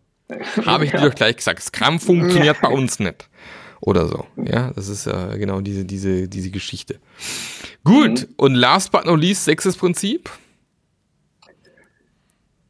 Habe 0.65 0.85
ich 0.85 0.91
dir 0.91 1.01
doch 1.09 1.15
gleich 1.15 1.37
gesagt. 1.37 1.63
Scrum 1.63 1.99
funktioniert 1.99 2.59
bei 2.61 2.69
uns 2.69 2.99
nicht 3.01 3.29
oder 3.81 4.07
so. 4.07 4.27
Ja, 4.37 4.73
das 4.75 4.89
ist 4.89 5.07
ja 5.07 5.37
genau 5.37 5.61
diese, 5.61 5.85
diese, 5.85 6.29
diese 6.29 6.51
Geschichte. 6.51 6.99
Gut, 7.85 8.29
mhm. 8.29 8.35
und 8.37 8.55
last 8.55 8.93
but 8.93 9.07
not 9.07 9.21
least, 9.21 9.45
sechstes 9.45 9.77
Prinzip. 9.77 10.31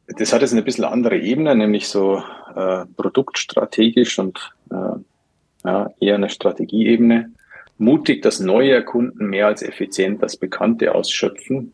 Das 0.07 0.33
hat 0.33 0.41
jetzt 0.41 0.51
eine 0.51 0.63
bisschen 0.63 0.83
andere 0.83 1.17
Ebene, 1.17 1.55
nämlich 1.55 1.87
so 1.87 2.23
äh, 2.55 2.85
produktstrategisch 2.97 4.19
und 4.19 4.53
äh, 4.69 4.75
ja, 5.63 5.91
eher 5.99 6.15
eine 6.15 6.29
Strategieebene. 6.29 7.31
Mutig 7.77 8.21
das 8.21 8.39
Neue 8.39 8.71
erkunden, 8.71 9.27
mehr 9.27 9.47
als 9.47 9.63
effizient 9.63 10.21
das 10.21 10.37
Bekannte 10.37 10.93
ausschöpfen, 10.93 11.73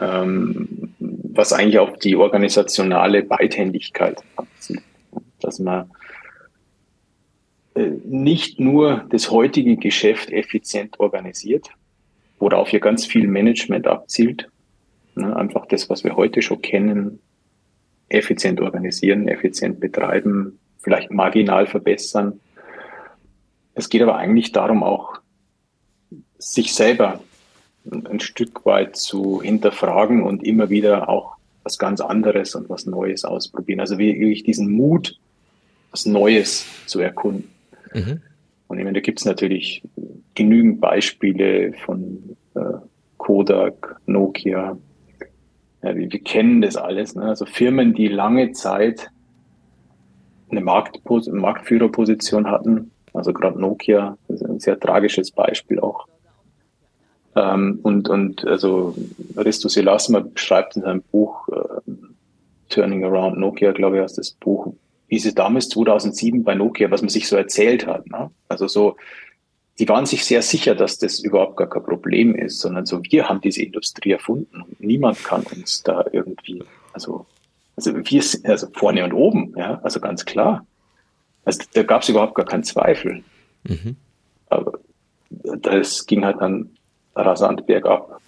ähm, 0.00 0.94
was 0.98 1.52
eigentlich 1.52 1.78
auf 1.78 1.98
die 1.98 2.16
organisationale 2.16 3.22
Beidhändigkeit 3.22 4.22
abzielt. 4.36 4.82
Dass 5.40 5.58
man 5.58 5.90
äh, 7.74 7.90
nicht 8.04 8.60
nur 8.60 9.04
das 9.10 9.30
heutige 9.30 9.76
Geschäft 9.76 10.30
effizient 10.30 10.98
organisiert, 11.00 11.68
worauf 12.38 12.70
ja 12.72 12.78
ganz 12.78 13.04
viel 13.04 13.26
Management 13.26 13.86
abzielt. 13.86 14.48
Ne, 15.16 15.34
einfach 15.36 15.66
das, 15.66 15.90
was 15.90 16.04
wir 16.04 16.16
heute 16.16 16.42
schon 16.42 16.62
kennen, 16.62 17.20
effizient 18.08 18.60
organisieren, 18.60 19.28
effizient 19.28 19.80
betreiben, 19.80 20.58
vielleicht 20.78 21.10
marginal 21.10 21.66
verbessern. 21.66 22.40
Es 23.74 23.88
geht 23.88 24.02
aber 24.02 24.16
eigentlich 24.16 24.52
darum, 24.52 24.82
auch 24.82 25.20
sich 26.38 26.74
selber 26.74 27.20
ein 27.90 28.20
Stück 28.20 28.64
weit 28.64 28.96
zu 28.96 29.42
hinterfragen 29.42 30.22
und 30.22 30.42
immer 30.44 30.70
wieder 30.70 31.08
auch 31.08 31.36
was 31.64 31.78
ganz 31.78 32.00
anderes 32.00 32.54
und 32.54 32.68
was 32.68 32.86
Neues 32.86 33.24
ausprobieren. 33.24 33.80
Also 33.80 33.98
wirklich 33.98 34.44
diesen 34.44 34.70
Mut, 34.70 35.18
was 35.90 36.06
Neues 36.06 36.66
zu 36.86 37.00
erkunden. 37.00 37.48
Mhm. 37.92 38.20
Und 38.68 38.78
ich 38.78 38.84
meine, 38.84 38.94
da 38.94 39.00
gibt 39.00 39.20
es 39.20 39.24
natürlich 39.24 39.82
genügend 40.34 40.80
Beispiele 40.80 41.72
von 41.84 42.36
äh, 42.54 42.60
Kodak, 43.18 44.00
Nokia. 44.06 44.76
Ja, 45.82 45.96
wir, 45.96 46.10
wir, 46.10 46.20
kennen 46.20 46.62
das 46.62 46.76
alles. 46.76 47.14
Ne? 47.14 47.24
Also 47.24 47.46
Firmen, 47.46 47.94
die 47.94 48.08
lange 48.08 48.52
Zeit 48.52 49.10
eine 50.50 50.60
Marktpos 50.60 51.28
Marktführerposition 51.28 52.50
hatten, 52.50 52.90
also 53.14 53.32
gerade 53.32 53.60
Nokia, 53.60 54.18
ist 54.28 54.42
ein 54.44 54.60
sehr 54.60 54.78
tragisches 54.78 55.30
Beispiel 55.30 55.80
auch. 55.80 56.06
Ähm, 57.36 57.80
und, 57.82 58.08
und 58.08 58.44
also 58.44 58.94
Risto 59.36 59.68
Selasma 59.68 60.20
beschreibt 60.20 60.76
in 60.76 60.82
seinem 60.82 61.02
Buch 61.02 61.48
äh, 61.48 61.90
Turning 62.68 63.04
Around 63.04 63.38
Nokia, 63.38 63.72
glaube 63.72 63.96
ich, 63.96 64.02
heißt 64.02 64.18
das 64.18 64.32
Buch, 64.32 64.74
wie 65.08 65.18
sie 65.18 65.34
damals 65.34 65.68
2007 65.68 66.44
bei 66.44 66.54
Nokia, 66.54 66.90
was 66.90 67.02
man 67.02 67.08
sich 67.08 67.28
so 67.28 67.36
erzählt 67.36 67.86
hat. 67.86 68.06
Ne? 68.08 68.30
Also 68.48 68.66
so, 68.66 68.96
die 69.78 69.88
waren 69.88 70.06
sich 70.06 70.24
sehr 70.24 70.42
sicher, 70.42 70.74
dass 70.74 70.98
das 70.98 71.20
überhaupt 71.20 71.56
gar 71.56 71.68
kein 71.68 71.84
Problem 71.84 72.34
ist, 72.34 72.60
sondern 72.60 72.86
so, 72.86 73.00
wir 73.02 73.28
haben 73.28 73.40
diese 73.40 73.62
Industrie 73.62 74.12
erfunden 74.12 74.62
und 74.62 74.80
niemand 74.80 75.22
kann 75.22 75.44
uns 75.44 75.82
da 75.82 76.04
irgendwie, 76.12 76.62
also, 76.92 77.26
also 77.76 77.94
wir 77.94 78.22
sind 78.22 78.46
also 78.46 78.68
vorne 78.72 79.04
und 79.04 79.12
oben, 79.12 79.54
ja, 79.56 79.80
also 79.82 80.00
ganz 80.00 80.24
klar. 80.24 80.66
Also 81.44 81.62
da 81.74 81.82
gab 81.82 82.02
es 82.02 82.08
überhaupt 82.08 82.34
gar 82.34 82.46
keinen 82.46 82.64
Zweifel. 82.64 83.22
Mhm. 83.64 83.96
Aber 84.48 84.78
das 85.30 86.06
ging 86.06 86.24
halt 86.24 86.40
dann 86.40 86.70
rasant 87.14 87.66
bergab. 87.66 88.20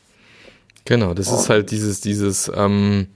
Genau, 0.85 1.15
das 1.15 1.29
und 1.29 1.39
ist 1.39 1.51
halt 1.51 1.71
dieses, 1.71 2.01
dieses, 2.01 2.51
ähm, 2.55 3.09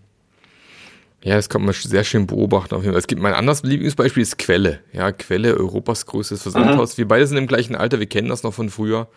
ja, 1.22 1.36
das 1.36 1.48
kann 1.48 1.62
man 1.62 1.74
sehr 1.74 2.04
schön 2.04 2.26
beobachten. 2.26 2.74
Auf 2.74 2.82
jeden 2.82 2.92
Fall. 2.92 3.00
Es 3.00 3.06
gibt 3.06 3.20
mein 3.20 3.34
anderes 3.34 3.62
Lieblingsbeispiel 3.62 4.22
ist 4.22 4.38
Quelle. 4.38 4.80
Ja, 4.92 5.12
Quelle, 5.12 5.56
Europas 5.56 6.06
größtes 6.06 6.42
Versandhaus. 6.42 6.94
Mhm. 6.94 6.98
Wir 6.98 7.08
beide 7.08 7.26
sind 7.26 7.36
im 7.36 7.46
gleichen 7.46 7.76
Alter, 7.76 7.98
wir 7.98 8.06
kennen 8.06 8.28
das 8.28 8.42
noch 8.42 8.54
von 8.54 8.70
früher. 8.70 9.08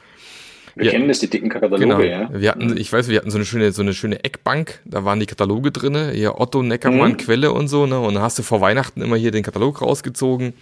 Wir 0.76 0.86
ja, 0.86 0.92
kennen 0.92 1.08
das, 1.08 1.20
die 1.20 1.30
dicken 1.30 1.50
Kataloge, 1.50 1.84
genau. 1.84 2.00
ja. 2.02 2.30
Wir 2.34 2.50
hatten, 2.50 2.76
ich 2.78 2.92
weiß, 2.92 3.08
wir 3.08 3.18
hatten 3.18 3.30
so 3.30 3.38
eine 3.38 3.46
schöne, 3.46 3.72
so 3.72 3.82
eine 3.82 3.94
schöne 3.94 4.24
Eckbank, 4.24 4.80
da 4.86 5.06
waren 5.06 5.20
die 5.20 5.26
Kataloge 5.26 5.72
drinne, 5.72 6.12
hier 6.12 6.40
Otto, 6.40 6.64
Neckermann, 6.64 7.14
mhm. 7.14 7.18
Quelle 7.18 7.52
und 7.52 7.68
so, 7.68 7.86
ne? 7.86 8.00
Und 8.00 8.16
dann 8.16 8.24
hast 8.24 8.40
du 8.40 8.44
vor 8.44 8.62
Weihnachten 8.62 9.02
immer 9.02 9.16
hier 9.16 9.32
den 9.32 9.44
Katalog 9.44 9.82
rausgezogen, 9.82 10.54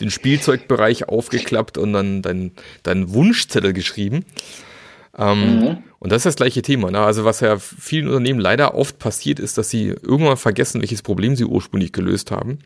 den 0.00 0.10
Spielzeugbereich 0.10 1.08
aufgeklappt 1.08 1.78
und 1.78 1.92
dann 1.94 2.20
deinen 2.22 2.52
dein 2.82 3.12
Wunschzettel 3.12 3.72
geschrieben. 3.72 4.26
Ähm, 5.18 5.60
mhm. 5.60 5.78
Und 5.98 6.12
das 6.12 6.18
ist 6.18 6.26
das 6.26 6.36
gleiche 6.36 6.60
Thema. 6.60 6.90
Ne? 6.90 7.00
Also 7.00 7.24
was 7.24 7.40
ja 7.40 7.58
vielen 7.58 8.08
Unternehmen 8.08 8.38
leider 8.38 8.74
oft 8.74 8.98
passiert 8.98 9.40
ist, 9.40 9.56
dass 9.56 9.70
sie 9.70 9.88
irgendwann 9.88 10.36
vergessen, 10.36 10.82
welches 10.82 11.00
Problem 11.00 11.34
sie 11.34 11.44
ursprünglich 11.44 11.92
gelöst 11.92 12.30
haben 12.30 12.58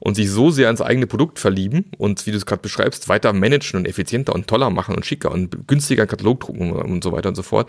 und 0.00 0.14
sich 0.14 0.30
so 0.30 0.50
sehr 0.50 0.66
ans 0.66 0.80
eigene 0.80 1.06
Produkt 1.06 1.38
verlieben 1.38 1.86
und, 1.98 2.26
wie 2.26 2.30
du 2.30 2.36
es 2.36 2.46
gerade 2.46 2.62
beschreibst, 2.62 3.08
weiter 3.08 3.32
managen 3.32 3.80
und 3.80 3.86
effizienter 3.86 4.34
und 4.34 4.46
toller 4.46 4.70
machen 4.70 4.94
und 4.94 5.06
schicker 5.06 5.30
und 5.30 5.66
günstiger 5.66 6.06
Katalog 6.06 6.40
drucken 6.40 6.72
und 6.72 7.02
so 7.02 7.12
weiter 7.12 7.28
und 7.28 7.34
so 7.34 7.42
fort. 7.42 7.68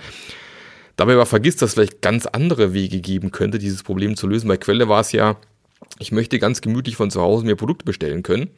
Dabei 0.96 1.14
aber 1.14 1.26
vergisst, 1.26 1.62
dass 1.62 1.70
es 1.70 1.74
vielleicht 1.76 2.02
ganz 2.02 2.26
andere 2.26 2.74
Wege 2.74 3.02
geben 3.02 3.32
könnte, 3.32 3.60
dieses 3.60 3.84
Problem 3.84 4.16
zu 4.16 4.28
lösen. 4.28 4.48
Bei 4.48 4.58
Quelle 4.58 4.90
war 4.90 5.02
es 5.02 5.12
ja, 5.12 5.38
ich 6.00 6.12
möchte 6.12 6.40
ganz 6.40 6.62
gemütlich 6.62 6.96
von 6.96 7.12
zu 7.12 7.22
Hause 7.22 7.46
mir 7.46 7.56
Produkte 7.56 7.86
bestellen 7.86 8.24
können. 8.24 8.50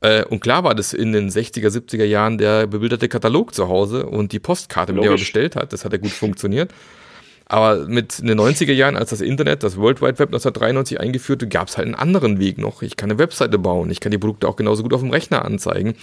Äh, 0.00 0.24
und 0.24 0.40
klar 0.40 0.64
war 0.64 0.74
das 0.74 0.92
in 0.92 1.12
den 1.12 1.30
60er, 1.30 1.68
70er 1.68 2.04
Jahren 2.04 2.38
der 2.38 2.66
bebilderte 2.66 3.08
Katalog 3.08 3.54
zu 3.54 3.68
Hause 3.68 4.06
und 4.06 4.32
die 4.32 4.40
Postkarte, 4.40 4.92
mit 4.92 5.04
der 5.04 5.10
man 5.12 5.18
bestellt 5.18 5.56
hat. 5.56 5.72
Das 5.72 5.84
hat 5.84 5.92
ja 5.92 5.98
gut 5.98 6.10
funktioniert. 6.10 6.72
Aber 7.48 7.86
mit 7.86 8.18
den 8.18 8.38
90er 8.38 8.72
Jahren, 8.72 8.96
als 8.96 9.10
das 9.10 9.22
Internet, 9.22 9.62
das 9.62 9.78
World 9.78 10.02
Wide 10.02 10.18
Web 10.18 10.28
1993 10.28 11.00
eingeführte, 11.00 11.48
gab 11.48 11.68
es 11.68 11.78
halt 11.78 11.86
einen 11.86 11.94
anderen 11.94 12.38
Weg 12.38 12.58
noch. 12.58 12.82
Ich 12.82 12.96
kann 12.96 13.10
eine 13.10 13.18
Webseite 13.18 13.58
bauen, 13.58 13.90
ich 13.90 14.00
kann 14.00 14.12
die 14.12 14.18
Produkte 14.18 14.46
auch 14.46 14.56
genauso 14.56 14.82
gut 14.82 14.92
auf 14.92 15.00
dem 15.00 15.10
Rechner 15.10 15.44
anzeigen. 15.44 15.94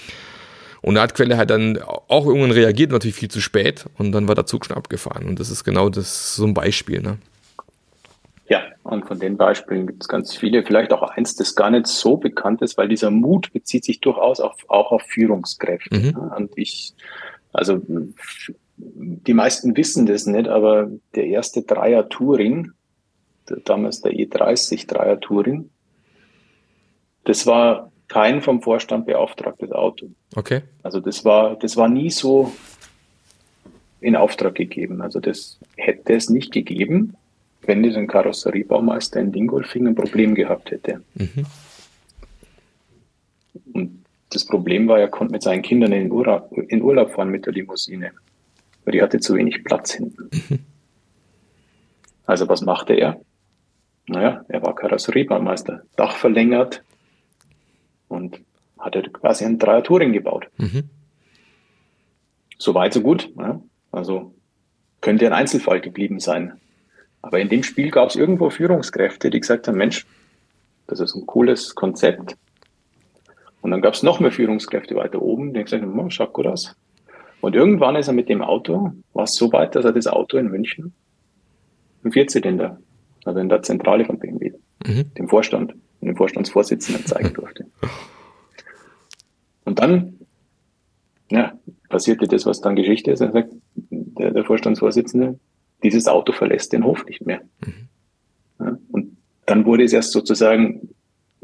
Und 0.81 0.95
da 0.95 1.01
hat 1.01 1.15
Quelle 1.15 1.37
halt 1.37 1.49
dann 1.49 1.79
auch 1.81 2.25
irgendwann 2.27 2.51
reagiert, 2.51 2.91
natürlich 2.91 3.15
viel 3.15 3.29
zu 3.29 3.41
spät. 3.41 3.85
Und 3.97 4.11
dann 4.11 4.27
war 4.27 4.35
der 4.35 4.45
Zug 4.45 4.65
schon 4.65 4.77
abgefahren. 4.77 5.27
Und 5.27 5.39
das 5.39 5.49
ist 5.49 5.63
genau 5.63 5.89
das 5.89 6.35
so 6.35 6.45
ein 6.45 6.53
Beispiel. 6.53 7.01
Ne? 7.01 7.17
Ja, 8.47 8.61
und 8.83 9.07
von 9.07 9.19
den 9.19 9.37
Beispielen 9.37 9.87
gibt 9.87 10.03
es 10.03 10.07
ganz 10.07 10.35
viele. 10.35 10.63
Vielleicht 10.63 10.93
auch 10.93 11.01
eins, 11.01 11.35
das 11.35 11.55
gar 11.55 11.71
nicht 11.71 11.87
so 11.87 12.17
bekannt 12.17 12.61
ist, 12.61 12.77
weil 12.77 12.87
dieser 12.87 13.09
Mut 13.09 13.51
bezieht 13.51 13.83
sich 13.83 13.99
durchaus 13.99 14.39
auf, 14.39 14.53
auch 14.67 14.91
auf 14.91 15.01
Führungskräfte. 15.01 15.97
Mhm. 15.97 16.17
Und 16.37 16.51
ich, 16.55 16.93
also 17.51 17.81
die 18.77 19.33
meisten 19.33 19.75
wissen 19.77 20.05
das 20.05 20.25
nicht, 20.25 20.47
aber 20.47 20.89
der 21.15 21.27
erste 21.27 21.61
Dreier 21.61 22.09
Touring, 22.09 22.71
damals 23.63 24.01
der 24.01 24.11
E30 24.11 24.87
Dreier 24.87 25.19
Touring, 25.19 25.69
das 27.23 27.47
war 27.47 27.91
kein 28.07 28.41
vom 28.41 28.61
Vorstand 28.61 29.05
beauftragtes 29.05 29.71
Auto. 29.71 30.07
Okay. 30.35 30.61
Also 30.83 30.99
das 30.99 31.25
war, 31.25 31.55
das 31.55 31.75
war 31.77 31.89
nie 31.89 32.11
so 32.11 32.51
in 34.01 34.15
Auftrag 34.15 34.55
gegeben. 34.55 35.01
Also 35.01 35.19
das 35.19 35.59
hätte 35.75 36.13
es 36.13 36.29
nicht 36.29 36.51
gegeben, 36.51 37.15
wenn 37.61 37.81
dieser 37.81 38.05
Karosseriebaumeister 38.05 39.19
in 39.19 39.31
Dingolfing 39.31 39.87
ein 39.87 39.95
Problem 39.95 40.35
gehabt 40.35 40.69
hätte. 40.69 41.01
Mhm. 41.15 41.45
Und 43.73 44.05
das 44.29 44.45
Problem 44.45 44.87
war, 44.87 44.99
er 44.99 45.07
konnte 45.07 45.31
mit 45.31 45.41
seinen 45.41 45.63
Kindern 45.63 45.93
in 45.93 46.11
Urlaub, 46.11 46.51
in 46.51 46.81
Urlaub 46.83 47.11
fahren 47.11 47.29
mit 47.29 47.45
der 47.45 47.53
Limousine 47.53 48.11
weil 48.85 48.93
die 48.93 49.01
hatte 49.01 49.19
zu 49.19 49.35
wenig 49.35 49.63
Platz 49.63 49.93
hinten. 49.93 50.29
Mhm. 50.31 50.59
Also 52.25 52.47
was 52.47 52.61
machte 52.61 52.93
er? 52.93 53.19
Naja, 54.07 54.45
er 54.47 54.61
war 54.61 54.75
Karosseriebaumeister, 54.75 55.83
Dach 55.95 56.15
verlängert 56.15 56.83
und 58.07 58.39
hatte 58.79 59.01
quasi 59.03 59.45
ein 59.45 59.59
Dreier 59.59 59.83
Touring 59.83 60.13
gebaut. 60.13 60.47
Mhm. 60.57 60.89
So 62.57 62.73
weit, 62.73 62.93
so 62.93 63.01
gut. 63.01 63.31
Ja. 63.37 63.61
Also 63.91 64.33
könnte 65.01 65.25
ein 65.25 65.33
Einzelfall 65.33 65.81
geblieben 65.81 66.19
sein. 66.19 66.59
Aber 67.21 67.39
in 67.39 67.49
dem 67.49 67.63
Spiel 67.63 67.89
gab 67.89 68.09
es 68.09 68.15
irgendwo 68.15 68.49
Führungskräfte, 68.49 69.31
die 69.31 69.39
gesagt 69.39 69.67
haben, 69.67 69.77
Mensch, 69.77 70.05
das 70.87 70.99
ist 70.99 71.15
ein 71.15 71.25
cooles 71.25 71.73
Konzept. 71.73 72.37
Und 73.61 73.71
dann 73.71 73.81
gab 73.81 73.95
es 73.95 74.03
noch 74.03 74.19
mehr 74.19 74.31
Führungskräfte 74.31 74.95
weiter 74.95 75.21
oben, 75.21 75.53
die 75.53 75.63
gesagt 75.63 75.81
haben, 75.81 75.99
oh, 75.99 76.09
schaut 76.11 76.33
gut 76.33 76.45
aus. 76.45 76.75
Und 77.41 77.55
irgendwann 77.55 77.95
ist 77.95 78.07
er 78.07 78.13
mit 78.13 78.29
dem 78.29 78.41
Auto, 78.41 78.91
war 79.13 79.23
es 79.23 79.35
so 79.35 79.51
weit, 79.51 79.75
dass 79.75 79.85
er 79.85 79.91
das 79.91 80.07
Auto 80.07 80.37
in 80.37 80.47
München, 80.47 80.93
im 82.03 82.11
Vierzylinder, 82.11 82.79
also 83.23 83.39
in 83.39 83.49
der 83.49 83.61
Zentrale 83.61 84.05
von 84.05 84.19
BMW, 84.19 84.53
mhm. 84.85 85.13
dem 85.15 85.27
Vorstand 85.27 85.75
dem 86.05 86.15
Vorstandsvorsitzenden 86.15 87.05
zeigen 87.05 87.33
durfte. 87.33 87.65
Und 89.65 89.79
dann, 89.79 90.19
ja, 91.31 91.57
passierte 91.89 92.27
das, 92.27 92.45
was 92.45 92.61
dann 92.61 92.75
Geschichte 92.75 93.11
ist. 93.11 93.21
Er 93.21 93.31
sagt, 93.31 93.51
der, 93.75 94.31
der 94.31 94.43
Vorstandsvorsitzende, 94.45 95.39
dieses 95.83 96.07
Auto 96.07 96.31
verlässt 96.31 96.73
den 96.73 96.83
Hof 96.83 97.05
nicht 97.05 97.25
mehr. 97.25 97.41
Mhm. 97.65 97.87
Ja, 98.59 98.77
und 98.91 99.17
dann 99.45 99.65
wurde 99.65 99.83
es 99.83 99.93
erst 99.93 100.11
sozusagen 100.11 100.94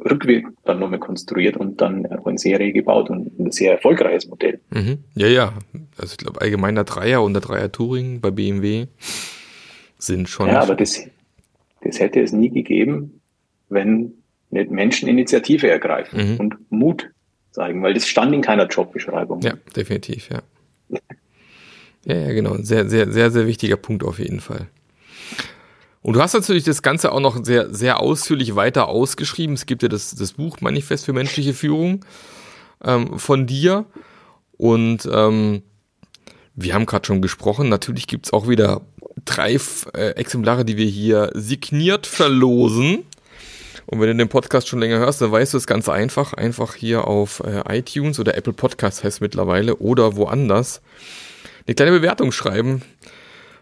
rückwärts 0.03 0.49
dann 0.63 0.79
nochmal 0.79 0.99
konstruiert 0.99 1.57
und 1.57 1.81
dann 1.81 2.05
auch 2.07 2.27
in 2.27 2.37
Serie 2.37 2.73
gebaut 2.73 3.09
und 3.09 3.39
ein 3.39 3.51
sehr 3.51 3.73
erfolgreiches 3.73 4.27
Modell. 4.27 4.59
Mhm. 4.71 4.99
Ja, 5.15 5.27
ja. 5.27 5.53
Also 5.97 6.13
ich 6.13 6.17
glaube 6.17 6.41
allgemein 6.41 6.75
der 6.75 6.83
Dreier 6.83 7.23
und 7.23 7.33
der 7.33 7.41
Dreier 7.41 7.71
Touring 7.71 8.21
bei 8.21 8.31
BMW 8.31 8.87
sind 9.97 10.29
schon. 10.29 10.47
Ja, 10.47 10.61
aber 10.61 10.75
das, 10.75 11.01
das 11.81 11.99
hätte 11.99 12.21
es 12.21 12.31
nie 12.31 12.49
gegeben, 12.49 13.21
wenn 13.69 14.13
nicht 14.49 14.71
Menschen 14.71 15.07
Initiative 15.07 15.69
ergreifen 15.69 16.33
mhm. 16.33 16.37
und 16.37 16.71
Mut 16.71 17.09
zeigen, 17.51 17.83
weil 17.83 17.93
das 17.93 18.07
stand 18.07 18.33
in 18.33 18.41
keiner 18.41 18.67
Jobbeschreibung. 18.67 19.41
Ja, 19.41 19.53
definitiv, 19.75 20.29
ja. 20.29 20.41
ja, 22.05 22.15
ja, 22.15 22.33
genau. 22.33 22.55
Sehr, 22.57 22.89
sehr, 22.89 23.11
sehr, 23.11 23.31
sehr 23.31 23.47
wichtiger 23.47 23.77
Punkt 23.77 24.03
auf 24.03 24.19
jeden 24.19 24.39
Fall. 24.39 24.67
Und 26.01 26.15
du 26.15 26.21
hast 26.21 26.33
natürlich 26.33 26.63
das 26.63 26.81
Ganze 26.81 27.11
auch 27.11 27.19
noch 27.19 27.43
sehr, 27.45 27.73
sehr 27.73 27.99
ausführlich 27.99 28.55
weiter 28.55 28.87
ausgeschrieben. 28.87 29.53
Es 29.53 29.65
gibt 29.65 29.83
ja 29.83 29.89
das, 29.89 30.15
das 30.15 30.33
Buch 30.33 30.59
Manifest 30.61 31.05
für 31.05 31.13
menschliche 31.13 31.53
Führung 31.53 32.03
ähm, 32.83 33.19
von 33.19 33.45
dir. 33.45 33.85
Und 34.57 35.07
ähm, 35.11 35.61
wir 36.55 36.73
haben 36.73 36.85
gerade 36.85 37.05
schon 37.05 37.21
gesprochen, 37.21 37.69
natürlich 37.69 38.07
gibt's 38.07 38.33
auch 38.33 38.47
wieder 38.47 38.81
drei 39.25 39.57
äh, 39.93 40.11
Exemplare, 40.11 40.65
die 40.65 40.77
wir 40.77 40.87
hier 40.87 41.31
signiert 41.33 42.07
verlosen. 42.07 43.05
Und 43.85 43.99
wenn 43.99 44.07
du 44.07 44.15
den 44.15 44.29
Podcast 44.29 44.67
schon 44.67 44.79
länger 44.79 44.99
hörst, 44.99 45.21
dann 45.21 45.31
weißt 45.31 45.53
du 45.53 45.57
es 45.57 45.67
ganz 45.67 45.89
einfach. 45.89 46.33
Einfach 46.33 46.75
hier 46.75 47.07
auf 47.07 47.41
äh, 47.41 47.77
iTunes 47.77 48.19
oder 48.19 48.35
Apple 48.35 48.53
Podcast 48.53 49.03
heißt 49.03 49.21
mittlerweile 49.21 49.75
oder 49.77 50.15
woanders 50.15 50.81
eine 51.67 51.75
kleine 51.75 51.91
Bewertung 51.91 52.31
schreiben 52.31 52.81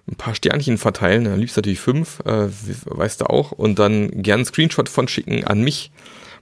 ein 0.09 0.15
paar 0.15 0.35
Sternchen 0.35 0.77
verteilen, 0.77 1.27
am 1.27 1.39
liebsten 1.39 1.59
natürlich 1.59 1.79
fünf, 1.79 2.19
äh, 2.25 2.47
weißt 2.85 3.21
du 3.21 3.25
auch, 3.25 3.51
und 3.51 3.79
dann 3.79 4.09
gern 4.21 4.39
einen 4.39 4.45
Screenshot 4.45 4.89
von 4.89 5.07
schicken 5.07 5.43
an 5.43 5.61
mich, 5.61 5.91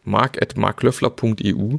mark.marklöffler.eu 0.04 1.78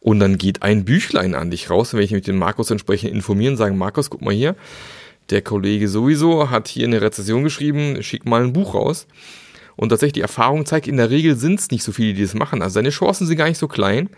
und 0.00 0.20
dann 0.20 0.38
geht 0.38 0.62
ein 0.62 0.84
Büchlein 0.84 1.34
an 1.34 1.50
dich 1.50 1.68
raus, 1.70 1.94
wenn 1.94 2.02
ich 2.02 2.12
mit 2.12 2.26
dem 2.26 2.38
Markus 2.38 2.70
entsprechend 2.70 3.12
informieren, 3.12 3.56
sagen, 3.56 3.76
Markus, 3.76 4.08
guck 4.10 4.22
mal 4.22 4.34
hier, 4.34 4.56
der 5.30 5.42
Kollege 5.42 5.88
sowieso 5.88 6.50
hat 6.50 6.68
hier 6.68 6.86
eine 6.86 7.02
Rezession 7.02 7.44
geschrieben, 7.44 8.02
schick 8.02 8.24
mal 8.26 8.42
ein 8.42 8.52
Buch 8.52 8.74
raus. 8.74 9.06
Und 9.76 9.90
tatsächlich 9.90 10.14
die 10.14 10.20
Erfahrung 10.20 10.66
zeigt, 10.66 10.88
in 10.88 10.96
der 10.96 11.10
Regel 11.10 11.36
sind 11.36 11.58
es 11.58 11.70
nicht 11.70 11.84
so 11.84 11.92
viele, 11.92 12.14
die 12.14 12.22
das 12.22 12.34
machen. 12.34 12.60
Also 12.60 12.80
deine 12.80 12.90
Chancen 12.90 13.26
sind 13.26 13.36
gar 13.36 13.48
nicht 13.48 13.56
so 13.56 13.68
klein, 13.68 14.10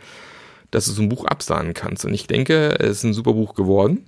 dass 0.70 0.86
du 0.86 0.92
so 0.92 1.02
ein 1.02 1.08
Buch 1.08 1.24
absahnen 1.24 1.74
kannst. 1.74 2.04
Und 2.04 2.14
ich 2.14 2.26
denke, 2.26 2.80
es 2.80 2.98
ist 2.98 3.04
ein 3.04 3.12
super 3.12 3.34
Buch 3.34 3.54
geworden 3.54 4.04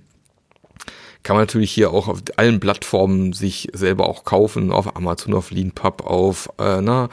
kann 1.25 1.35
man 1.35 1.41
natürlich 1.41 1.71
hier 1.71 1.91
auch 1.91 2.07
auf 2.07 2.21
allen 2.37 2.59
Plattformen 2.59 3.33
sich 3.33 3.69
selber 3.73 4.07
auch 4.07 4.25
kaufen, 4.25 4.71
auf 4.71 4.95
Amazon, 4.95 5.33
auf 5.33 5.49
Leanpub, 5.49 6.05
auf 6.05 6.49
äh, 6.59 6.81
na, 6.81 7.09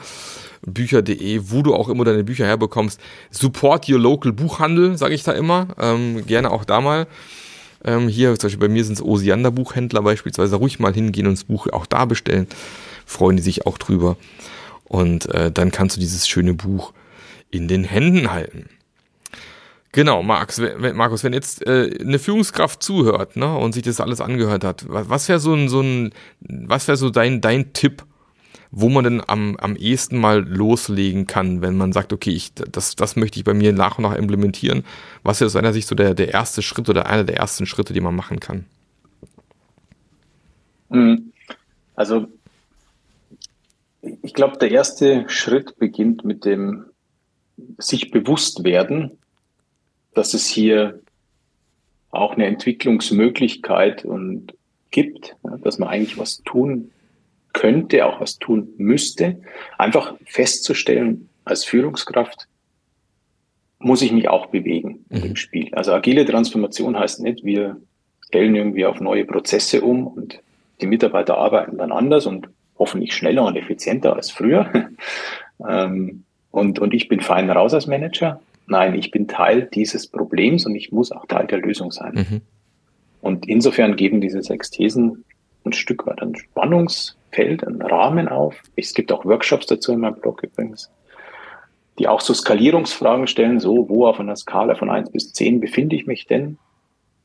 Bücher.de, 0.61 1.41
wo 1.45 1.63
du 1.63 1.73
auch 1.73 1.89
immer 1.89 2.05
deine 2.05 2.23
Bücher 2.23 2.45
herbekommst. 2.45 3.01
Support 3.31 3.89
your 3.89 3.99
local 3.99 4.31
Buchhandel, 4.31 4.99
sage 4.99 5.15
ich 5.15 5.23
da 5.23 5.31
immer. 5.31 5.69
Ähm, 5.79 6.27
gerne 6.27 6.51
auch 6.51 6.63
da 6.63 6.79
mal. 6.79 7.07
Ähm, 7.83 8.07
hier, 8.07 8.37
zum 8.37 8.49
Beispiel 8.49 8.67
bei 8.67 8.71
mir 8.71 8.85
sind 8.85 8.93
es 8.93 9.01
Osiander 9.01 9.49
Buchhändler 9.49 10.03
beispielsweise, 10.03 10.57
ruhig 10.57 10.79
mal 10.79 10.93
hingehen 10.93 11.25
und 11.25 11.33
das 11.33 11.45
Buch 11.45 11.65
auch 11.73 11.87
da 11.87 12.05
bestellen. 12.05 12.45
Freuen 13.07 13.37
die 13.37 13.43
sich 13.43 13.65
auch 13.65 13.79
drüber. 13.79 14.15
Und 14.83 15.27
äh, 15.33 15.51
dann 15.51 15.71
kannst 15.71 15.97
du 15.97 15.99
dieses 15.99 16.27
schöne 16.27 16.53
Buch 16.53 16.93
in 17.49 17.67
den 17.67 17.83
Händen 17.83 18.31
halten. 18.31 18.69
Genau, 19.93 20.23
Max, 20.23 20.59
wenn, 20.59 20.95
Markus, 20.95 21.23
wenn 21.23 21.33
jetzt 21.33 21.65
äh, 21.67 21.95
eine 22.01 22.17
Führungskraft 22.17 22.81
zuhört 22.81 23.35
ne, 23.35 23.55
und 23.55 23.73
sich 23.73 23.83
das 23.83 24.01
alles 24.01 24.21
angehört 24.21 24.63
hat, 24.63 24.85
was 24.89 25.29
wäre 25.29 25.39
so 25.39 25.53
ein, 25.53 25.69
so 25.69 25.81
ein, 25.81 26.11
was 26.39 26.87
wäre 26.87 26.97
so 26.97 27.11
dein, 27.11 27.41
dein 27.41 27.73
Tipp, 27.73 28.03
wo 28.71 28.89
man 28.89 29.03
denn 29.03 29.21
am, 29.25 29.55
am 29.57 29.75
ehesten 29.75 30.17
mal 30.17 30.39
loslegen 30.39 31.27
kann, 31.27 31.61
wenn 31.61 31.77
man 31.77 31.93
sagt, 31.93 32.11
okay, 32.11 32.31
ich, 32.31 32.55
das, 32.55 32.95
das 32.95 33.15
möchte 33.15 33.37
ich 33.37 33.45
bei 33.45 33.53
mir 33.53 33.71
nach 33.71 33.99
und 33.99 34.03
nach 34.05 34.15
implementieren. 34.15 34.83
Was 35.21 35.41
ist 35.41 35.45
aus 35.45 35.53
deiner 35.53 35.73
Sicht 35.73 35.87
so 35.87 35.93
der, 35.93 36.15
der 36.15 36.29
erste 36.29 36.63
Schritt 36.63 36.89
oder 36.89 37.05
einer 37.05 37.23
der 37.23 37.37
ersten 37.37 37.67
Schritte, 37.67 37.93
die 37.93 38.01
man 38.01 38.15
machen 38.15 38.39
kann? 38.39 38.65
Hm. 40.89 41.31
Also, 41.93 42.29
ich 44.01 44.33
glaube, 44.33 44.57
der 44.57 44.71
erste 44.71 45.25
Schritt 45.29 45.77
beginnt 45.77 46.25
mit 46.25 46.45
dem 46.45 46.85
sich 47.77 48.09
bewusst 48.09 48.63
werden, 48.63 49.19
dass 50.13 50.33
es 50.33 50.47
hier 50.47 50.99
auch 52.11 52.33
eine 52.33 52.45
Entwicklungsmöglichkeit 52.45 54.05
und 54.05 54.53
gibt, 54.91 55.35
dass 55.63 55.79
man 55.79 55.89
eigentlich 55.89 56.17
was 56.17 56.43
tun 56.43 56.91
könnte, 57.53 58.05
auch 58.05 58.21
was 58.21 58.37
tun 58.37 58.69
müsste. 58.77 59.41
Einfach 59.77 60.15
festzustellen, 60.25 61.29
als 61.45 61.65
Führungskraft 61.65 62.47
muss 63.79 64.01
ich 64.01 64.11
mich 64.11 64.29
auch 64.29 64.47
bewegen 64.47 65.05
mhm. 65.09 65.23
im 65.23 65.35
Spiel. 65.35 65.73
Also 65.73 65.93
agile 65.93 66.25
Transformation 66.25 66.97
heißt 66.97 67.21
nicht, 67.21 67.43
wir 67.43 67.77
stellen 68.27 68.55
irgendwie 68.55 68.85
auf 68.85 68.99
neue 68.99 69.25
Prozesse 69.25 69.81
um 69.81 70.07
und 70.07 70.39
die 70.81 70.87
Mitarbeiter 70.87 71.37
arbeiten 71.37 71.77
dann 71.77 71.91
anders 71.91 72.25
und 72.25 72.47
hoffentlich 72.79 73.13
schneller 73.13 73.45
und 73.45 73.55
effizienter 73.55 74.15
als 74.15 74.31
früher. 74.31 74.71
ähm, 75.67 76.23
und, 76.51 76.79
und 76.79 76.93
ich 76.93 77.07
bin 77.07 77.21
fein 77.21 77.49
raus 77.49 77.73
als 77.73 77.87
Manager. 77.87 78.41
Nein, 78.67 78.95
ich 78.95 79.11
bin 79.11 79.27
Teil 79.27 79.69
dieses 79.73 80.07
Problems 80.07 80.65
und 80.65 80.75
ich 80.75 80.91
muss 80.91 81.11
auch 81.11 81.25
Teil 81.25 81.47
der 81.47 81.59
Lösung 81.59 81.91
sein. 81.91 82.13
Mhm. 82.13 82.41
Und 83.21 83.47
insofern 83.47 83.95
geben 83.95 84.21
diese 84.21 84.41
sechs 84.41 84.69
Thesen 84.69 85.23
ein 85.65 85.73
Stück 85.73 86.05
weit 86.05 86.21
ein 86.21 86.35
Spannungsfeld, 86.35 87.65
einen 87.65 87.81
Rahmen 87.81 88.27
auf. 88.27 88.61
Es 88.75 88.93
gibt 88.93 89.11
auch 89.11 89.25
Workshops 89.25 89.65
dazu 89.65 89.93
in 89.93 89.99
meinem 89.99 90.15
Blog 90.15 90.43
übrigens, 90.43 90.91
die 91.99 92.07
auch 92.07 92.21
so 92.21 92.33
Skalierungsfragen 92.33 93.27
stellen, 93.27 93.59
so, 93.59 93.87
wo 93.89 94.05
auf 94.07 94.19
einer 94.19 94.35
Skala 94.35 94.75
von 94.75 94.89
eins 94.89 95.11
bis 95.11 95.31
zehn 95.33 95.59
befinde 95.59 95.95
ich 95.95 96.05
mich 96.05 96.25
denn 96.25 96.57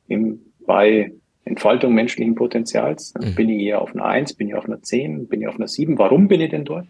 im, 0.06 0.40
bei 0.66 1.12
Entfaltung 1.44 1.94
menschlichen 1.94 2.34
Potenzials? 2.34 3.14
Mhm. 3.14 3.34
Bin 3.34 3.48
ich 3.48 3.62
eher 3.62 3.80
auf 3.80 3.94
einer 3.94 4.04
eins, 4.04 4.34
bin 4.34 4.48
ich 4.48 4.54
auf 4.54 4.66
einer 4.66 4.82
zehn, 4.82 5.26
bin 5.26 5.40
ich 5.40 5.48
auf 5.48 5.56
einer 5.56 5.68
sieben? 5.68 5.98
Warum 5.98 6.28
bin 6.28 6.40
ich 6.40 6.50
denn 6.50 6.64
dort? 6.64 6.86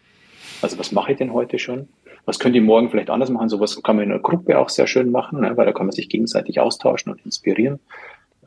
Also 0.61 0.79
was 0.79 0.93
mache 0.93 1.13
ich 1.13 1.19
denn 1.19 1.33
heute 1.33 1.59
schon? 1.59 1.89
Was 2.25 2.39
könnt 2.39 2.55
ihr 2.55 2.63
morgen 2.63 2.91
vielleicht 2.91 3.11
anders 3.11 3.31
machen? 3.31 3.49
Sowas 3.49 3.83
kann 3.83 3.97
man 3.97 4.07
in 4.07 4.13
einer 4.13 4.21
Gruppe 4.21 4.59
auch 4.59 4.69
sehr 4.69 4.87
schön 4.87 5.11
machen, 5.11 5.41
ne? 5.41 5.57
weil 5.57 5.67
da 5.67 5.73
kann 5.73 5.87
man 5.87 5.93
sich 5.93 6.09
gegenseitig 6.09 6.61
austauschen 6.61 7.13
und 7.13 7.25
inspirieren, 7.25 7.81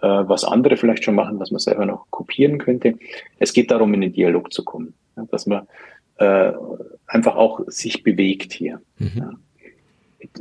äh, 0.01 0.07
was 0.07 0.43
andere 0.43 0.77
vielleicht 0.77 1.03
schon 1.03 1.15
machen, 1.15 1.39
was 1.39 1.51
man 1.51 1.59
selber 1.59 1.85
noch 1.85 2.05
kopieren 2.09 2.57
könnte. 2.57 2.95
Es 3.39 3.53
geht 3.53 3.71
darum, 3.71 3.93
in 3.93 4.01
den 4.01 4.13
Dialog 4.13 4.53
zu 4.53 4.63
kommen, 4.63 4.93
ja? 5.17 5.25
dass 5.31 5.45
man 5.45 5.67
äh, 6.17 6.53
einfach 7.07 7.35
auch 7.35 7.61
sich 7.67 8.03
bewegt 8.03 8.53
hier. 8.53 8.81
Mhm. 8.99 9.11
Ja? 9.15 9.31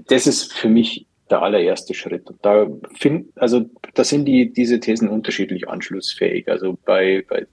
Das 0.08 0.26
ist 0.26 0.52
für 0.52 0.68
mich 0.68 1.06
der 1.30 1.42
allererste 1.42 1.94
Schritt. 1.94 2.28
Und 2.28 2.44
da 2.44 2.66
find, 2.94 3.28
also 3.36 3.64
da 3.94 4.04
sind 4.04 4.26
die, 4.26 4.52
diese 4.52 4.80
Thesen 4.80 5.08
unterschiedlich 5.08 5.68
anschlussfähig. 5.68 6.48
Also 6.48 6.76
bei, 6.84 7.24
bei 7.28 7.46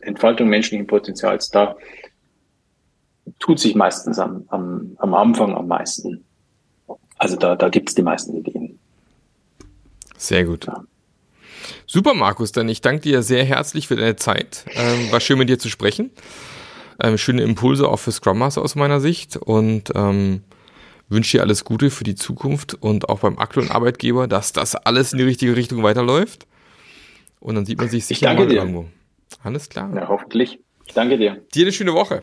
Entfaltung 0.00 0.48
menschlichen 0.48 0.86
Potenzials, 0.86 1.50
da 1.50 1.76
tut 3.38 3.58
sich 3.58 3.74
meistens 3.74 4.18
am, 4.18 4.44
am, 4.48 4.96
am 4.98 5.14
Anfang 5.14 5.54
am 5.54 5.68
meisten. 5.68 6.24
Also 7.18 7.36
da, 7.36 7.54
da 7.56 7.68
gibt 7.68 7.90
es 7.90 7.94
die 7.94 8.02
meisten 8.02 8.36
Ideen. 8.36 8.78
Sehr 10.16 10.44
gut. 10.44 10.66
Ja. 10.66 10.84
Super, 11.86 12.14
Markus, 12.14 12.52
dann 12.52 12.68
ich 12.68 12.80
danke 12.80 13.02
dir 13.02 13.22
sehr 13.22 13.44
herzlich 13.44 13.88
für 13.88 13.96
deine 13.96 14.16
Zeit. 14.16 14.64
Ähm, 14.74 15.10
war 15.12 15.20
schön 15.20 15.38
mit 15.38 15.48
dir 15.48 15.58
zu 15.58 15.68
sprechen. 15.68 16.10
Ähm, 17.02 17.18
schöne 17.18 17.42
Impulse 17.42 17.88
auch 17.88 17.98
für 17.98 18.12
Scrum 18.12 18.38
Master 18.38 18.62
aus 18.62 18.74
meiner 18.74 19.00
Sicht 19.00 19.36
und 19.36 19.92
ähm, 19.94 20.42
wünsche 21.08 21.38
dir 21.38 21.42
alles 21.42 21.64
Gute 21.64 21.90
für 21.90 22.04
die 22.04 22.14
Zukunft 22.14 22.74
und 22.74 23.08
auch 23.08 23.20
beim 23.20 23.38
aktuellen 23.38 23.70
Arbeitgeber, 23.70 24.28
dass 24.28 24.52
das 24.52 24.74
alles 24.74 25.12
in 25.12 25.18
die 25.18 25.24
richtige 25.24 25.56
Richtung 25.56 25.82
weiterläuft. 25.82 26.46
Und 27.40 27.54
dann 27.54 27.64
sieht 27.64 27.78
man 27.78 27.88
sich 27.88 28.06
sicher 28.06 28.34
mal 28.34 28.46
dir. 28.46 28.56
irgendwo. 28.58 28.86
Alles 29.42 29.68
klar. 29.68 29.90
Ja, 29.94 30.08
hoffentlich. 30.08 30.60
Ich 30.86 30.94
danke 30.94 31.16
dir. 31.16 31.42
Dir 31.54 31.64
eine 31.64 31.72
schöne 31.72 31.94
Woche. 31.94 32.22